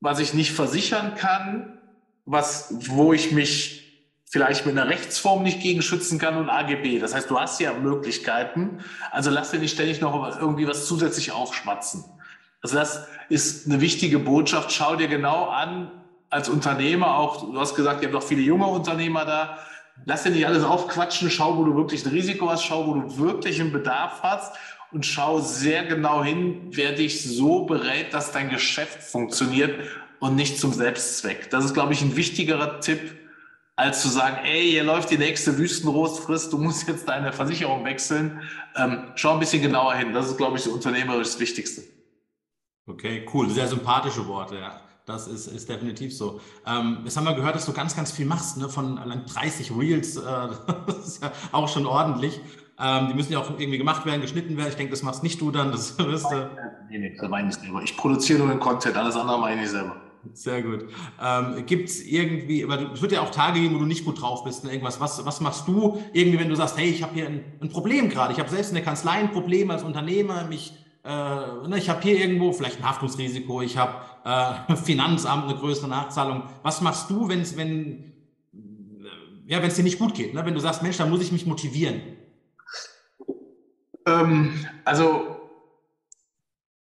was 0.00 0.18
ich 0.18 0.34
nicht 0.34 0.52
versichern 0.52 1.14
kann, 1.14 1.78
was, 2.24 2.74
wo 2.88 3.12
ich 3.12 3.30
mich 3.30 3.78
vielleicht 4.30 4.66
mit 4.66 4.76
einer 4.76 4.90
Rechtsform 4.90 5.42
nicht 5.42 5.60
gegen 5.60 5.80
schützen 5.80 6.18
kann 6.18 6.36
und 6.36 6.50
AGB. 6.50 6.98
Das 6.98 7.14
heißt, 7.14 7.30
du 7.30 7.38
hast 7.38 7.60
ja 7.60 7.72
Möglichkeiten. 7.72 8.80
Also 9.10 9.30
lass 9.30 9.52
dir 9.52 9.58
nicht 9.58 9.72
ständig 9.72 10.00
noch 10.00 10.38
irgendwie 10.38 10.66
was 10.66 10.86
zusätzlich 10.86 11.32
aufschmatzen. 11.32 12.04
Also 12.62 12.76
das 12.76 13.06
ist 13.28 13.66
eine 13.66 13.80
wichtige 13.80 14.18
Botschaft. 14.18 14.72
Schau 14.72 14.96
dir 14.96 15.08
genau 15.08 15.46
an, 15.46 15.90
als 16.30 16.48
Unternehmer 16.48 17.16
auch, 17.16 17.40
du 17.50 17.58
hast 17.58 17.74
gesagt, 17.74 18.02
ihr 18.02 18.08
habt 18.08 18.16
auch 18.16 18.26
viele 18.26 18.42
junge 18.42 18.66
Unternehmer 18.66 19.24
da. 19.24 19.58
Lass 20.04 20.22
dir 20.22 20.30
nicht 20.30 20.46
alles 20.46 20.62
aufquatschen, 20.62 21.30
schau, 21.30 21.56
wo 21.56 21.64
du 21.64 21.74
wirklich 21.74 22.04
ein 22.04 22.10
Risiko 22.12 22.48
hast, 22.50 22.64
schau, 22.64 22.86
wo 22.86 22.94
du 22.94 23.18
wirklich 23.18 23.60
einen 23.60 23.72
Bedarf 23.72 24.22
hast 24.22 24.54
und 24.92 25.04
schau 25.04 25.40
sehr 25.40 25.84
genau 25.84 26.22
hin, 26.22 26.68
wer 26.70 26.92
dich 26.92 27.22
so 27.24 27.64
berät, 27.64 28.14
dass 28.14 28.32
dein 28.32 28.48
Geschäft 28.48 29.02
funktioniert 29.02 29.80
und 30.20 30.36
nicht 30.36 30.58
zum 30.58 30.72
Selbstzweck. 30.72 31.50
Das 31.50 31.64
ist, 31.64 31.74
glaube 31.74 31.92
ich, 31.92 32.02
ein 32.02 32.16
wichtigerer 32.16 32.80
Tipp, 32.80 33.00
als 33.76 34.02
zu 34.02 34.08
sagen, 34.08 34.38
ey, 34.44 34.70
hier 34.70 34.82
läuft 34.82 35.10
die 35.10 35.18
nächste 35.18 35.56
Wüstenrostfrist, 35.56 36.52
du 36.52 36.58
musst 36.58 36.88
jetzt 36.88 37.08
deine 37.08 37.32
Versicherung 37.32 37.84
wechseln. 37.84 38.40
Ähm, 38.76 39.12
schau 39.14 39.34
ein 39.34 39.40
bisschen 39.40 39.62
genauer 39.62 39.94
hin. 39.94 40.12
Das 40.12 40.26
ist, 40.26 40.36
glaube 40.36 40.58
ich, 40.58 40.68
unternehmerisch 40.68 41.28
das 41.28 41.40
Wichtigste. 41.40 41.82
Okay, 42.88 43.26
cool. 43.32 43.50
Sehr 43.50 43.68
sympathische 43.68 44.26
Worte, 44.26 44.56
ja. 44.56 44.80
Das 45.04 45.26
ist, 45.26 45.46
ist 45.46 45.68
definitiv 45.68 46.14
so. 46.14 46.40
Ähm, 46.66 46.98
jetzt 47.04 47.16
haben 47.16 47.24
wir 47.24 47.34
gehört, 47.34 47.54
dass 47.54 47.64
du 47.64 47.72
ganz, 47.72 47.96
ganz 47.96 48.12
viel 48.12 48.26
machst, 48.26 48.58
ne? 48.58 48.68
von 48.68 48.98
allein 48.98 49.24
30 49.24 49.72
Reels. 49.76 50.16
Äh, 50.16 50.22
das 50.86 51.06
ist 51.06 51.22
ja 51.22 51.32
auch 51.52 51.68
schon 51.68 51.86
ordentlich. 51.86 52.40
Ähm, 52.78 53.08
die 53.08 53.14
müssen 53.14 53.32
ja 53.32 53.38
auch 53.38 53.50
irgendwie 53.58 53.78
gemacht 53.78 54.04
werden, 54.06 54.20
geschnitten 54.20 54.56
werden. 54.56 54.68
Ich 54.68 54.76
denke, 54.76 54.90
das 54.90 55.02
machst 55.02 55.22
nicht 55.22 55.40
du 55.40 55.50
dann. 55.50 55.70
Das 55.70 55.98
wirst 55.98 56.30
du. 56.30 56.50
Nee, 56.90 56.98
nee, 56.98 57.16
das 57.18 57.28
meine 57.28 57.48
ich 57.48 57.54
selber. 57.54 57.82
Ich 57.82 57.96
produziere 57.96 58.38
nur 58.40 58.48
den 58.48 58.60
Content, 58.60 58.96
alles 58.96 59.16
andere 59.16 59.38
meine 59.38 59.62
ich 59.62 59.70
selber. 59.70 59.96
Sehr 60.34 60.62
gut. 60.62 60.86
Ähm, 61.22 61.64
Gibt 61.64 61.88
es 61.88 62.02
irgendwie, 62.02 62.64
aber 62.64 62.92
es 62.92 63.00
wird 63.00 63.12
ja 63.12 63.22
auch 63.22 63.30
Tage 63.30 63.60
geben, 63.60 63.76
wo 63.76 63.78
du 63.78 63.86
nicht 63.86 64.04
gut 64.04 64.20
drauf 64.20 64.44
bist, 64.44 64.64
ne? 64.64 64.70
irgendwas. 64.70 65.00
Was, 65.00 65.24
was 65.24 65.40
machst 65.40 65.66
du 65.66 66.02
irgendwie, 66.12 66.38
wenn 66.38 66.48
du 66.48 66.54
sagst, 66.54 66.76
hey, 66.76 66.90
ich 66.90 67.02
habe 67.02 67.14
hier 67.14 67.26
ein, 67.26 67.44
ein 67.62 67.70
Problem 67.70 68.10
gerade. 68.10 68.32
Ich 68.32 68.38
habe 68.38 68.50
selbst 68.50 68.68
in 68.68 68.74
der 68.74 68.84
Kanzlei 68.84 69.12
ein 69.12 69.32
Problem 69.32 69.70
als 69.70 69.82
Unternehmer, 69.82 70.44
mich 70.44 70.74
äh, 71.08 71.68
ne, 71.68 71.78
ich 71.78 71.88
habe 71.88 72.02
hier 72.02 72.18
irgendwo 72.18 72.52
vielleicht 72.52 72.78
ein 72.78 72.88
Haftungsrisiko, 72.88 73.62
ich 73.62 73.76
habe 73.78 73.94
äh, 74.24 74.76
Finanzamt 74.76 75.44
eine 75.44 75.54
größere 75.54 75.88
Nachzahlung. 75.88 76.44
Was 76.62 76.80
machst 76.82 77.08
du, 77.08 77.28
wenn's, 77.28 77.56
wenn 77.56 78.08
ja, 79.46 79.62
wenn 79.62 79.68
es 79.68 79.76
dir 79.76 79.82
nicht 79.82 79.98
gut 79.98 80.14
geht? 80.14 80.34
Ne? 80.34 80.44
Wenn 80.44 80.52
du 80.52 80.60
sagst, 80.60 80.82
Mensch, 80.82 80.98
da 80.98 81.06
muss 81.06 81.22
ich 81.22 81.32
mich 81.32 81.46
motivieren. 81.46 82.02
Ähm, 84.04 84.66
also 84.84 85.38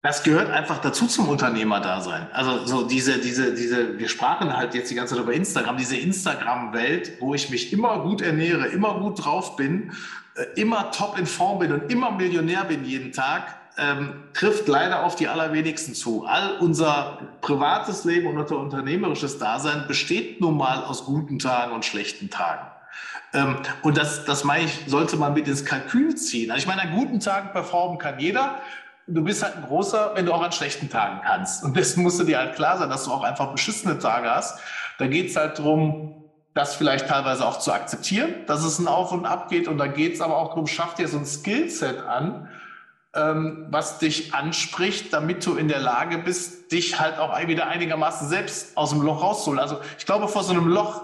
das 0.01 0.23
gehört 0.23 0.49
einfach 0.49 0.79
dazu 0.79 1.07
zum 1.07 1.29
Unternehmerdasein. 1.29 2.29
Also 2.33 2.65
so 2.65 2.85
diese, 2.85 3.19
diese, 3.19 3.53
diese, 3.53 3.97
wir 3.97 4.09
sprachen 4.09 4.55
halt 4.55 4.73
jetzt 4.73 4.91
die 4.91 4.95
ganze 4.95 5.15
Zeit 5.15 5.23
über 5.23 5.33
Instagram, 5.33 5.77
diese 5.77 5.95
Instagram-Welt, 5.95 7.13
wo 7.21 7.33
ich 7.33 7.49
mich 7.49 7.71
immer 7.71 7.99
gut 8.03 8.21
ernähre, 8.21 8.67
immer 8.67 8.99
gut 8.99 9.23
drauf 9.23 9.55
bin, 9.55 9.93
äh, 10.35 10.59
immer 10.59 10.91
top 10.91 11.17
in 11.17 11.25
Form 11.25 11.59
bin 11.59 11.71
und 11.71 11.89
immer 11.89 12.11
Millionär 12.11 12.65
bin 12.65 12.83
jeden 12.83 13.13
Tag, 13.13 13.58
ähm, 13.79 14.23
trifft 14.33 14.67
leider 14.67 15.03
auf 15.03 15.15
die 15.15 15.27
allerwenigsten 15.27 15.93
zu. 15.93 16.25
All 16.25 16.57
unser 16.59 17.19
privates 17.41 18.03
Leben 18.03 18.27
und 18.27 18.37
unser 18.37 18.57
unternehmerisches 18.57 19.37
Dasein 19.37 19.85
besteht 19.87 20.41
nun 20.41 20.57
mal 20.57 20.83
aus 20.83 21.05
guten 21.05 21.39
Tagen 21.39 21.73
und 21.73 21.85
schlechten 21.85 22.29
Tagen. 22.29 22.67
Ähm, 23.33 23.57
und 23.81 23.97
das, 23.97 24.25
das 24.25 24.43
meine 24.43 24.65
ich, 24.65 24.85
sollte 24.87 25.17
man 25.17 25.33
mit 25.33 25.47
ins 25.47 25.65
Kalkül 25.65 26.15
ziehen. 26.15 26.51
Also 26.51 26.61
ich 26.61 26.67
meine, 26.67 26.81
an 26.83 26.95
guten 26.95 27.19
Tagen 27.19 27.51
performen 27.51 27.97
kann 27.97 28.19
jeder. 28.19 28.59
Du 29.07 29.23
bist 29.23 29.43
halt 29.43 29.55
ein 29.55 29.63
großer, 29.63 30.11
wenn 30.15 30.25
du 30.25 30.33
auch 30.33 30.41
an 30.41 30.51
schlechten 30.51 30.89
Tagen 30.89 31.21
kannst. 31.25 31.63
Und 31.63 31.75
dessen 31.75 32.03
musst 32.03 32.19
du 32.19 32.23
dir 32.23 32.37
halt 32.37 32.55
klar 32.55 32.77
sein, 32.77 32.89
dass 32.89 33.05
du 33.05 33.11
auch 33.11 33.23
einfach 33.23 33.51
beschissene 33.51 33.97
Tage 33.99 34.29
hast. 34.29 34.59
Da 34.97 35.07
geht 35.07 35.29
es 35.29 35.35
halt 35.35 35.57
darum, 35.57 36.23
das 36.53 36.75
vielleicht 36.75 37.07
teilweise 37.07 37.45
auch 37.45 37.59
zu 37.59 37.71
akzeptieren, 37.71 38.33
dass 38.45 38.63
es 38.63 38.79
ein 38.79 38.87
Auf 38.87 39.11
und 39.11 39.25
Ab 39.25 39.49
geht. 39.49 39.67
Und 39.67 39.77
da 39.77 39.87
geht 39.87 40.13
es 40.15 40.21
aber 40.21 40.37
auch 40.37 40.49
darum, 40.49 40.67
schaff 40.67 40.95
dir 40.95 41.07
so 41.07 41.17
ein 41.17 41.25
Skillset 41.25 42.05
an, 42.05 42.49
ähm, 43.15 43.67
was 43.69 43.99
dich 43.99 44.33
anspricht, 44.33 45.13
damit 45.13 45.45
du 45.45 45.55
in 45.55 45.67
der 45.67 45.79
Lage 45.79 46.19
bist, 46.19 46.71
dich 46.71 46.99
halt 46.99 47.17
auch 47.17 47.35
wieder 47.47 47.67
einigermaßen 47.67 48.27
selbst 48.27 48.77
aus 48.77 48.91
dem 48.91 49.01
Loch 49.01 49.23
rauszuholen. 49.23 49.59
Also 49.59 49.79
ich 49.97 50.05
glaube, 50.05 50.27
vor 50.27 50.43
so 50.43 50.51
einem 50.51 50.67
Loch 50.67 51.03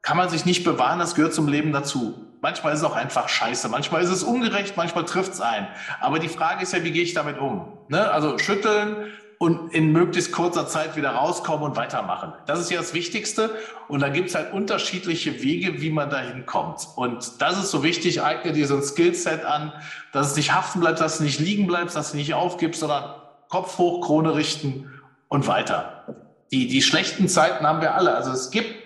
kann 0.00 0.16
man 0.16 0.28
sich 0.28 0.44
nicht 0.44 0.64
bewahren, 0.64 0.98
das 0.98 1.14
gehört 1.14 1.34
zum 1.34 1.48
Leben 1.48 1.72
dazu. 1.72 2.26
Manchmal 2.40 2.72
ist 2.72 2.80
es 2.80 2.84
auch 2.84 2.96
einfach 2.96 3.28
scheiße, 3.28 3.68
manchmal 3.68 4.02
ist 4.02 4.10
es 4.10 4.24
ungerecht, 4.24 4.76
manchmal 4.76 5.04
trifft 5.04 5.34
es 5.34 5.40
ein. 5.40 5.68
Aber 6.00 6.18
die 6.18 6.28
Frage 6.28 6.62
ist 6.62 6.72
ja, 6.72 6.82
wie 6.82 6.90
gehe 6.90 7.04
ich 7.04 7.14
damit 7.14 7.38
um? 7.38 7.78
Ne? 7.88 8.10
Also 8.10 8.36
schütteln, 8.38 9.12
und 9.42 9.74
in 9.74 9.90
möglichst 9.90 10.30
kurzer 10.30 10.68
Zeit 10.68 10.94
wieder 10.94 11.10
rauskommen 11.10 11.64
und 11.64 11.74
weitermachen. 11.74 12.32
Das 12.46 12.60
ist 12.60 12.70
ja 12.70 12.78
das 12.78 12.94
Wichtigste. 12.94 13.50
Und 13.88 13.98
da 13.98 14.08
gibt 14.08 14.28
es 14.28 14.36
halt 14.36 14.52
unterschiedliche 14.52 15.42
Wege, 15.42 15.80
wie 15.80 15.90
man 15.90 16.10
da 16.10 16.20
hinkommt. 16.20 16.86
Und 16.94 17.42
das 17.42 17.58
ist 17.58 17.72
so 17.72 17.82
wichtig, 17.82 18.22
eigne 18.22 18.52
dir 18.52 18.68
so 18.68 18.76
ein 18.76 18.84
Skillset 18.84 19.44
an, 19.44 19.72
dass 20.12 20.30
es 20.30 20.36
nicht 20.36 20.54
haften 20.54 20.78
bleibt, 20.78 21.00
dass 21.00 21.18
du 21.18 21.24
nicht 21.24 21.40
liegen 21.40 21.66
bleibst, 21.66 21.96
dass 21.96 22.12
du 22.12 22.18
nicht 22.18 22.34
aufgibst, 22.34 22.78
sondern 22.78 23.16
Kopf 23.48 23.78
hoch, 23.78 24.06
Krone 24.06 24.36
richten 24.36 24.88
und 25.26 25.48
weiter. 25.48 26.06
Die, 26.52 26.68
die 26.68 26.80
schlechten 26.80 27.26
Zeiten 27.26 27.66
haben 27.66 27.80
wir 27.80 27.96
alle. 27.96 28.14
Also 28.14 28.30
es 28.30 28.52
gibt 28.52 28.81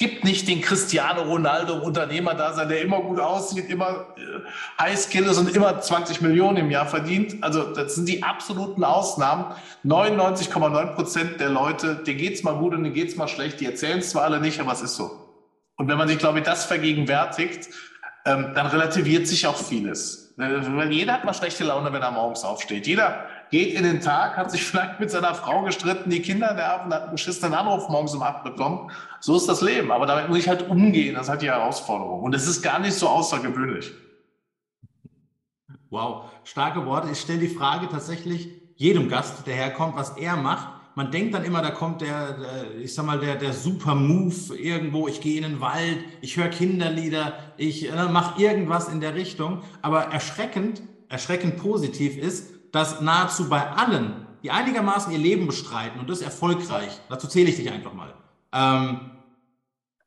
es 0.00 0.06
gibt 0.06 0.22
nicht 0.22 0.46
den 0.46 0.60
Cristiano 0.60 1.22
Ronaldo 1.22 1.74
Unternehmer 1.74 2.34
da 2.34 2.52
sein, 2.52 2.68
der 2.68 2.82
immer 2.82 3.00
gut 3.00 3.18
aussieht, 3.18 3.68
immer 3.68 4.14
äh, 4.16 4.80
High 4.80 4.96
Skill 4.96 5.24
ist 5.24 5.38
und 5.38 5.52
immer 5.56 5.80
20 5.80 6.20
Millionen 6.20 6.58
im 6.58 6.70
Jahr 6.70 6.86
verdient. 6.86 7.42
Also 7.42 7.74
das 7.74 7.96
sind 7.96 8.08
die 8.08 8.22
absoluten 8.22 8.84
Ausnahmen. 8.84 9.46
99,9 9.84 10.94
Prozent 10.94 11.40
der 11.40 11.48
Leute, 11.48 11.96
denen 11.96 12.16
geht's 12.16 12.44
mal 12.44 12.54
gut 12.54 12.74
und 12.74 12.84
denen 12.84 12.94
geht's 12.94 13.16
mal 13.16 13.26
schlecht. 13.26 13.58
Die 13.58 13.66
erzählen 13.66 13.98
es 13.98 14.10
zwar 14.10 14.22
alle 14.22 14.40
nicht, 14.40 14.60
aber 14.60 14.70
es 14.70 14.82
ist 14.82 14.94
so. 14.94 15.10
Und 15.76 15.88
wenn 15.88 15.98
man 15.98 16.06
sich, 16.06 16.18
glaube 16.18 16.38
ich, 16.38 16.44
das 16.44 16.64
vergegenwärtigt, 16.64 17.68
ähm, 18.24 18.52
dann 18.54 18.68
relativiert 18.68 19.26
sich 19.26 19.48
auch 19.48 19.56
vieles. 19.56 20.32
Äh, 20.38 20.60
weil 20.76 20.92
jeder 20.92 21.14
hat 21.14 21.24
mal 21.24 21.34
schlechte 21.34 21.64
Laune, 21.64 21.92
wenn 21.92 22.02
er 22.02 22.12
morgens 22.12 22.44
aufsteht. 22.44 22.86
Jeder 22.86 23.24
geht 23.50 23.74
in 23.74 23.84
den 23.84 24.00
Tag, 24.00 24.36
hat 24.36 24.50
sich 24.50 24.64
vielleicht 24.64 25.00
mit 25.00 25.10
seiner 25.10 25.34
Frau 25.34 25.62
gestritten, 25.62 26.10
die 26.10 26.22
Kinder 26.22 26.52
nerven, 26.54 26.92
hat 26.92 27.02
einen 27.02 27.12
beschissenen 27.12 27.54
Anruf 27.54 27.88
morgens 27.88 28.14
um 28.14 28.22
acht 28.22 28.44
bekommen. 28.44 28.90
So 29.20 29.36
ist 29.36 29.48
das 29.48 29.62
Leben. 29.62 29.90
Aber 29.90 30.06
damit 30.06 30.28
muss 30.28 30.38
ich 30.38 30.48
halt 30.48 30.68
umgehen. 30.68 31.14
Das 31.14 31.24
ist 31.24 31.28
halt 31.30 31.42
die 31.42 31.50
Herausforderung. 31.50 32.22
Und 32.22 32.34
es 32.34 32.46
ist 32.46 32.62
gar 32.62 32.78
nicht 32.78 32.94
so 32.94 33.08
außergewöhnlich. 33.08 33.92
Wow, 35.90 36.24
starke 36.44 36.84
Worte. 36.84 37.08
Ich 37.10 37.20
stelle 37.20 37.38
die 37.38 37.48
Frage 37.48 37.88
tatsächlich 37.88 38.48
jedem 38.76 39.08
Gast, 39.08 39.46
der 39.46 39.54
herkommt, 39.54 39.96
was 39.96 40.16
er 40.16 40.36
macht. 40.36 40.68
Man 40.94 41.10
denkt 41.10 41.32
dann 41.32 41.44
immer, 41.44 41.62
da 41.62 41.70
kommt 41.70 42.00
der, 42.00 42.32
der 42.32 42.76
ich 42.82 42.92
sag 42.92 43.06
mal, 43.06 43.18
der, 43.18 43.36
der 43.36 43.52
super 43.52 43.94
Move 43.94 44.56
irgendwo. 44.56 45.08
Ich 45.08 45.20
gehe 45.20 45.36
in 45.36 45.44
den 45.44 45.60
Wald, 45.60 45.98
ich 46.20 46.36
höre 46.36 46.48
Kinderlieder, 46.48 47.34
ich 47.56 47.90
äh, 47.90 48.08
mache 48.08 48.42
irgendwas 48.42 48.88
in 48.88 49.00
der 49.00 49.14
Richtung. 49.14 49.62
Aber 49.80 50.04
erschreckend, 50.06 50.82
erschreckend 51.08 51.56
positiv 51.56 52.16
ist, 52.18 52.57
dass 52.72 53.00
nahezu 53.00 53.48
bei 53.48 53.70
allen, 53.70 54.26
die 54.42 54.50
einigermaßen 54.50 55.12
ihr 55.12 55.18
Leben 55.18 55.46
bestreiten 55.46 56.00
und 56.00 56.08
das 56.08 56.20
erfolgreich, 56.20 57.00
dazu 57.08 57.26
zähle 57.26 57.50
ich 57.50 57.56
dich 57.56 57.70
einfach 57.70 57.92
mal, 57.92 58.14
ähm, 58.52 59.10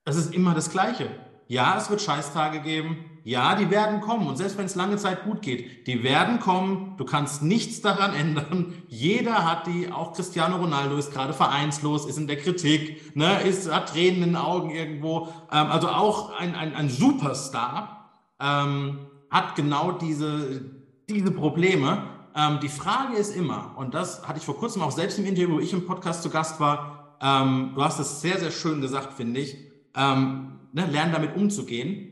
es 0.05 0.15
ist 0.15 0.33
immer 0.33 0.53
das 0.53 0.71
Gleiche. 0.71 1.09
Ja, 1.47 1.77
es 1.77 1.89
wird 1.89 2.01
Scheißtage 2.01 2.61
geben. 2.61 3.11
Ja, 3.23 3.55
die 3.55 3.69
werden 3.69 4.01
kommen. 4.01 4.25
Und 4.27 4.37
selbst 4.37 4.57
wenn 4.57 4.65
es 4.65 4.75
lange 4.75 4.95
Zeit 4.95 5.25
gut 5.25 5.41
geht, 5.41 5.85
die 5.85 6.01
werden 6.01 6.39
kommen. 6.39 6.95
Du 6.97 7.05
kannst 7.05 7.43
nichts 7.43 7.81
daran 7.81 8.13
ändern. 8.15 8.73
Jeder 8.87 9.45
hat 9.45 9.67
die. 9.67 9.91
Auch 9.91 10.13
Cristiano 10.13 10.55
Ronaldo 10.55 10.95
ist 10.95 11.11
gerade 11.11 11.33
vereinslos, 11.33 12.05
ist 12.05 12.17
in 12.17 12.27
der 12.27 12.37
Kritik, 12.37 13.15
ne, 13.15 13.41
ist, 13.41 13.71
hat 13.71 13.89
Tränen 13.89 14.23
in 14.23 14.29
den 14.29 14.35
Augen 14.37 14.71
irgendwo. 14.71 15.27
Ähm, 15.51 15.67
also 15.67 15.89
auch 15.89 16.31
ein, 16.39 16.55
ein, 16.55 16.73
ein 16.73 16.89
Superstar 16.89 18.09
ähm, 18.39 19.07
hat 19.29 19.55
genau 19.55 19.91
diese, 19.91 20.71
diese 21.09 21.31
Probleme. 21.31 22.03
Ähm, 22.35 22.59
die 22.61 22.69
Frage 22.69 23.17
ist 23.17 23.35
immer, 23.35 23.73
und 23.77 23.93
das 23.93 24.27
hatte 24.27 24.39
ich 24.39 24.45
vor 24.45 24.57
kurzem 24.57 24.81
auch 24.81 24.91
selbst 24.91 25.19
im 25.19 25.25
Interview, 25.25 25.55
wo 25.55 25.59
ich 25.59 25.73
im 25.73 25.85
Podcast 25.85 26.23
zu 26.23 26.29
Gast 26.29 26.59
war, 26.59 27.17
ähm, 27.21 27.71
du 27.75 27.83
hast 27.83 27.99
es 27.99 28.21
sehr, 28.21 28.39
sehr 28.39 28.51
schön 28.51 28.81
gesagt, 28.81 29.13
finde 29.13 29.39
ich, 29.39 29.57
ähm, 29.95 30.59
ne, 30.73 30.85
lernen 30.87 31.11
damit 31.11 31.35
umzugehen. 31.35 32.07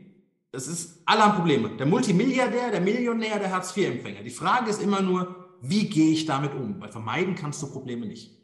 Das 0.52 0.66
ist, 0.66 1.02
alle 1.06 1.22
haben 1.22 1.36
Probleme. 1.36 1.70
Der 1.76 1.86
Multimilliardär, 1.86 2.70
der 2.70 2.80
Millionär, 2.80 3.38
der 3.38 3.52
Hartz-IV-Empfänger. 3.52 4.22
Die 4.22 4.30
Frage 4.30 4.70
ist 4.70 4.82
immer 4.82 5.00
nur, 5.00 5.36
wie 5.62 5.88
gehe 5.88 6.12
ich 6.12 6.26
damit 6.26 6.54
um? 6.54 6.80
Weil 6.80 6.90
vermeiden 6.90 7.34
kannst 7.34 7.62
du 7.62 7.70
Probleme 7.70 8.06
nicht. 8.06 8.39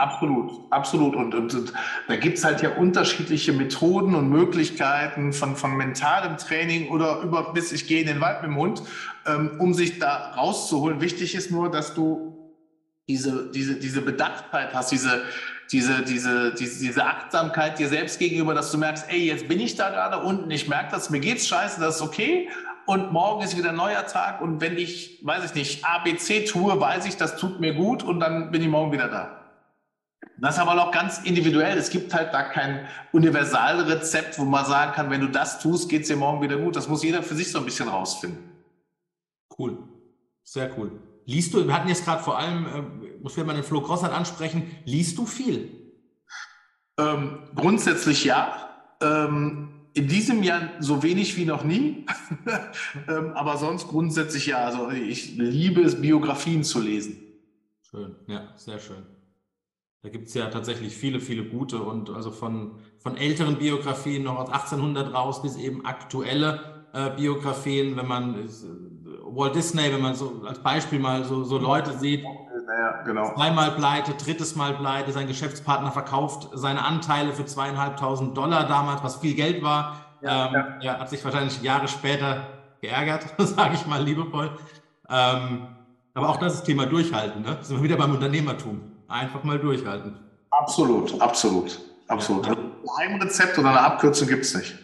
Absolut, 0.00 0.52
absolut. 0.70 1.16
Und, 1.16 1.34
und, 1.34 1.54
und 1.54 1.72
da 2.08 2.16
gibt 2.16 2.38
es 2.38 2.44
halt 2.44 2.62
ja 2.62 2.76
unterschiedliche 2.76 3.52
Methoden 3.52 4.14
und 4.14 4.28
Möglichkeiten 4.28 5.32
von, 5.32 5.56
von 5.56 5.76
mentalem 5.76 6.36
Training 6.36 6.88
oder 6.88 7.20
über 7.22 7.52
bis 7.52 7.72
ich 7.72 7.86
gehe 7.86 8.00
in 8.00 8.06
den 8.06 8.20
Wald 8.20 8.42
mit 8.42 8.50
dem 8.50 8.56
Hund, 8.56 8.82
ähm, 9.26 9.52
um 9.58 9.74
sich 9.74 9.98
da 9.98 10.32
rauszuholen. 10.36 11.00
Wichtig 11.00 11.34
ist 11.34 11.50
nur, 11.50 11.70
dass 11.70 11.94
du 11.94 12.36
diese, 13.08 13.50
diese, 13.50 13.74
diese 13.74 14.02
Bedachtheit 14.02 14.72
hast, 14.72 14.92
diese, 14.92 15.22
diese, 15.72 16.02
diese, 16.02 16.54
diese, 16.54 16.80
diese 16.80 17.04
Achtsamkeit 17.04 17.78
dir 17.78 17.88
selbst 17.88 18.18
gegenüber, 18.18 18.54
dass 18.54 18.70
du 18.72 18.78
merkst, 18.78 19.06
ey, 19.08 19.26
jetzt 19.26 19.48
bin 19.48 19.60
ich 19.60 19.76
da 19.76 19.90
gerade 19.90 20.18
unten, 20.18 20.50
ich 20.50 20.68
merke 20.68 20.90
das, 20.92 21.10
mir 21.10 21.20
geht's 21.20 21.46
scheiße, 21.46 21.80
das 21.80 21.96
ist 21.96 22.02
okay. 22.02 22.48
Und 22.86 23.12
morgen 23.12 23.44
ist 23.44 23.56
wieder 23.56 23.70
ein 23.70 23.76
neuer 23.76 24.04
Tag. 24.06 24.40
Und 24.40 24.60
wenn 24.60 24.76
ich, 24.76 25.20
weiß 25.22 25.44
ich 25.44 25.54
nicht, 25.54 25.84
ABC 25.84 26.44
tue, 26.44 26.80
weiß 26.80 27.06
ich, 27.06 27.16
das 27.16 27.36
tut 27.36 27.60
mir 27.60 27.74
gut 27.74 28.02
und 28.02 28.18
dann 28.20 28.50
bin 28.50 28.62
ich 28.62 28.68
morgen 28.68 28.90
wieder 28.92 29.08
da. 29.08 29.39
Das 30.38 30.56
ist 30.56 30.60
aber 30.60 30.82
auch 30.82 30.90
ganz 30.90 31.18
individuell. 31.18 31.76
Es 31.76 31.90
gibt 31.90 32.14
halt 32.14 32.32
da 32.32 32.42
kein 32.42 32.86
Universalrezept, 33.12 34.38
wo 34.38 34.44
man 34.44 34.64
sagen 34.64 34.92
kann, 34.92 35.10
wenn 35.10 35.20
du 35.20 35.28
das 35.28 35.60
tust, 35.60 35.88
geht 35.88 36.02
es 36.02 36.08
dir 36.08 36.16
morgen 36.16 36.42
wieder 36.42 36.56
gut. 36.56 36.76
Das 36.76 36.88
muss 36.88 37.02
jeder 37.02 37.22
für 37.22 37.34
sich 37.34 37.50
so 37.50 37.58
ein 37.58 37.64
bisschen 37.64 37.88
rausfinden. 37.88 38.38
Cool. 39.58 39.78
Sehr 40.42 40.76
cool. 40.78 40.92
Liest 41.26 41.54
du, 41.54 41.66
wir 41.66 41.74
hatten 41.74 41.88
jetzt 41.88 42.04
gerade 42.04 42.22
vor 42.22 42.38
allem, 42.38 42.66
äh, 42.66 43.18
muss 43.22 43.36
wir 43.36 43.44
mal 43.44 43.54
den 43.54 43.64
Flo 43.64 43.82
Grossart 43.82 44.12
ansprechen, 44.12 44.70
liest 44.84 45.18
du 45.18 45.26
viel? 45.26 45.70
Ähm, 46.98 47.50
grundsätzlich 47.54 48.24
ja. 48.24 48.68
Ähm, 49.02 49.68
in 49.92 50.08
diesem 50.08 50.42
Jahr 50.42 50.70
so 50.78 51.02
wenig 51.02 51.36
wie 51.36 51.44
noch 51.44 51.64
nie, 51.64 52.06
ähm, 53.08 53.32
aber 53.34 53.56
sonst 53.58 53.88
grundsätzlich 53.88 54.46
ja. 54.46 54.64
Also 54.64 54.90
ich 54.90 55.36
liebe 55.36 55.82
es, 55.82 56.00
Biografien 56.00 56.64
zu 56.64 56.80
lesen. 56.80 57.16
Schön, 57.90 58.16
ja, 58.26 58.52
sehr 58.56 58.78
schön. 58.78 59.04
Da 60.02 60.08
gibt 60.08 60.28
es 60.28 60.34
ja 60.34 60.46
tatsächlich 60.46 60.96
viele, 60.96 61.20
viele 61.20 61.44
gute 61.44 61.82
und 61.82 62.08
also 62.08 62.30
von, 62.30 62.78
von 62.98 63.18
älteren 63.18 63.56
Biografien 63.58 64.22
noch 64.22 64.38
aus 64.38 64.48
1800 64.48 65.12
raus 65.12 65.42
bis 65.42 65.56
eben 65.56 65.84
aktuelle 65.84 66.84
äh, 66.94 67.10
Biografien, 67.10 67.96
wenn 67.96 68.08
man 68.08 68.34
äh, 68.34 68.48
Walt 69.22 69.54
Disney, 69.54 69.92
wenn 69.92 70.00
man 70.00 70.14
so 70.14 70.42
als 70.46 70.58
Beispiel 70.58 70.98
mal 70.98 71.24
so, 71.24 71.44
so 71.44 71.58
Leute 71.58 71.92
sieht, 71.92 72.24
ja, 72.24 73.02
genau. 73.02 73.34
zweimal 73.34 73.72
pleite, 73.72 74.14
drittes 74.14 74.56
Mal 74.56 74.74
pleite, 74.74 75.12
sein 75.12 75.26
Geschäftspartner 75.26 75.92
verkauft 75.92 76.48
seine 76.54 76.84
Anteile 76.84 77.32
für 77.32 77.44
zweieinhalbtausend 77.44 78.36
Dollar 78.36 78.66
damals, 78.66 79.02
was 79.02 79.16
viel 79.16 79.34
Geld 79.34 79.62
war. 79.62 79.96
Ja, 80.22 80.46
ähm, 80.46 80.54
ja. 80.80 80.92
Er 80.94 81.00
hat 81.00 81.10
sich 81.10 81.24
wahrscheinlich 81.24 81.60
Jahre 81.62 81.88
später 81.88 82.46
geärgert, 82.80 83.26
sage 83.38 83.74
ich 83.74 83.86
mal 83.86 84.02
liebevoll. 84.02 84.50
Ähm, 85.08 85.68
aber 86.14 86.28
auch 86.28 86.38
das 86.38 86.54
ist 86.54 86.64
Thema 86.64 86.86
Durchhalten. 86.86 87.42
Ne? 87.42 87.58
Sind 87.60 87.76
wir 87.76 87.82
wieder 87.82 87.96
beim 87.96 88.12
Unternehmertum. 88.12 88.80
Einfach 89.10 89.42
mal 89.42 89.58
durchhalten. 89.58 90.14
Absolut, 90.52 91.20
absolut, 91.20 91.80
absolut. 92.06 92.46
Ja. 92.46 92.56
Ein 92.98 93.20
Rezept 93.20 93.58
oder 93.58 93.70
eine 93.70 93.80
Abkürzung 93.80 94.28
gibt 94.28 94.44
es 94.44 94.54
nicht. 94.54 94.78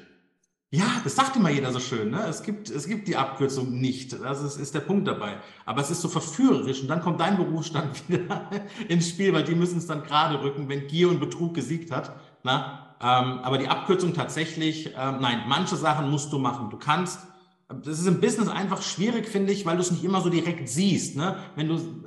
Ja, 0.73 0.85
das 1.05 1.15
sagt 1.15 1.37
immer 1.37 1.49
jeder 1.49 1.71
so 1.71 1.79
schön. 1.79 2.11
Ne? 2.11 2.27
Es, 2.29 2.43
gibt, 2.43 2.69
es 2.69 2.89
gibt 2.89 3.07
die 3.07 3.17
Abkürzung 3.17 3.81
nicht. 3.81 4.21
Das 4.21 4.43
ist, 4.43 4.57
ist 4.57 4.75
der 4.75 4.81
Punkt 4.81 5.07
dabei. 5.07 5.37
Aber 5.65 5.81
es 5.81 5.93
ist 5.93 6.01
so 6.01 6.09
verführerisch 6.09 6.83
und 6.83 6.89
dann 6.89 7.03
kommt 7.03 7.21
dein 7.21 7.37
Berufsstand 7.37 8.03
wieder 8.09 8.51
ins 8.89 9.11
Spiel, 9.11 9.33
weil 9.33 9.45
die 9.45 9.55
müssen 9.55 9.79
es 9.79 9.87
dann 9.87 10.03
gerade 10.03 10.43
rücken, 10.43 10.69
wenn 10.69 10.89
Gier 10.89 11.09
und 11.09 11.21
Betrug 11.21 11.55
gesiegt 11.55 11.93
hat. 11.93 12.13
Na? 12.43 12.97
Ähm, 13.01 13.39
aber 13.45 13.59
die 13.59 13.69
Abkürzung 13.69 14.13
tatsächlich, 14.13 14.87
ähm, 14.99 15.19
nein, 15.21 15.45
manche 15.47 15.77
Sachen 15.77 16.11
musst 16.11 16.33
du 16.33 16.41
machen. 16.41 16.71
Du 16.71 16.79
kannst, 16.79 17.21
das 17.69 18.01
ist 18.01 18.07
im 18.07 18.21
Business 18.21 18.49
einfach 18.49 18.83
schwierig, 18.83 19.29
finde 19.29 19.53
ich, 19.53 19.65
weil 19.67 19.77
du 19.77 19.83
es 19.83 19.93
nicht 19.93 20.03
immer 20.03 20.21
so 20.21 20.31
direkt 20.31 20.69
siehst. 20.69 21.15
Ne? 21.15 21.37
Wenn 21.55 21.69
du 21.69 22.05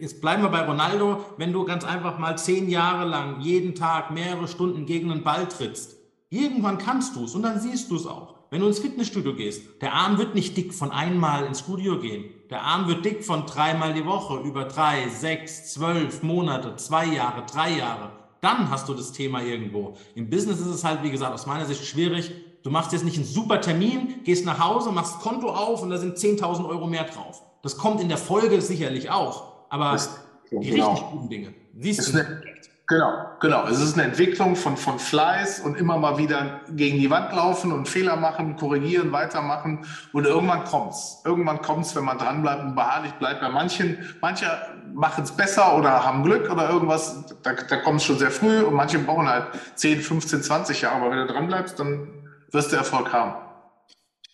jetzt 0.00 0.20
bleiben 0.20 0.42
wir 0.42 0.48
bei 0.48 0.64
Ronaldo, 0.64 1.24
wenn 1.36 1.52
du 1.52 1.64
ganz 1.64 1.84
einfach 1.84 2.18
mal 2.18 2.36
zehn 2.38 2.68
Jahre 2.68 3.08
lang 3.08 3.40
jeden 3.40 3.74
Tag 3.74 4.10
mehrere 4.10 4.48
Stunden 4.48 4.86
gegen 4.86 5.10
einen 5.10 5.24
Ball 5.24 5.48
trittst, 5.48 5.96
irgendwann 6.30 6.78
kannst 6.78 7.16
du 7.16 7.24
es 7.24 7.34
und 7.34 7.42
dann 7.42 7.60
siehst 7.60 7.90
du 7.90 7.96
es 7.96 8.06
auch. 8.06 8.34
Wenn 8.50 8.60
du 8.60 8.68
ins 8.68 8.78
Fitnessstudio 8.78 9.34
gehst, 9.34 9.82
der 9.82 9.94
Arm 9.94 10.16
wird 10.16 10.34
nicht 10.34 10.56
dick 10.56 10.74
von 10.74 10.92
einmal 10.92 11.44
ins 11.44 11.60
Studio 11.60 11.98
gehen. 11.98 12.26
Der 12.50 12.62
Arm 12.62 12.86
wird 12.86 13.04
dick 13.04 13.24
von 13.24 13.46
dreimal 13.46 13.94
die 13.94 14.06
Woche 14.06 14.38
über 14.46 14.64
drei, 14.64 15.08
sechs, 15.08 15.72
zwölf 15.72 16.22
Monate, 16.22 16.76
zwei 16.76 17.06
Jahre, 17.06 17.44
drei 17.50 17.78
Jahre. 17.78 18.12
Dann 18.40 18.70
hast 18.70 18.88
du 18.88 18.94
das 18.94 19.10
Thema 19.10 19.42
irgendwo. 19.42 19.96
Im 20.14 20.30
Business 20.30 20.60
ist 20.60 20.66
es 20.66 20.84
halt, 20.84 21.02
wie 21.02 21.10
gesagt, 21.10 21.32
aus 21.32 21.46
meiner 21.46 21.64
Sicht 21.64 21.84
schwierig. 21.84 22.30
Du 22.62 22.70
machst 22.70 22.92
jetzt 22.92 23.04
nicht 23.04 23.16
einen 23.16 23.26
super 23.26 23.60
Termin, 23.60 24.22
gehst 24.22 24.44
nach 24.44 24.60
Hause, 24.60 24.92
machst 24.92 25.18
Konto 25.20 25.48
auf 25.48 25.82
und 25.82 25.90
da 25.90 25.98
sind 25.98 26.16
10.000 26.16 26.68
Euro 26.68 26.86
mehr 26.86 27.04
drauf. 27.04 27.42
Das 27.62 27.76
kommt 27.76 28.00
in 28.00 28.08
der 28.08 28.18
Folge 28.18 28.60
sicherlich 28.60 29.10
auch. 29.10 29.53
Aber 29.74 29.90
das, 29.90 30.08
die 30.52 30.70
genau. 30.70 30.90
richtig 30.92 31.10
guten 31.10 31.28
Dinge, 31.28 31.54
siehst 31.76 32.14
du 32.14 32.18
eine, 32.20 32.42
Genau, 32.86 33.30
genau. 33.40 33.66
Es 33.66 33.80
ist 33.80 33.94
eine 33.94 34.04
Entwicklung 34.04 34.54
von, 34.54 34.76
von 34.76 35.00
Fleiß 35.00 35.60
und 35.60 35.76
immer 35.78 35.96
mal 35.96 36.16
wieder 36.18 36.60
gegen 36.68 36.98
die 36.98 37.10
Wand 37.10 37.32
laufen 37.34 37.72
und 37.72 37.88
Fehler 37.88 38.14
machen, 38.14 38.54
korrigieren, 38.56 39.10
weitermachen. 39.10 39.84
Und 40.12 40.26
irgendwann 40.26 40.62
kommt's. 40.64 41.22
Irgendwann 41.24 41.60
kommt's, 41.60 41.96
wenn 41.96 42.04
man 42.04 42.18
dranbleibt 42.18 42.62
und 42.62 42.74
beharrlich 42.76 43.12
bleibt. 43.14 43.40
Bei 43.40 43.48
manchen, 43.48 43.98
manche 44.20 44.46
machen 44.92 45.24
es 45.24 45.32
besser 45.32 45.76
oder 45.76 46.04
haben 46.04 46.22
Glück 46.22 46.48
oder 46.48 46.70
irgendwas. 46.70 47.34
Da, 47.42 47.54
da 47.54 47.76
kommt 47.78 48.00
es 48.00 48.04
schon 48.04 48.18
sehr 48.18 48.30
früh 48.30 48.60
und 48.60 48.74
manche 48.74 49.00
brauchen 49.00 49.28
halt 49.28 49.46
10, 49.74 50.00
15, 50.00 50.42
20 50.42 50.82
Jahre. 50.82 50.96
Aber 50.96 51.10
wenn 51.10 51.26
du 51.26 51.32
dranbleibst, 51.32 51.80
dann 51.80 52.28
wirst 52.52 52.70
du 52.70 52.76
Erfolg 52.76 53.12
haben. 53.12 53.34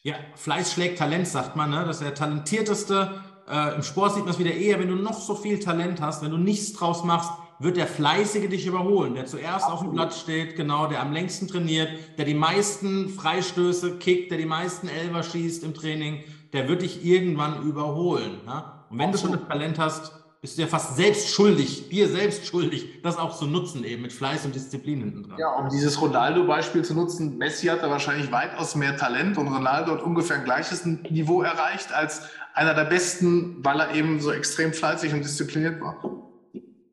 Ja, 0.03 0.17
Fleiß 0.35 0.73
schlägt 0.73 0.99
Talent, 0.99 1.29
sagt 1.29 1.55
man. 1.55 1.71
Ne? 1.71 1.85
Das 1.87 1.97
ist 1.97 2.05
der 2.05 2.15
talentierteste 2.15 3.23
äh, 3.51 3.75
Im 3.75 3.83
Sport 3.83 4.15
sieht 4.15 4.25
man 4.25 4.33
es 4.33 4.39
wieder 4.39 4.53
eher, 4.53 4.79
wenn 4.79 4.89
du 4.89 4.95
noch 4.95 5.21
so 5.21 5.35
viel 5.35 5.59
Talent 5.59 6.01
hast, 6.01 6.23
wenn 6.23 6.31
du 6.31 6.37
nichts 6.37 6.73
draus 6.73 7.05
machst, 7.05 7.31
wird 7.59 7.77
der 7.77 7.87
Fleißige 7.87 8.49
dich 8.49 8.67
überholen, 8.67 9.15
der 9.15 9.27
zuerst 9.27 9.67
Absolut. 9.67 9.75
auf 9.75 9.81
dem 9.83 9.93
Platz 9.93 10.21
steht, 10.21 10.57
genau, 10.57 10.87
der 10.87 11.03
am 11.03 11.13
längsten 11.13 11.47
trainiert, 11.47 11.91
der 12.17 12.25
die 12.25 12.35
meisten 12.35 13.11
Freistöße 13.11 13.99
kickt, 13.99 14.31
der 14.31 14.39
die 14.39 14.47
meisten 14.47 14.89
Elber 14.89 15.23
schießt 15.23 15.65
im 15.65 15.75
Training, 15.75 16.21
der 16.53 16.69
wird 16.69 16.83
dich 16.83 17.05
irgendwann 17.05 17.63
überholen. 17.63 18.41
Ne? 18.47 18.65
Und 18.89 18.99
wenn 18.99 19.11
Absolut. 19.11 19.35
du 19.35 19.39
schon 19.39 19.49
das 19.49 19.49
Talent 19.49 19.79
hast, 19.79 20.13
bist 20.41 20.57
du 20.57 20.63
ja 20.63 20.69
fast 20.69 20.97
selbst 20.97 21.29
schuldig, 21.29 21.91
dir 21.91 22.09
selbst 22.09 22.47
schuldig, 22.47 23.03
das 23.03 23.19
auch 23.19 23.37
zu 23.37 23.47
nutzen, 23.47 23.85
eben 23.85 24.01
mit 24.01 24.13
Fleiß 24.13 24.47
und 24.47 24.55
Disziplin 24.55 25.01
hinten 25.01 25.23
dran. 25.25 25.39
Ja, 25.39 25.51
um 25.57 25.69
dieses 25.69 26.01
Ronaldo-Beispiel 26.01 26.83
zu 26.83 26.95
nutzen, 26.95 27.37
Messi 27.37 27.67
hat 27.67 27.83
da 27.83 27.91
wahrscheinlich 27.91 28.33
weitaus 28.33 28.75
mehr 28.75 28.97
Talent 28.97 29.37
und 29.37 29.49
Ronaldo 29.49 29.93
hat 29.93 30.03
ungefähr 30.03 30.37
ein 30.37 30.45
gleiches 30.45 30.87
Niveau 30.87 31.43
erreicht 31.43 31.93
als 31.93 32.23
einer 32.55 32.75
der 32.75 32.85
besten, 32.85 33.65
weil 33.65 33.81
er 33.81 33.95
eben 33.95 34.21
so 34.21 34.33
extrem 34.33 34.73
fleißig 34.73 35.13
und 35.13 35.25
diszipliniert 35.25 35.81
war. 35.81 35.97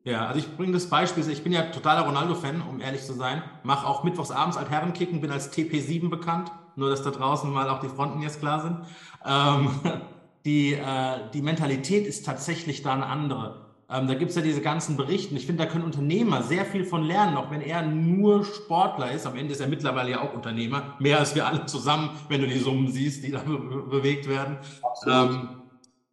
Ja, 0.04 0.26
also 0.26 0.38
ich 0.38 0.56
bringe 0.56 0.72
das 0.72 0.88
Beispiel, 0.88 1.28
ich 1.28 1.42
bin 1.42 1.52
ja 1.52 1.62
totaler 1.62 2.06
Ronaldo-Fan, 2.06 2.62
um 2.62 2.80
ehrlich 2.80 3.02
zu 3.02 3.12
sein, 3.12 3.42
mache 3.62 3.86
auch 3.86 4.04
mittwochs 4.04 4.30
abends 4.30 4.56
Altherrenkicken, 4.56 5.20
bin 5.20 5.30
als 5.30 5.52
TP7 5.52 6.08
bekannt, 6.08 6.50
nur 6.76 6.88
dass 6.88 7.02
da 7.02 7.10
draußen 7.10 7.50
mal 7.52 7.68
auch 7.68 7.80
die 7.80 7.88
Fronten 7.88 8.22
jetzt 8.22 8.40
klar 8.40 8.62
sind. 8.62 8.78
Ähm, 9.26 10.00
die, 10.46 10.72
äh, 10.72 11.30
die 11.34 11.42
Mentalität 11.42 12.06
ist 12.06 12.24
tatsächlich 12.24 12.82
da 12.82 12.94
eine 12.94 13.06
andere. 13.06 13.67
Ähm, 13.90 14.06
da 14.06 14.14
gibt 14.14 14.30
es 14.30 14.36
ja 14.36 14.42
diese 14.42 14.60
ganzen 14.60 14.98
Berichte. 14.98 15.34
Ich 15.34 15.46
finde, 15.46 15.64
da 15.64 15.70
können 15.70 15.84
Unternehmer 15.84 16.42
sehr 16.42 16.66
viel 16.66 16.84
von 16.84 17.04
lernen, 17.04 17.38
auch 17.38 17.50
wenn 17.50 17.62
er 17.62 17.82
nur 17.82 18.44
Sportler 18.44 19.12
ist. 19.12 19.26
Am 19.26 19.34
Ende 19.34 19.52
ist 19.52 19.60
er 19.60 19.68
mittlerweile 19.68 20.10
ja 20.10 20.20
auch 20.20 20.34
Unternehmer, 20.34 20.94
mehr 20.98 21.18
als 21.18 21.34
wir 21.34 21.46
alle 21.46 21.64
zusammen, 21.64 22.10
wenn 22.28 22.42
du 22.42 22.46
die 22.46 22.58
Summen 22.58 22.88
siehst, 22.88 23.24
die 23.24 23.30
da 23.30 23.38
be 23.38 23.58
bewegt 23.58 24.28
werden. 24.28 24.58
Ähm, 25.06 25.48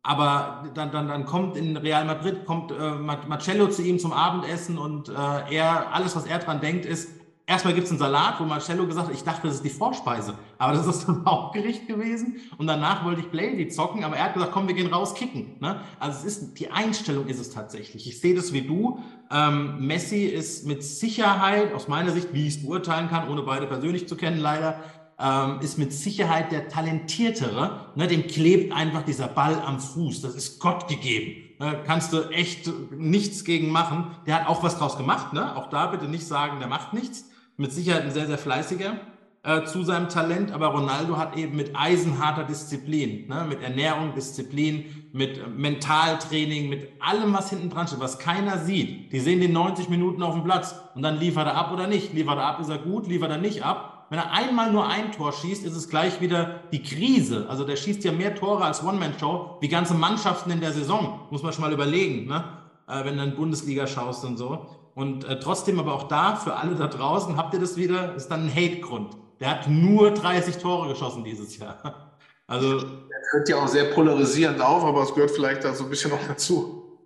aber 0.04 0.70
dann, 0.74 0.92
dann, 0.92 1.08
dann 1.10 1.26
kommt 1.26 1.58
in 1.58 1.76
Real 1.76 2.06
Madrid, 2.06 2.46
kommt 2.46 2.72
äh, 2.72 2.76
Marcello 2.76 3.68
zu 3.68 3.82
ihm 3.82 4.00
zum 4.00 4.14
Abendessen 4.14 4.78
und 4.78 5.10
äh, 5.10 5.12
er, 5.56 5.94
alles, 5.94 6.16
was 6.16 6.28
er 6.28 6.40
dran 6.40 6.62
denkt, 6.62 6.86
ist, 6.86 7.10
erstmal 7.48 7.74
gibt 7.74 7.86
es 7.86 7.92
einen 7.92 8.00
Salat, 8.00 8.40
wo 8.40 8.44
Marcello 8.46 8.88
gesagt 8.88 9.08
hat, 9.08 9.14
ich 9.14 9.24
dachte, 9.24 9.48
das 9.48 9.58
ist 9.58 9.66
die 9.66 9.70
Vorspeise. 9.70 10.36
Aber 10.58 10.74
das 10.74 10.88
ist 10.88 11.08
ein 11.10 11.24
Hauptgericht 11.26 11.88
gewesen. 11.88 12.38
Und 12.58 12.68
danach 12.68 13.06
wollte 13.06 13.22
ich 13.22 13.28
Blady 13.28 13.68
zocken, 13.70 14.04
aber 14.04 14.18
er 14.18 14.26
hat 14.26 14.34
gesagt, 14.34 14.52
komm, 14.52 14.68
wir 14.68 14.76
gehen 14.76 14.92
raus 14.92 15.14
kicken. 15.14 15.58
Ne? 15.60 15.82
Also 16.00 16.20
es 16.20 16.38
ist, 16.38 16.60
die 16.60 16.72
Einstellung 16.72 17.28
ist 17.28 17.40
es 17.40 17.52
tatsächlich. 17.52 18.08
Ich 18.08 18.20
sehe 18.20 18.36
das 18.36 18.54
wie 18.54 18.62
du. 18.62 19.00
Ähm, 19.32 19.86
Messi 19.86 20.26
ist 20.26 20.66
mit 20.66 20.84
Sicherheit, 20.84 21.74
aus 21.74 21.88
meiner 21.88 22.12
Sicht, 22.12 22.34
wie 22.34 22.48
ich 22.48 22.56
es 22.56 22.64
beurteilen 22.64 23.10
kann, 23.10 23.30
ohne 23.30 23.44
beide 23.44 23.68
persönlich 23.68 24.08
zu 24.08 24.16
kennen, 24.16 24.40
leider, 24.40 24.84
ähm, 25.18 25.60
ist 25.62 25.78
mit 25.78 25.94
Sicherheit 25.94 26.52
der 26.52 26.68
Talentiertere. 26.68 27.92
Ne? 27.96 28.08
Dem 28.08 28.28
klebt 28.28 28.74
einfach 28.74 29.04
dieser 29.04 29.28
Ball 29.28 29.62
am 29.66 29.80
Fuß. 29.80 30.22
Das 30.22 30.36
ist 30.36 30.60
Gott 30.60 30.88
gegeben. 30.88 31.44
Ne? 31.60 31.80
Kannst 31.86 32.12
du 32.12 32.24
echt 32.32 32.70
nichts 32.92 33.46
gegen 33.46 33.70
machen. 33.70 34.08
Der 34.26 34.42
hat 34.42 34.50
auch 34.50 34.62
was 34.62 34.78
draus 34.78 34.98
gemacht. 34.98 35.32
Ne? 35.32 35.56
Auch 35.56 35.70
da 35.70 35.86
bitte 35.86 36.06
nicht 36.06 36.28
sagen, 36.28 36.60
der 36.60 36.68
macht 36.68 36.94
nichts 36.94 37.30
mit 37.58 37.72
Sicherheit 37.72 38.04
ein 38.04 38.12
sehr, 38.12 38.28
sehr 38.28 38.38
fleißiger 38.38 39.00
äh, 39.46 39.64
zu 39.64 39.84
seinem 39.84 40.10
Talent, 40.10 40.52
aber 40.52 40.68
Ronaldo 40.68 41.18
hat 41.18 41.38
eben 41.38 41.56
mit 41.56 41.76
eisenharter 41.76 42.44
Disziplin, 42.44 43.28
ne, 43.28 43.46
mit 43.48 43.62
Ernährung, 43.62 44.14
Disziplin, 44.16 45.10
mit 45.14 45.38
äh, 45.38 45.48
Mentaltraining, 45.48 46.68
mit 46.68 46.90
allem, 47.00 47.34
was 47.34 47.52
hinten 47.52 47.70
dran 47.70 47.88
steht, 47.88 48.00
was 48.00 48.18
keiner 48.18 48.58
sieht. 48.58 49.12
Die 49.12 49.20
sehen 49.20 49.40
den 49.40 49.54
90 49.54 49.90
Minuten 49.90 50.24
auf 50.24 50.34
dem 50.34 50.44
Platz 50.44 50.76
und 50.96 51.04
dann 51.04 51.20
liefert 51.20 51.48
er 51.48 51.56
ab 51.56 51.72
oder 51.72 51.88
nicht. 51.88 52.14
Liefert 52.14 52.38
er 52.38 52.46
ab, 52.46 52.60
ist 52.60 52.70
er 52.70 52.80
gut, 52.80 53.08
liefert 53.08 53.30
er 53.30 53.38
nicht 53.38 53.64
ab. 53.64 54.08
Wenn 54.10 54.20
er 54.20 54.32
einmal 54.32 54.72
nur 54.72 54.88
ein 54.88 55.12
Tor 55.12 55.32
schießt, 55.32 55.66
ist 55.66 55.76
es 55.76 55.90
gleich 55.90 56.22
wieder 56.22 56.62
die 56.72 56.82
Krise. 56.82 57.48
Also 57.50 57.66
der 57.66 57.76
schießt 57.76 58.04
ja 58.04 58.12
mehr 58.12 58.36
Tore 58.36 58.64
als 58.64 58.84
One-Man-Show, 58.84 59.58
wie 59.62 59.68
ganze 59.68 59.96
Mannschaften 59.96 60.52
in 60.52 60.60
der 60.60 60.74
Saison. 60.74 61.22
Muss 61.32 61.42
man 61.42 61.54
schon 61.54 61.64
mal 61.64 61.74
überlegen, 61.74 62.28
ne? 62.28 62.44
Äh, 62.88 63.04
wenn 63.04 63.18
du 63.18 63.24
in 63.24 63.36
Bundesliga 63.36 63.88
schaust 63.88 64.24
und 64.26 64.38
so. 64.38 64.68
Und 64.96 65.26
äh, 65.26 65.40
trotzdem 65.40 65.78
aber 65.78 65.94
auch 65.94 66.08
da, 66.08 66.38
für 66.38 66.56
alle 66.56 66.74
da 66.76 66.88
draußen, 66.88 67.38
habt 67.38 67.54
ihr 67.54 67.60
das 67.60 67.76
wieder, 67.76 68.16
ist 68.16 68.30
dann 68.30 68.46
ein 68.46 68.56
Hate-Grund. 68.56 69.18
Der 69.42 69.52
hat 69.52 69.68
nur 69.68 70.12
30 70.12 70.58
Tore 70.58 70.88
geschossen 70.88 71.24
dieses 71.24 71.58
Jahr. 71.58 72.02
Also. 72.48 72.80
Der 72.80 73.22
tritt 73.32 73.50
ja 73.50 73.56
auch 73.56 73.68
sehr 73.68 73.86
polarisierend 73.86 74.62
auf, 74.62 74.84
aber 74.84 75.02
es 75.02 75.16
gehört 75.16 75.32
vielleicht 75.32 75.64
da 75.64 75.74
so 75.74 75.86
ein 75.86 75.90
bisschen 75.90 76.12
noch 76.12 76.28
dazu. 76.28 77.00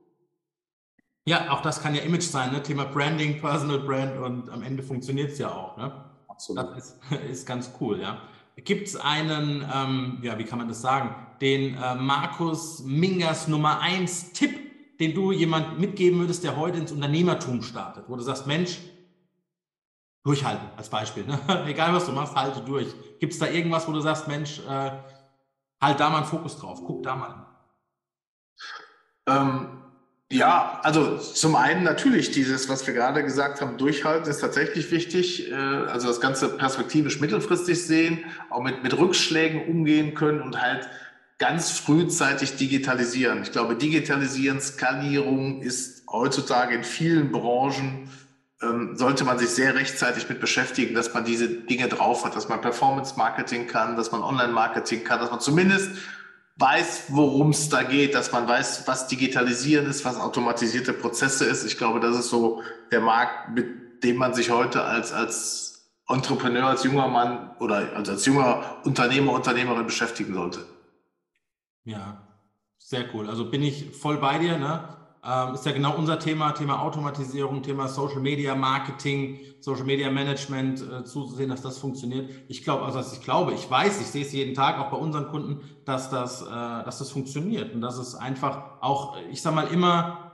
Ja, 1.25 1.51
auch 1.51 1.61
das 1.61 1.81
kann 1.81 1.95
ja 1.95 2.01
Image 2.01 2.23
sein, 2.23 2.51
ne? 2.51 2.61
Thema 2.61 2.83
Branding, 2.83 3.39
Personal 3.39 3.79
Brand 3.79 4.17
und 4.17 4.49
am 4.49 4.63
Ende 4.63 4.83
funktioniert 4.83 5.31
es 5.31 5.37
ja 5.37 5.49
auch. 5.49 5.77
Ne? 5.77 5.93
Absolut. 6.27 6.75
Das 6.75 6.89
ist, 6.89 6.97
ist 7.31 7.47
ganz 7.47 7.71
cool, 7.79 8.01
ja. 8.01 8.21
Gibt 8.57 8.89
es 8.89 8.97
einen, 8.97 9.65
ähm, 9.73 10.19
ja, 10.23 10.37
wie 10.37 10.43
kann 10.43 10.57
man 10.57 10.67
das 10.67 10.81
sagen, 10.81 11.15
den 11.39 11.75
äh, 11.75 11.95
Markus 11.95 12.83
Mingers 12.83 13.47
Nummer 13.47 13.79
1 13.79 14.33
Tipp 14.33 14.68
den 14.99 15.13
du 15.13 15.31
jemand 15.31 15.79
mitgeben 15.79 16.19
würdest, 16.19 16.43
der 16.43 16.57
heute 16.57 16.77
ins 16.77 16.91
Unternehmertum 16.91 17.63
startet, 17.63 18.05
wo 18.07 18.15
du 18.15 18.21
sagst, 18.21 18.47
Mensch, 18.47 18.79
durchhalten 20.23 20.67
als 20.75 20.89
Beispiel. 20.89 21.25
Ne? 21.25 21.39
Egal 21.67 21.93
was 21.93 22.05
du 22.05 22.11
machst, 22.11 22.35
halte 22.35 22.61
durch. 22.61 22.87
Gibt 23.19 23.33
es 23.33 23.39
da 23.39 23.47
irgendwas, 23.47 23.87
wo 23.87 23.91
du 23.91 24.01
sagst, 24.01 24.27
Mensch, 24.27 24.59
äh, 24.59 24.91
halt 25.81 25.99
da 25.99 26.09
mal 26.09 26.17
einen 26.17 26.25
Fokus 26.25 26.57
drauf, 26.57 26.81
guck 26.85 27.03
da 27.03 27.15
mal. 27.15 27.45
Ähm, 29.27 29.79
ja, 30.31 30.79
also 30.83 31.17
zum 31.17 31.55
einen 31.55 31.83
natürlich 31.83 32.31
dieses, 32.31 32.69
was 32.69 32.85
wir 32.85 32.93
gerade 32.93 33.23
gesagt 33.23 33.61
haben, 33.61 33.77
durchhalten 33.77 34.29
ist 34.29 34.41
tatsächlich 34.41 34.91
wichtig. 34.91 35.49
Äh, 35.49 35.55
also 35.55 36.07
das 36.07 36.21
Ganze 36.21 36.49
perspektivisch 36.57 37.19
mittelfristig 37.19 37.83
sehen, 37.83 38.25
auch 38.49 38.61
mit, 38.61 38.83
mit 38.83 38.97
Rückschlägen 38.97 39.67
umgehen 39.67 40.13
können 40.13 40.41
und 40.41 40.61
halt 40.61 40.87
ganz 41.39 41.71
frühzeitig 41.71 42.57
digitalisieren. 42.57 43.41
Ich 43.41 43.51
glaube, 43.51 43.75
Digitalisieren, 43.75 44.61
Skalierung 44.61 45.61
ist 45.61 46.03
heutzutage 46.11 46.75
in 46.75 46.83
vielen 46.83 47.31
Branchen, 47.31 48.09
ähm, 48.61 48.97
sollte 48.97 49.23
man 49.23 49.39
sich 49.39 49.49
sehr 49.49 49.73
rechtzeitig 49.73 50.27
mit 50.27 50.41
beschäftigen, 50.41 50.93
dass 50.93 51.13
man 51.13 51.23
diese 51.23 51.47
Dinge 51.47 51.87
drauf 51.87 52.25
hat, 52.25 52.35
dass 52.35 52.49
man 52.49 52.59
Performance-Marketing 52.59 53.67
kann, 53.67 53.95
dass 53.95 54.11
man 54.11 54.21
Online-Marketing 54.21 55.05
kann, 55.05 55.21
dass 55.21 55.31
man 55.31 55.39
zumindest 55.39 55.91
weiß, 56.57 57.05
worum 57.07 57.51
es 57.51 57.69
da 57.69 57.83
geht, 57.83 58.15
dass 58.15 58.33
man 58.33 58.45
weiß, 58.45 58.83
was 58.85 59.07
Digitalisieren 59.07 59.89
ist, 59.89 60.03
was 60.03 60.17
automatisierte 60.17 60.91
Prozesse 60.91 61.45
ist. 61.45 61.63
Ich 61.63 61.77
glaube, 61.77 62.01
das 62.01 62.17
ist 62.17 62.29
so 62.29 62.61
der 62.91 62.99
Markt, 62.99 63.55
mit 63.55 64.03
dem 64.03 64.17
man 64.17 64.33
sich 64.33 64.49
heute 64.51 64.83
als, 64.83 65.13
als 65.13 65.89
Entrepreneur, 66.09 66.65
als 66.65 66.83
junger 66.83 67.07
Mann 67.07 67.51
oder 67.59 67.95
als, 67.95 68.09
als 68.09 68.25
junger 68.25 68.81
Unternehmer, 68.83 69.31
Unternehmerin 69.31 69.85
beschäftigen 69.85 70.33
sollte. 70.33 70.65
Ja, 71.83 72.27
sehr 72.77 73.05
cool. 73.13 73.29
Also 73.29 73.49
bin 73.49 73.63
ich 73.63 73.91
voll 73.91 74.17
bei 74.17 74.37
dir. 74.39 74.57
Ne? 74.57 74.83
Ähm, 75.23 75.53
ist 75.53 75.65
ja 75.65 75.73
genau 75.73 75.95
unser 75.97 76.17
Thema, 76.17 76.51
Thema 76.53 76.81
Automatisierung, 76.81 77.61
Thema 77.61 77.87
Social 77.87 78.21
Media 78.21 78.55
Marketing, 78.55 79.39
Social 79.59 79.83
Media 79.83 80.09
Management, 80.09 80.81
äh, 80.81 81.03
zuzusehen, 81.03 81.49
dass 81.49 81.61
das 81.61 81.77
funktioniert. 81.77 82.29
Ich 82.47 82.63
glaube, 82.63 82.83
also 82.85 82.99
ich 82.99 83.21
glaube, 83.21 83.53
ich 83.53 83.69
weiß, 83.69 83.99
ich 83.99 84.07
sehe 84.07 84.23
es 84.23 84.31
jeden 84.31 84.53
Tag 84.53 84.79
auch 84.79 84.89
bei 84.91 84.97
unseren 84.97 85.27
Kunden, 85.27 85.61
dass 85.83 86.09
das, 86.09 86.41
äh, 86.41 86.45
dass 86.45 86.99
das 86.99 87.11
funktioniert 87.11 87.73
und 87.73 87.81
dass 87.81 87.97
es 87.97 88.15
einfach 88.15 88.81
auch, 88.81 89.17
ich 89.29 89.41
sage 89.41 89.57
mal, 89.57 89.67
immer 89.67 90.31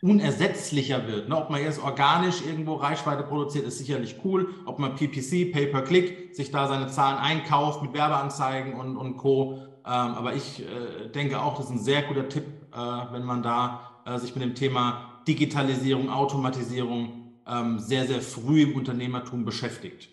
unersetzlicher 0.00 1.08
wird. 1.08 1.28
Ne? 1.28 1.36
Ob 1.36 1.50
man 1.50 1.60
jetzt 1.60 1.82
organisch 1.82 2.46
irgendwo 2.46 2.74
Reichweite 2.74 3.24
produziert, 3.24 3.66
ist 3.66 3.78
sicherlich 3.78 4.16
cool. 4.24 4.54
Ob 4.64 4.78
man 4.78 4.94
PPC, 4.94 5.52
Pay-per-Click, 5.52 6.36
sich 6.36 6.52
da 6.52 6.68
seine 6.68 6.86
Zahlen 6.86 7.18
einkauft 7.18 7.82
mit 7.82 7.92
Werbeanzeigen 7.94 8.74
und, 8.74 8.96
und 8.96 9.16
Co. 9.16 9.67
Ähm, 9.88 10.14
aber 10.14 10.34
ich 10.34 10.60
äh, 10.60 11.08
denke 11.08 11.40
auch, 11.40 11.56
das 11.56 11.66
ist 11.66 11.72
ein 11.72 11.78
sehr 11.78 12.02
guter 12.02 12.28
Tipp, 12.28 12.44
äh, 12.74 12.76
wenn 12.76 13.24
man 13.24 13.42
da 13.42 14.02
äh, 14.04 14.18
sich 14.18 14.34
mit 14.34 14.44
dem 14.44 14.54
Thema 14.54 15.22
Digitalisierung, 15.26 16.10
Automatisierung 16.10 17.40
ähm, 17.46 17.78
sehr, 17.78 18.06
sehr 18.06 18.20
früh 18.20 18.64
im 18.64 18.76
Unternehmertum 18.76 19.46
beschäftigt. 19.46 20.10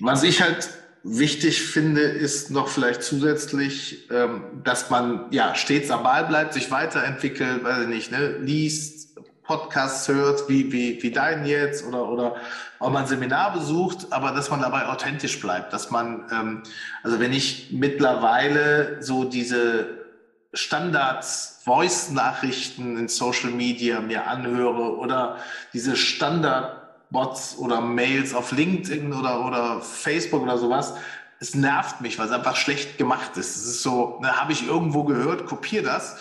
Was 0.00 0.24
ich 0.24 0.42
halt 0.42 0.68
wichtig 1.04 1.62
finde, 1.62 2.00
ist 2.00 2.50
noch 2.50 2.66
vielleicht 2.66 3.04
zusätzlich, 3.04 4.10
ähm, 4.10 4.42
dass 4.64 4.90
man 4.90 5.26
ja 5.30 5.54
stets 5.54 5.92
am 5.92 6.02
Ball 6.02 6.24
bleibt, 6.26 6.52
sich 6.52 6.68
weiterentwickelt, 6.72 7.62
weiß 7.62 7.84
ich 7.84 7.88
nicht, 7.88 8.10
ne, 8.10 8.38
liest, 8.38 8.96
Podcasts 9.44 10.08
hört, 10.08 10.48
wie, 10.48 10.72
wie, 10.72 11.00
wie 11.04 11.12
deinen 11.12 11.46
jetzt 11.46 11.86
oder, 11.86 12.08
oder 12.08 12.36
mal 12.80 13.00
ein 13.00 13.06
Seminar 13.06 13.52
besucht, 13.52 14.06
aber 14.10 14.32
dass 14.32 14.50
man 14.50 14.60
dabei 14.60 14.86
authentisch 14.86 15.40
bleibt, 15.40 15.72
dass 15.72 15.90
man, 15.90 16.24
ähm, 16.30 16.62
also 17.02 17.18
wenn 17.20 17.32
ich 17.32 17.70
mittlerweile 17.72 19.02
so 19.02 19.24
diese 19.24 20.04
Standards-Voice-Nachrichten 20.52 22.96
in 22.96 23.08
Social 23.08 23.50
Media 23.50 24.00
mir 24.00 24.26
anhöre 24.26 24.96
oder 24.96 25.36
diese 25.72 25.96
Standard-Bots 25.96 27.56
oder 27.58 27.80
Mails 27.80 28.34
auf 28.34 28.52
LinkedIn 28.52 29.12
oder, 29.12 29.44
oder 29.44 29.80
Facebook 29.80 30.42
oder 30.42 30.58
sowas, 30.58 30.94
es 31.38 31.54
nervt 31.54 32.00
mich, 32.00 32.18
weil 32.18 32.26
es 32.26 32.32
einfach 32.32 32.56
schlecht 32.56 32.96
gemacht 32.96 33.36
ist. 33.36 33.56
Es 33.56 33.66
ist 33.66 33.82
so, 33.82 34.18
ne, 34.22 34.40
habe 34.40 34.52
ich 34.52 34.66
irgendwo 34.66 35.04
gehört, 35.04 35.44
kopiere 35.46 35.84
das 35.84 36.16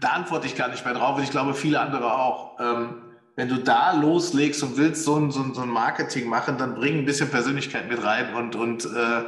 da 0.00 0.10
antworte 0.10 0.46
ich 0.46 0.56
gar 0.56 0.68
nicht 0.68 0.84
mehr 0.84 0.94
drauf 0.94 1.16
und 1.16 1.22
ich 1.22 1.30
glaube 1.30 1.54
viele 1.54 1.80
andere 1.80 2.12
auch. 2.12 2.58
Ähm, 2.60 3.02
wenn 3.36 3.48
du 3.48 3.58
da 3.58 3.92
loslegst 3.92 4.62
und 4.62 4.76
willst 4.76 5.04
so 5.04 5.16
ein, 5.16 5.30
so, 5.30 5.42
ein, 5.42 5.54
so 5.54 5.60
ein 5.60 5.68
Marketing 5.68 6.28
machen, 6.28 6.58
dann 6.58 6.74
bring 6.74 6.98
ein 6.98 7.04
bisschen 7.04 7.30
Persönlichkeit 7.30 7.88
mit 7.88 8.02
rein 8.02 8.34
und, 8.34 8.56
und 8.56 8.86
äh, 8.86 9.24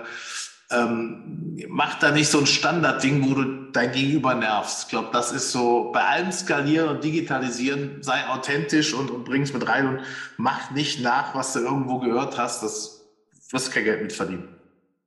ähm, 0.70 1.56
mach 1.68 1.98
da 1.98 2.10
nicht 2.10 2.28
so 2.28 2.40
ein 2.40 2.46
Standardding, 2.46 3.28
wo 3.28 3.34
du 3.34 3.70
dein 3.72 3.92
Gegenüber 3.92 4.34
nervst. 4.34 4.84
Ich 4.84 4.88
glaube, 4.88 5.08
das 5.12 5.32
ist 5.32 5.52
so 5.52 5.92
bei 5.92 6.04
allem 6.04 6.32
Skalieren 6.32 6.88
und 6.88 7.04
Digitalisieren, 7.04 8.02
sei 8.02 8.26
authentisch 8.28 8.94
und, 8.94 9.10
und 9.10 9.24
bring 9.24 9.42
es 9.42 9.52
mit 9.52 9.66
rein 9.68 9.86
und 9.86 10.00
mach 10.36 10.70
nicht 10.70 11.00
nach, 11.00 11.34
was 11.34 11.52
du 11.52 11.60
irgendwo 11.60 11.98
gehört 11.98 12.38
hast. 12.38 12.62
Das 12.62 13.04
wirst 13.50 13.72
kein 13.72 13.84
Geld 13.84 14.02
mit 14.02 14.12
verdienen. 14.12 14.57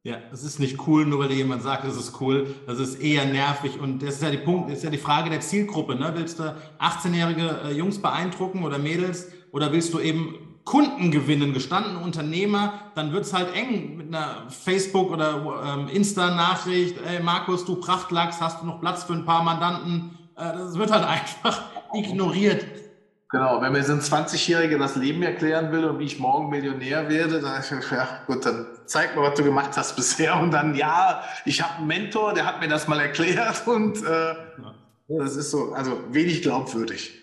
Ja, 0.03 0.17
es 0.33 0.43
ist 0.43 0.59
nicht 0.59 0.87
cool, 0.87 1.05
nur 1.05 1.19
weil 1.19 1.27
dir 1.27 1.35
jemand 1.35 1.61
sagt, 1.61 1.85
es 1.85 1.95
ist 1.95 2.19
cool. 2.21 2.55
Das 2.65 2.79
ist 2.79 2.95
eher 2.95 3.25
nervig 3.25 3.79
und 3.79 4.01
das 4.01 4.15
ist 4.15 4.23
ja 4.23 4.31
die 4.31 4.37
Punkt, 4.37 4.71
ist 4.71 4.83
ja 4.83 4.89
die 4.89 4.97
Frage 4.97 5.29
der 5.29 5.41
Zielgruppe. 5.41 5.95
Ne? 5.95 6.11
Willst 6.15 6.39
du 6.39 6.55
18-jährige 6.79 7.61
äh, 7.65 7.71
Jungs 7.71 8.01
beeindrucken 8.01 8.63
oder 8.63 8.79
Mädels 8.79 9.27
oder 9.51 9.71
willst 9.71 9.93
du 9.93 9.99
eben 9.99 10.57
Kunden 10.63 11.11
gewinnen, 11.11 11.53
gestandene 11.53 11.99
Unternehmer, 11.99 12.91
dann 12.95 13.13
wird's 13.13 13.31
halt 13.31 13.53
eng 13.53 13.97
mit 13.97 14.07
einer 14.07 14.49
Facebook- 14.49 15.11
oder 15.11 15.77
ähm, 15.77 15.87
Insta-Nachricht, 15.87 16.97
ey 17.05 17.21
Markus, 17.21 17.65
du 17.65 17.75
Prachtlachs, 17.75 18.41
hast 18.41 18.61
du 18.61 18.65
noch 18.65 18.79
Platz 18.79 19.03
für 19.03 19.13
ein 19.13 19.25
paar 19.25 19.43
Mandanten? 19.43 20.17
Äh, 20.35 20.53
das 20.53 20.79
wird 20.79 20.91
halt 20.91 21.05
einfach 21.07 21.61
ignoriert. 21.93 22.65
Genau, 23.31 23.61
wenn 23.61 23.71
mir 23.71 23.81
so 23.83 23.93
ein 23.93 24.01
20-Jähriger 24.01 24.77
das 24.77 24.97
Leben 24.97 25.23
erklären 25.23 25.71
will 25.71 25.85
und 25.85 25.99
wie 25.99 26.03
ich 26.03 26.19
morgen 26.19 26.49
Millionär 26.49 27.07
werde, 27.07 27.39
dann, 27.39 27.63
ja 27.89 28.07
gut, 28.27 28.45
dann 28.45 28.67
zeig 28.85 29.15
mir, 29.15 29.21
was 29.21 29.35
du 29.35 29.43
gemacht 29.45 29.71
hast 29.77 29.95
bisher. 29.95 30.37
Und 30.37 30.51
dann, 30.51 30.75
ja, 30.75 31.23
ich 31.45 31.61
habe 31.61 31.77
einen 31.77 31.87
Mentor, 31.87 32.33
der 32.33 32.45
hat 32.45 32.59
mir 32.59 32.67
das 32.67 32.89
mal 32.89 32.99
erklärt 32.99 33.63
und 33.67 34.03
äh, 34.03 34.35
das 35.07 35.37
ist 35.37 35.51
so, 35.51 35.71
also 35.71 35.97
wenig 36.09 36.41
glaubwürdig. 36.41 37.21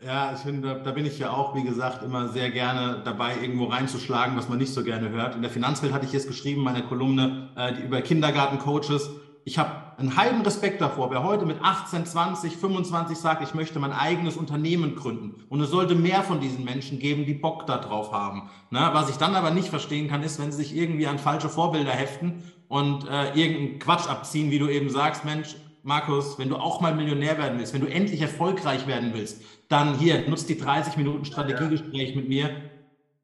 Ja, 0.00 0.32
ich 0.32 0.38
finde, 0.40 0.68
da, 0.68 0.74
da, 0.78 0.92
bin 0.92 1.04
ich 1.06 1.18
ja 1.18 1.30
auch, 1.30 1.56
wie 1.56 1.64
gesagt, 1.64 2.04
immer 2.04 2.28
sehr 2.28 2.50
gerne 2.50 3.02
dabei, 3.04 3.34
irgendwo 3.42 3.64
reinzuschlagen, 3.64 4.36
was 4.36 4.48
man 4.48 4.58
nicht 4.58 4.72
so 4.72 4.84
gerne 4.84 5.08
hört. 5.10 5.34
In 5.34 5.42
der 5.42 5.50
Finanzwelt 5.50 5.92
hatte 5.92 6.06
ich 6.06 6.12
jetzt 6.12 6.28
geschrieben, 6.28 6.62
meine 6.62 6.84
Kolumne 6.84 7.48
äh, 7.56 7.74
die 7.74 7.82
über 7.82 8.00
Kindergartencoaches 8.00 9.10
ich 9.48 9.56
habe 9.56 9.70
einen 9.96 10.14
halben 10.14 10.42
Respekt 10.42 10.82
davor, 10.82 11.10
wer 11.10 11.22
heute 11.22 11.46
mit 11.46 11.56
18, 11.62 12.04
20, 12.04 12.58
25 12.58 13.16
sagt, 13.16 13.42
ich 13.42 13.54
möchte 13.54 13.78
mein 13.78 13.92
eigenes 13.92 14.36
Unternehmen 14.36 14.94
gründen. 14.94 15.42
Und 15.48 15.62
es 15.62 15.70
sollte 15.70 15.94
mehr 15.94 16.22
von 16.22 16.38
diesen 16.38 16.66
Menschen 16.66 16.98
geben, 16.98 17.24
die 17.24 17.32
Bock 17.32 17.66
darauf 17.66 18.12
haben. 18.12 18.50
Na, 18.68 18.92
was 18.92 19.08
ich 19.08 19.16
dann 19.16 19.34
aber 19.34 19.50
nicht 19.50 19.70
verstehen 19.70 20.06
kann, 20.06 20.22
ist, 20.22 20.38
wenn 20.38 20.52
sie 20.52 20.58
sich 20.58 20.76
irgendwie 20.76 21.06
an 21.06 21.18
falsche 21.18 21.48
Vorbilder 21.48 21.92
heften 21.92 22.42
und 22.68 23.08
äh, 23.08 23.32
irgendeinen 23.32 23.78
Quatsch 23.78 24.06
abziehen, 24.06 24.50
wie 24.50 24.58
du 24.58 24.68
eben 24.68 24.90
sagst, 24.90 25.24
Mensch, 25.24 25.56
Markus, 25.82 26.38
wenn 26.38 26.50
du 26.50 26.56
auch 26.56 26.82
mal 26.82 26.94
Millionär 26.94 27.38
werden 27.38 27.58
willst, 27.58 27.72
wenn 27.72 27.80
du 27.80 27.90
endlich 27.90 28.20
erfolgreich 28.20 28.86
werden 28.86 29.12
willst, 29.14 29.42
dann 29.70 29.98
hier, 29.98 30.28
nutzt 30.28 30.50
die 30.50 30.58
30 30.58 30.98
Minuten 30.98 31.24
Strategiegespräch 31.24 32.14
mit 32.14 32.28
mir 32.28 32.50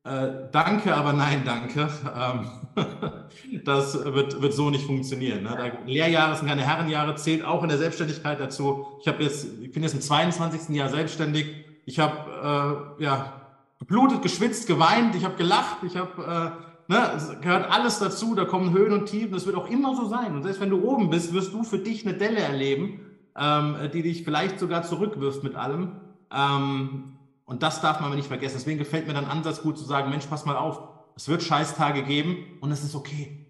äh, 0.04 0.50
danke, 0.52 0.94
aber 0.94 1.14
nein, 1.14 1.44
danke. 1.46 1.88
Ähm, 2.14 2.46
das 3.64 4.04
wird, 4.04 4.42
wird 4.42 4.52
so 4.52 4.68
nicht 4.68 4.84
funktionieren. 4.84 5.44
Ne? 5.44 5.54
Da, 5.56 5.86
Lehrjahre 5.86 6.36
sind 6.36 6.46
keine 6.46 6.60
Herrenjahre, 6.60 7.14
zählt 7.14 7.42
auch 7.42 7.62
in 7.62 7.70
der 7.70 7.78
Selbstständigkeit 7.78 8.38
dazu. 8.38 8.86
Ich, 9.00 9.06
jetzt, 9.06 9.46
ich 9.62 9.72
bin 9.72 9.82
jetzt 9.82 9.94
im 9.94 10.02
22. 10.02 10.76
Jahr 10.76 10.90
selbstständig. 10.90 11.46
Ich 11.86 11.98
habe 11.98 12.96
äh, 12.98 13.02
ja, 13.02 13.40
geblutet, 13.78 14.20
geschwitzt, 14.20 14.66
geweint, 14.66 15.14
ich 15.14 15.24
habe 15.24 15.36
gelacht, 15.36 15.78
ich 15.86 15.96
habe, 15.96 16.54
äh, 16.88 16.92
ne, 16.92 17.12
es 17.16 17.40
gehört 17.40 17.70
alles 17.70 17.98
dazu, 17.98 18.34
da 18.34 18.44
kommen 18.44 18.74
Höhen 18.74 18.92
und 18.92 19.06
Tiefen, 19.06 19.32
das 19.32 19.46
wird 19.46 19.56
auch 19.56 19.70
immer 19.70 19.96
so 19.96 20.06
sein. 20.06 20.34
Und 20.34 20.42
selbst 20.42 20.60
wenn 20.60 20.70
du 20.70 20.82
oben 20.84 21.08
bist, 21.08 21.32
wirst 21.32 21.54
du 21.54 21.62
für 21.62 21.78
dich 21.78 22.06
eine 22.06 22.16
Delle 22.16 22.40
erleben, 22.40 23.00
ähm, 23.38 23.76
die 23.94 24.02
dich 24.02 24.22
vielleicht 24.22 24.58
sogar 24.58 24.82
zurückwirft 24.82 25.42
mit 25.42 25.54
allem. 25.54 25.92
Ähm, 26.30 27.13
und 27.44 27.62
das 27.62 27.80
darf 27.80 28.00
man 28.00 28.14
nicht 28.14 28.28
vergessen. 28.28 28.56
Deswegen 28.58 28.78
gefällt 28.78 29.06
mir 29.06 29.14
dann 29.14 29.26
Ansatz 29.26 29.62
gut 29.62 29.78
zu 29.78 29.84
sagen, 29.84 30.10
Mensch, 30.10 30.26
pass 30.26 30.44
mal 30.44 30.56
auf, 30.56 30.80
es 31.16 31.28
wird 31.28 31.42
Scheißtage 31.42 32.02
geben 32.02 32.58
und 32.60 32.70
es 32.72 32.82
ist 32.82 32.94
okay. 32.94 33.46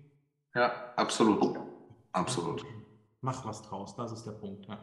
Ja, 0.55 0.73
absolut. 0.97 1.59
Absolut. 2.13 2.65
Mach 3.21 3.45
was 3.45 3.63
draus, 3.63 3.97
das 3.97 4.13
ist 4.13 4.25
der 4.25 4.33
Punkt. 4.33 4.67
Ja. 4.67 4.79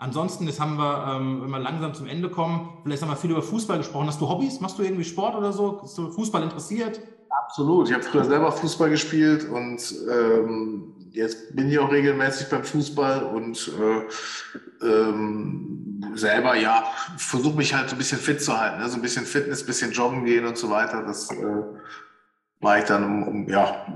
Ansonsten, 0.00 0.46
jetzt 0.46 0.60
haben 0.60 0.76
wir, 0.76 1.06
ähm, 1.08 1.42
wenn 1.42 1.50
wir 1.50 1.58
langsam 1.58 1.92
zum 1.92 2.06
Ende 2.06 2.30
kommen, 2.30 2.78
vielleicht 2.84 3.02
haben 3.02 3.08
wir 3.08 3.16
viel 3.16 3.32
über 3.32 3.42
Fußball 3.42 3.78
gesprochen. 3.78 4.06
Hast 4.06 4.20
du 4.20 4.28
Hobbys? 4.28 4.60
Machst 4.60 4.78
du 4.78 4.84
irgendwie 4.84 5.04
Sport 5.04 5.34
oder 5.34 5.52
so? 5.52 5.72
Bist 5.82 5.98
du 5.98 6.10
Fußball 6.10 6.42
interessiert? 6.42 7.00
Absolut. 7.30 7.88
Ich 7.88 7.94
habe 7.94 8.04
früher 8.04 8.24
selber 8.24 8.52
Fußball 8.52 8.90
gespielt 8.90 9.48
und 9.48 9.82
ähm, 10.08 10.94
jetzt 11.10 11.56
bin 11.56 11.68
ich 11.68 11.78
auch 11.80 11.90
regelmäßig 11.90 12.48
beim 12.48 12.62
Fußball 12.62 13.24
und 13.24 13.72
äh, 13.80 14.86
ähm, 14.86 15.77
selber, 16.18 16.56
ja, 16.56 16.84
versuche 17.16 17.56
mich 17.56 17.74
halt 17.74 17.88
so 17.88 17.94
ein 17.94 17.98
bisschen 17.98 18.18
fit 18.18 18.42
zu 18.42 18.58
halten. 18.58 18.78
Ne? 18.78 18.88
So 18.88 18.96
ein 18.96 19.02
bisschen 19.02 19.24
Fitness, 19.24 19.62
ein 19.62 19.66
bisschen 19.66 19.92
joggen 19.92 20.24
gehen 20.24 20.44
und 20.44 20.56
so 20.56 20.70
weiter. 20.70 21.02
Das 21.02 21.30
äh, 21.30 21.36
mache 22.60 22.78
ich 22.80 22.84
dann, 22.84 23.04
um, 23.04 23.22
um 23.28 23.48
ja, 23.48 23.86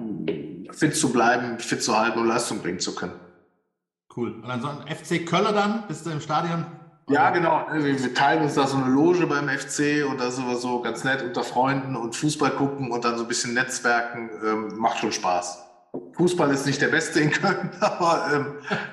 fit 0.73 0.97
zu 0.97 1.12
bleiben, 1.12 1.59
fit 1.59 1.83
zu 1.83 1.99
halten 1.99 2.18
und 2.18 2.29
Leistung 2.29 2.61
bringen 2.61 2.81
zu 2.81 2.95
können. 2.95 3.14
Cool. 4.14 4.33
Und 4.43 4.51
ansonsten 4.51 4.87
FC 4.89 5.27
Köln 5.27 5.55
dann? 5.55 5.85
Bist 5.89 6.05
du 6.05 6.11
im 6.11 6.20
Stadion? 6.20 6.66
Ja, 7.09 7.31
genau. 7.31 7.66
Wir 7.73 8.14
teilen 8.14 8.43
uns 8.43 8.55
da 8.55 8.66
so 8.66 8.77
eine 8.77 8.89
Loge 8.89 9.27
beim 9.27 9.49
FC 9.49 10.09
und 10.09 10.20
da 10.20 10.31
sind 10.31 10.47
wir 10.47 10.57
so 10.57 10.81
ganz 10.83 11.03
nett 11.05 11.23
unter 11.23 11.43
Freunden 11.43 11.97
und 11.97 12.14
Fußball 12.14 12.53
gucken 12.53 12.91
und 12.91 13.05
dann 13.05 13.16
so 13.16 13.25
ein 13.25 13.29
bisschen 13.29 13.55
Netzwerken. 13.55 14.31
Ähm, 14.45 14.79
macht 14.79 14.99
schon 14.99 15.12
Spaß. 15.12 15.62
Fußball 16.14 16.51
ist 16.53 16.66
nicht 16.66 16.81
der 16.81 16.89
beste 16.89 17.20
in 17.20 17.31
Köln, 17.31 17.70
aber 17.81 18.31
ähm, 18.33 18.47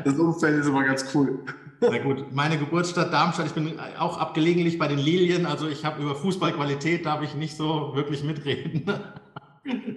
das 0.03 0.15
Umfeld 0.15 0.59
ist 0.59 0.67
immer 0.67 0.83
ganz 0.83 1.05
cool. 1.13 1.45
Na 1.81 1.97
gut, 1.99 2.33
meine 2.33 2.57
Geburtsstadt 2.57 3.13
Darmstadt, 3.13 3.47
ich 3.47 3.53
bin 3.53 3.79
auch 3.97 4.17
abgelegentlich 4.17 4.77
bei 4.77 4.87
den 4.87 4.99
Lilien, 4.99 5.45
also 5.45 5.67
ich 5.67 5.85
habe 5.85 6.01
über 6.01 6.15
Fußballqualität, 6.15 7.05
darf 7.05 7.21
ich 7.21 7.35
nicht 7.35 7.55
so 7.55 7.91
wirklich 7.95 8.23
mitreden. 8.23 8.85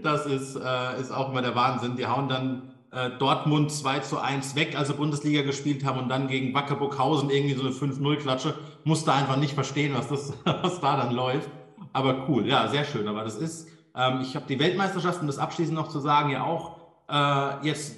Das 0.02 0.26
ist, 0.26 0.56
äh, 0.56 1.00
ist 1.00 1.12
auch 1.12 1.30
immer 1.30 1.40
der 1.40 1.54
Wahnsinn. 1.54 1.96
Die 1.96 2.06
hauen 2.06 2.28
dann 2.28 2.72
äh, 2.90 3.10
Dortmund 3.18 3.70
2 3.70 4.00
zu 4.00 4.18
1 4.18 4.54
weg, 4.54 4.76
also 4.76 4.92
Bundesliga 4.92 5.42
gespielt 5.42 5.84
haben 5.86 5.98
und 5.98 6.08
dann 6.10 6.28
gegen 6.28 6.52
Wackerburghausen 6.52 7.30
irgendwie 7.30 7.54
so 7.54 7.62
eine 7.62 7.70
5-0-Klatsche. 7.70 8.54
Musste 8.84 9.14
einfach 9.14 9.36
nicht 9.36 9.54
verstehen, 9.54 9.94
was, 9.94 10.08
das, 10.08 10.34
was 10.44 10.80
da 10.80 10.98
dann 10.98 11.12
läuft. 11.12 11.48
Aber 11.94 12.28
cool, 12.28 12.46
ja, 12.46 12.68
sehr 12.68 12.84
schön. 12.84 13.08
Aber 13.08 13.24
das 13.24 13.36
ist, 13.36 13.68
ähm, 13.96 14.20
ich 14.20 14.36
habe 14.36 14.44
die 14.46 14.58
Weltmeisterschaft, 14.58 15.22
um 15.22 15.26
das 15.26 15.38
abschließend 15.38 15.76
noch 15.76 15.88
zu 15.88 16.00
sagen, 16.00 16.30
ja 16.30 16.44
auch 16.44 16.76
äh, 17.08 17.66
jetzt 17.66 17.96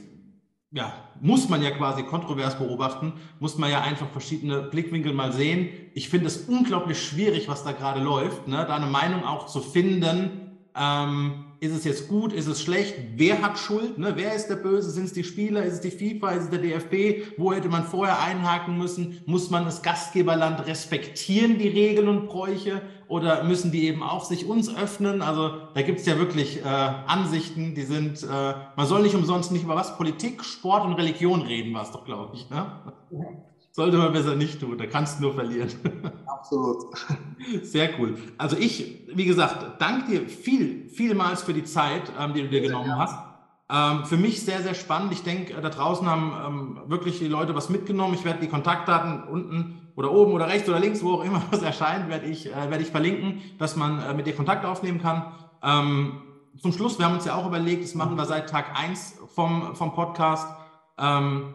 ja, 0.75 0.93
muss 1.21 1.49
man 1.49 1.63
ja 1.63 1.71
quasi 1.71 2.03
kontrovers 2.03 2.59
beobachten, 2.59 3.13
muss 3.39 3.57
man 3.57 3.71
ja 3.71 3.81
einfach 3.83 4.11
verschiedene 4.11 4.61
Blickwinkel 4.61 5.13
mal 5.15 5.33
sehen. 5.33 5.69
Ich 5.95 6.09
finde 6.09 6.27
es 6.27 6.49
unglaublich 6.49 7.01
schwierig, 7.01 7.49
was 7.49 7.63
da 7.63 7.73
gerade 7.73 8.01
läuft, 8.01 8.49
ne? 8.49 8.65
da 8.67 8.75
eine 8.75 8.87
Meinung 8.87 9.25
auch 9.25 9.47
zu 9.47 9.61
finden. 9.61 10.59
Ähm, 10.77 11.45
ist 11.61 11.73
es 11.73 11.85
jetzt 11.85 12.09
gut, 12.09 12.33
ist 12.33 12.49
es 12.49 12.61
schlecht? 12.61 12.97
Wer 13.15 13.41
hat 13.41 13.59
Schuld? 13.59 13.97
Ne? 13.97 14.15
Wer 14.17 14.35
ist 14.35 14.49
der 14.49 14.57
Böse? 14.57 14.91
Sind 14.91 15.05
es 15.05 15.13
die 15.13 15.23
Spieler? 15.23 15.63
Ist 15.63 15.75
es 15.75 15.81
die 15.81 15.93
FIFA? 15.93 16.33
Ist 16.33 16.45
es 16.45 16.51
der 16.51 16.59
DFB? 16.59 17.39
Wo 17.39 17.53
hätte 17.53 17.69
man 17.69 17.85
vorher 17.85 18.21
einhaken 18.21 18.77
müssen? 18.77 19.23
Muss 19.25 19.51
man 19.51 19.65
das 19.65 19.81
Gastgeberland 19.83 20.67
respektieren, 20.67 21.59
die 21.59 21.69
Regeln 21.69 22.09
und 22.09 22.27
Bräuche? 22.27 22.83
Oder 23.09 23.45
müssen 23.45 23.71
die 23.71 23.87
eben 23.87 24.03
auch 24.03 24.25
sich 24.25 24.47
uns 24.47 24.75
öffnen? 24.75 25.23
Also 25.23 25.51
da 25.75 25.83
gibt 25.83 26.01
es 26.01 26.07
ja 26.07 26.19
wirklich 26.19 26.65
äh, 26.65 26.69
Ansichten, 26.69 27.75
die 27.75 27.83
sind, 27.83 28.23
äh, 28.23 28.55
man 28.77 28.87
soll 28.87 29.03
nicht 29.03 29.15
umsonst 29.15 29.53
nicht 29.53 29.65
über 29.65 29.77
was, 29.77 29.97
Politik, 29.97 30.45
Sport 30.45 30.85
und 30.85 30.95
Religion 30.95 31.43
reden, 31.43 31.75
war 31.75 31.83
es 31.83 31.91
doch, 31.91 32.05
glaube 32.05 32.35
ich. 32.35 32.49
Ne? 32.51 32.67
Sollte 33.73 33.99
man 33.99 34.13
besser 34.13 34.37
nicht 34.37 34.61
tun, 34.61 34.79
da 34.79 34.87
kannst 34.87 35.19
du 35.19 35.25
nur 35.25 35.35
verlieren. 35.35 35.69
Absolut. 36.27 36.85
Sehr 37.63 37.91
cool. 37.99 38.17
Also 38.39 38.57
ich, 38.57 39.09
wie 39.13 39.25
gesagt, 39.25 39.81
danke 39.81 40.13
dir 40.13 40.29
viel, 40.29 40.89
vielmals 40.89 41.43
für 41.43 41.53
die 41.53 41.65
Zeit, 41.65 42.13
ähm, 42.19 42.35
die 42.35 42.43
du 42.43 42.49
dir 42.49 42.61
sehr 42.61 42.69
genommen 42.69 42.97
hast. 42.97 43.19
Ähm, 43.71 44.05
für 44.05 44.17
mich 44.17 44.45
sehr, 44.45 44.63
sehr 44.63 44.75
spannend. 44.75 45.13
Ich 45.13 45.23
denke, 45.23 45.61
da 45.61 45.71
draußen 45.71 46.09
haben 46.09 46.33
ähm, 46.47 46.91
wirklich 46.91 47.19
die 47.19 47.29
Leute 47.29 47.55
was 47.55 47.71
mitgenommen. 47.71 48.15
Ich 48.15 48.25
werde 48.25 48.41
die 48.41 48.49
Kontaktdaten 48.49 49.25
unten 49.25 49.84
oder 49.97 50.13
oben 50.13 50.33
oder 50.33 50.49
rechts 50.49 50.69
oder 50.69 50.81
links, 50.81 51.03
wo 51.03 51.15
auch 51.15 51.25
immer 51.25 51.43
was 51.51 51.63
erscheint, 51.63 52.09
werde 52.09 52.27
ich, 52.27 52.47
äh, 52.47 52.71
werde 52.71 52.83
ich 52.83 52.91
verlinken, 52.91 53.43
dass 53.59 53.77
man 53.77 54.01
äh, 54.01 54.15
mit 54.15 54.27
dir 54.27 54.35
Kontakt 54.35 54.65
aufnehmen 54.65 55.01
kann. 55.01 55.33
Ähm, 55.63 56.23
zum 56.61 56.73
Schluss, 56.73 56.99
wir 56.99 57.07
haben 57.07 57.15
uns 57.15 57.25
ja 57.25 57.35
auch 57.35 57.47
überlegt, 57.47 57.85
das 57.85 57.95
machen 57.95 58.17
wir 58.17 58.25
seit 58.27 58.49
Tag 58.49 58.79
1 58.79 59.19
vom, 59.35 59.75
vom 59.75 59.93
Podcast. 59.93 60.49
Ähm, 60.99 61.55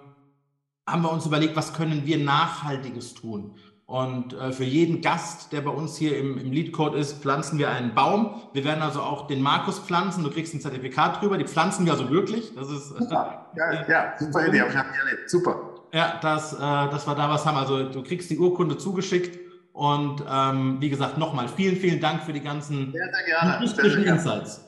haben 0.86 1.02
wir 1.04 1.12
uns 1.12 1.26
überlegt, 1.26 1.56
was 1.56 1.74
können 1.74 2.06
wir 2.06 2.18
Nachhaltiges 2.18 3.14
tun? 3.14 3.56
Und 3.90 4.34
äh, 4.34 4.52
für 4.52 4.66
jeden 4.66 5.02
Gast, 5.02 5.52
der 5.52 5.62
bei 5.62 5.72
uns 5.72 5.98
hier 5.98 6.16
im, 6.20 6.38
im 6.38 6.52
Leadcode 6.52 6.94
ist, 6.94 7.24
pflanzen 7.24 7.58
wir 7.58 7.72
einen 7.72 7.96
Baum. 7.96 8.36
Wir 8.54 8.64
werden 8.64 8.84
also 8.84 9.02
auch 9.02 9.26
den 9.26 9.42
Markus 9.42 9.80
pflanzen. 9.80 10.24
Du 10.24 10.30
kriegst 10.30 10.54
ein 10.54 10.62
Zertifikat 10.62 11.20
drüber. 11.20 11.40
Die 11.40 11.46
pflanzen 11.46 11.88
wir 11.88 11.94
also 11.94 12.12
wirklich. 12.12 12.54
Das 12.54 12.70
ist 12.70 12.90
super. 12.90 13.48
Ja, 13.56 13.88
ja 13.90 14.14
super 14.20 14.48
Idee. 14.48 14.62
Habe 14.62 14.70
ich 14.70 15.00
erlebt. 15.00 15.28
Super. 15.28 15.69
Ja, 15.94 16.20
dass, 16.22 16.54
äh, 16.54 16.58
dass 16.58 17.08
wir 17.08 17.16
da 17.16 17.30
was 17.30 17.46
haben. 17.46 17.58
Also 17.58 17.90
du 17.90 18.04
kriegst 18.04 18.30
die 18.30 18.38
Urkunde 18.38 18.78
zugeschickt. 18.78 19.40
Und 19.74 20.24
ähm, 20.30 20.78
wie 20.82 20.90
gesagt, 20.90 21.18
nochmal 21.18 21.48
vielen, 21.48 21.78
vielen 21.78 22.02
Dank 22.02 22.24
für 22.24 22.34
die 22.34 22.42
ganzen 22.42 22.92
sehr, 22.92 23.10
sehr 23.14 23.26
gerne. 23.26 23.68
Sehr, 23.68 23.90
sehr 23.90 24.06
Insights. 24.06 24.62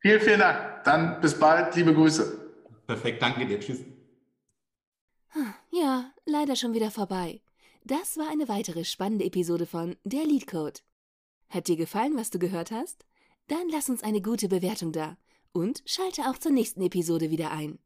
Vielen, 0.00 0.20
vielen 0.20 0.40
Dank. 0.40 0.84
Dann 0.84 1.20
bis 1.20 1.38
bald. 1.38 1.74
Liebe 1.74 1.94
Grüße. 1.94 2.50
Perfekt. 2.86 3.22
Danke 3.22 3.46
dir. 3.46 3.60
Tschüss. 3.60 3.80
Ja, 5.70 6.10
leider 6.26 6.56
schon 6.56 6.74
wieder 6.74 6.90
vorbei. 6.90 7.40
Das 7.84 8.18
war 8.18 8.30
eine 8.30 8.48
weitere 8.48 8.84
spannende 8.84 9.24
Episode 9.24 9.64
von 9.64 9.96
Der 10.04 10.24
Leadcode. 10.24 10.82
Hat 11.48 11.68
dir 11.68 11.76
gefallen, 11.76 12.16
was 12.16 12.30
du 12.30 12.38
gehört 12.38 12.70
hast? 12.70 13.04
Dann 13.48 13.68
lass 13.70 13.88
uns 13.88 14.02
eine 14.02 14.20
gute 14.20 14.48
Bewertung 14.48 14.92
da 14.92 15.16
und 15.52 15.82
schalte 15.86 16.22
auch 16.22 16.38
zur 16.38 16.52
nächsten 16.52 16.82
Episode 16.82 17.30
wieder 17.30 17.50
ein. 17.50 17.78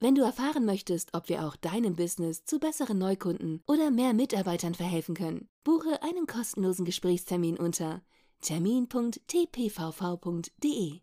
Wenn 0.00 0.14
du 0.14 0.22
erfahren 0.22 0.64
möchtest, 0.64 1.12
ob 1.12 1.28
wir 1.28 1.44
auch 1.44 1.56
deinem 1.56 1.96
Business 1.96 2.44
zu 2.44 2.60
besseren 2.60 2.98
Neukunden 2.98 3.64
oder 3.66 3.90
mehr 3.90 4.14
Mitarbeitern 4.14 4.74
verhelfen 4.74 5.16
können, 5.16 5.48
buche 5.64 6.00
einen 6.02 6.26
kostenlosen 6.26 6.84
Gesprächstermin 6.84 7.56
unter 7.56 8.02
termin.tpvv.de. 8.40 11.00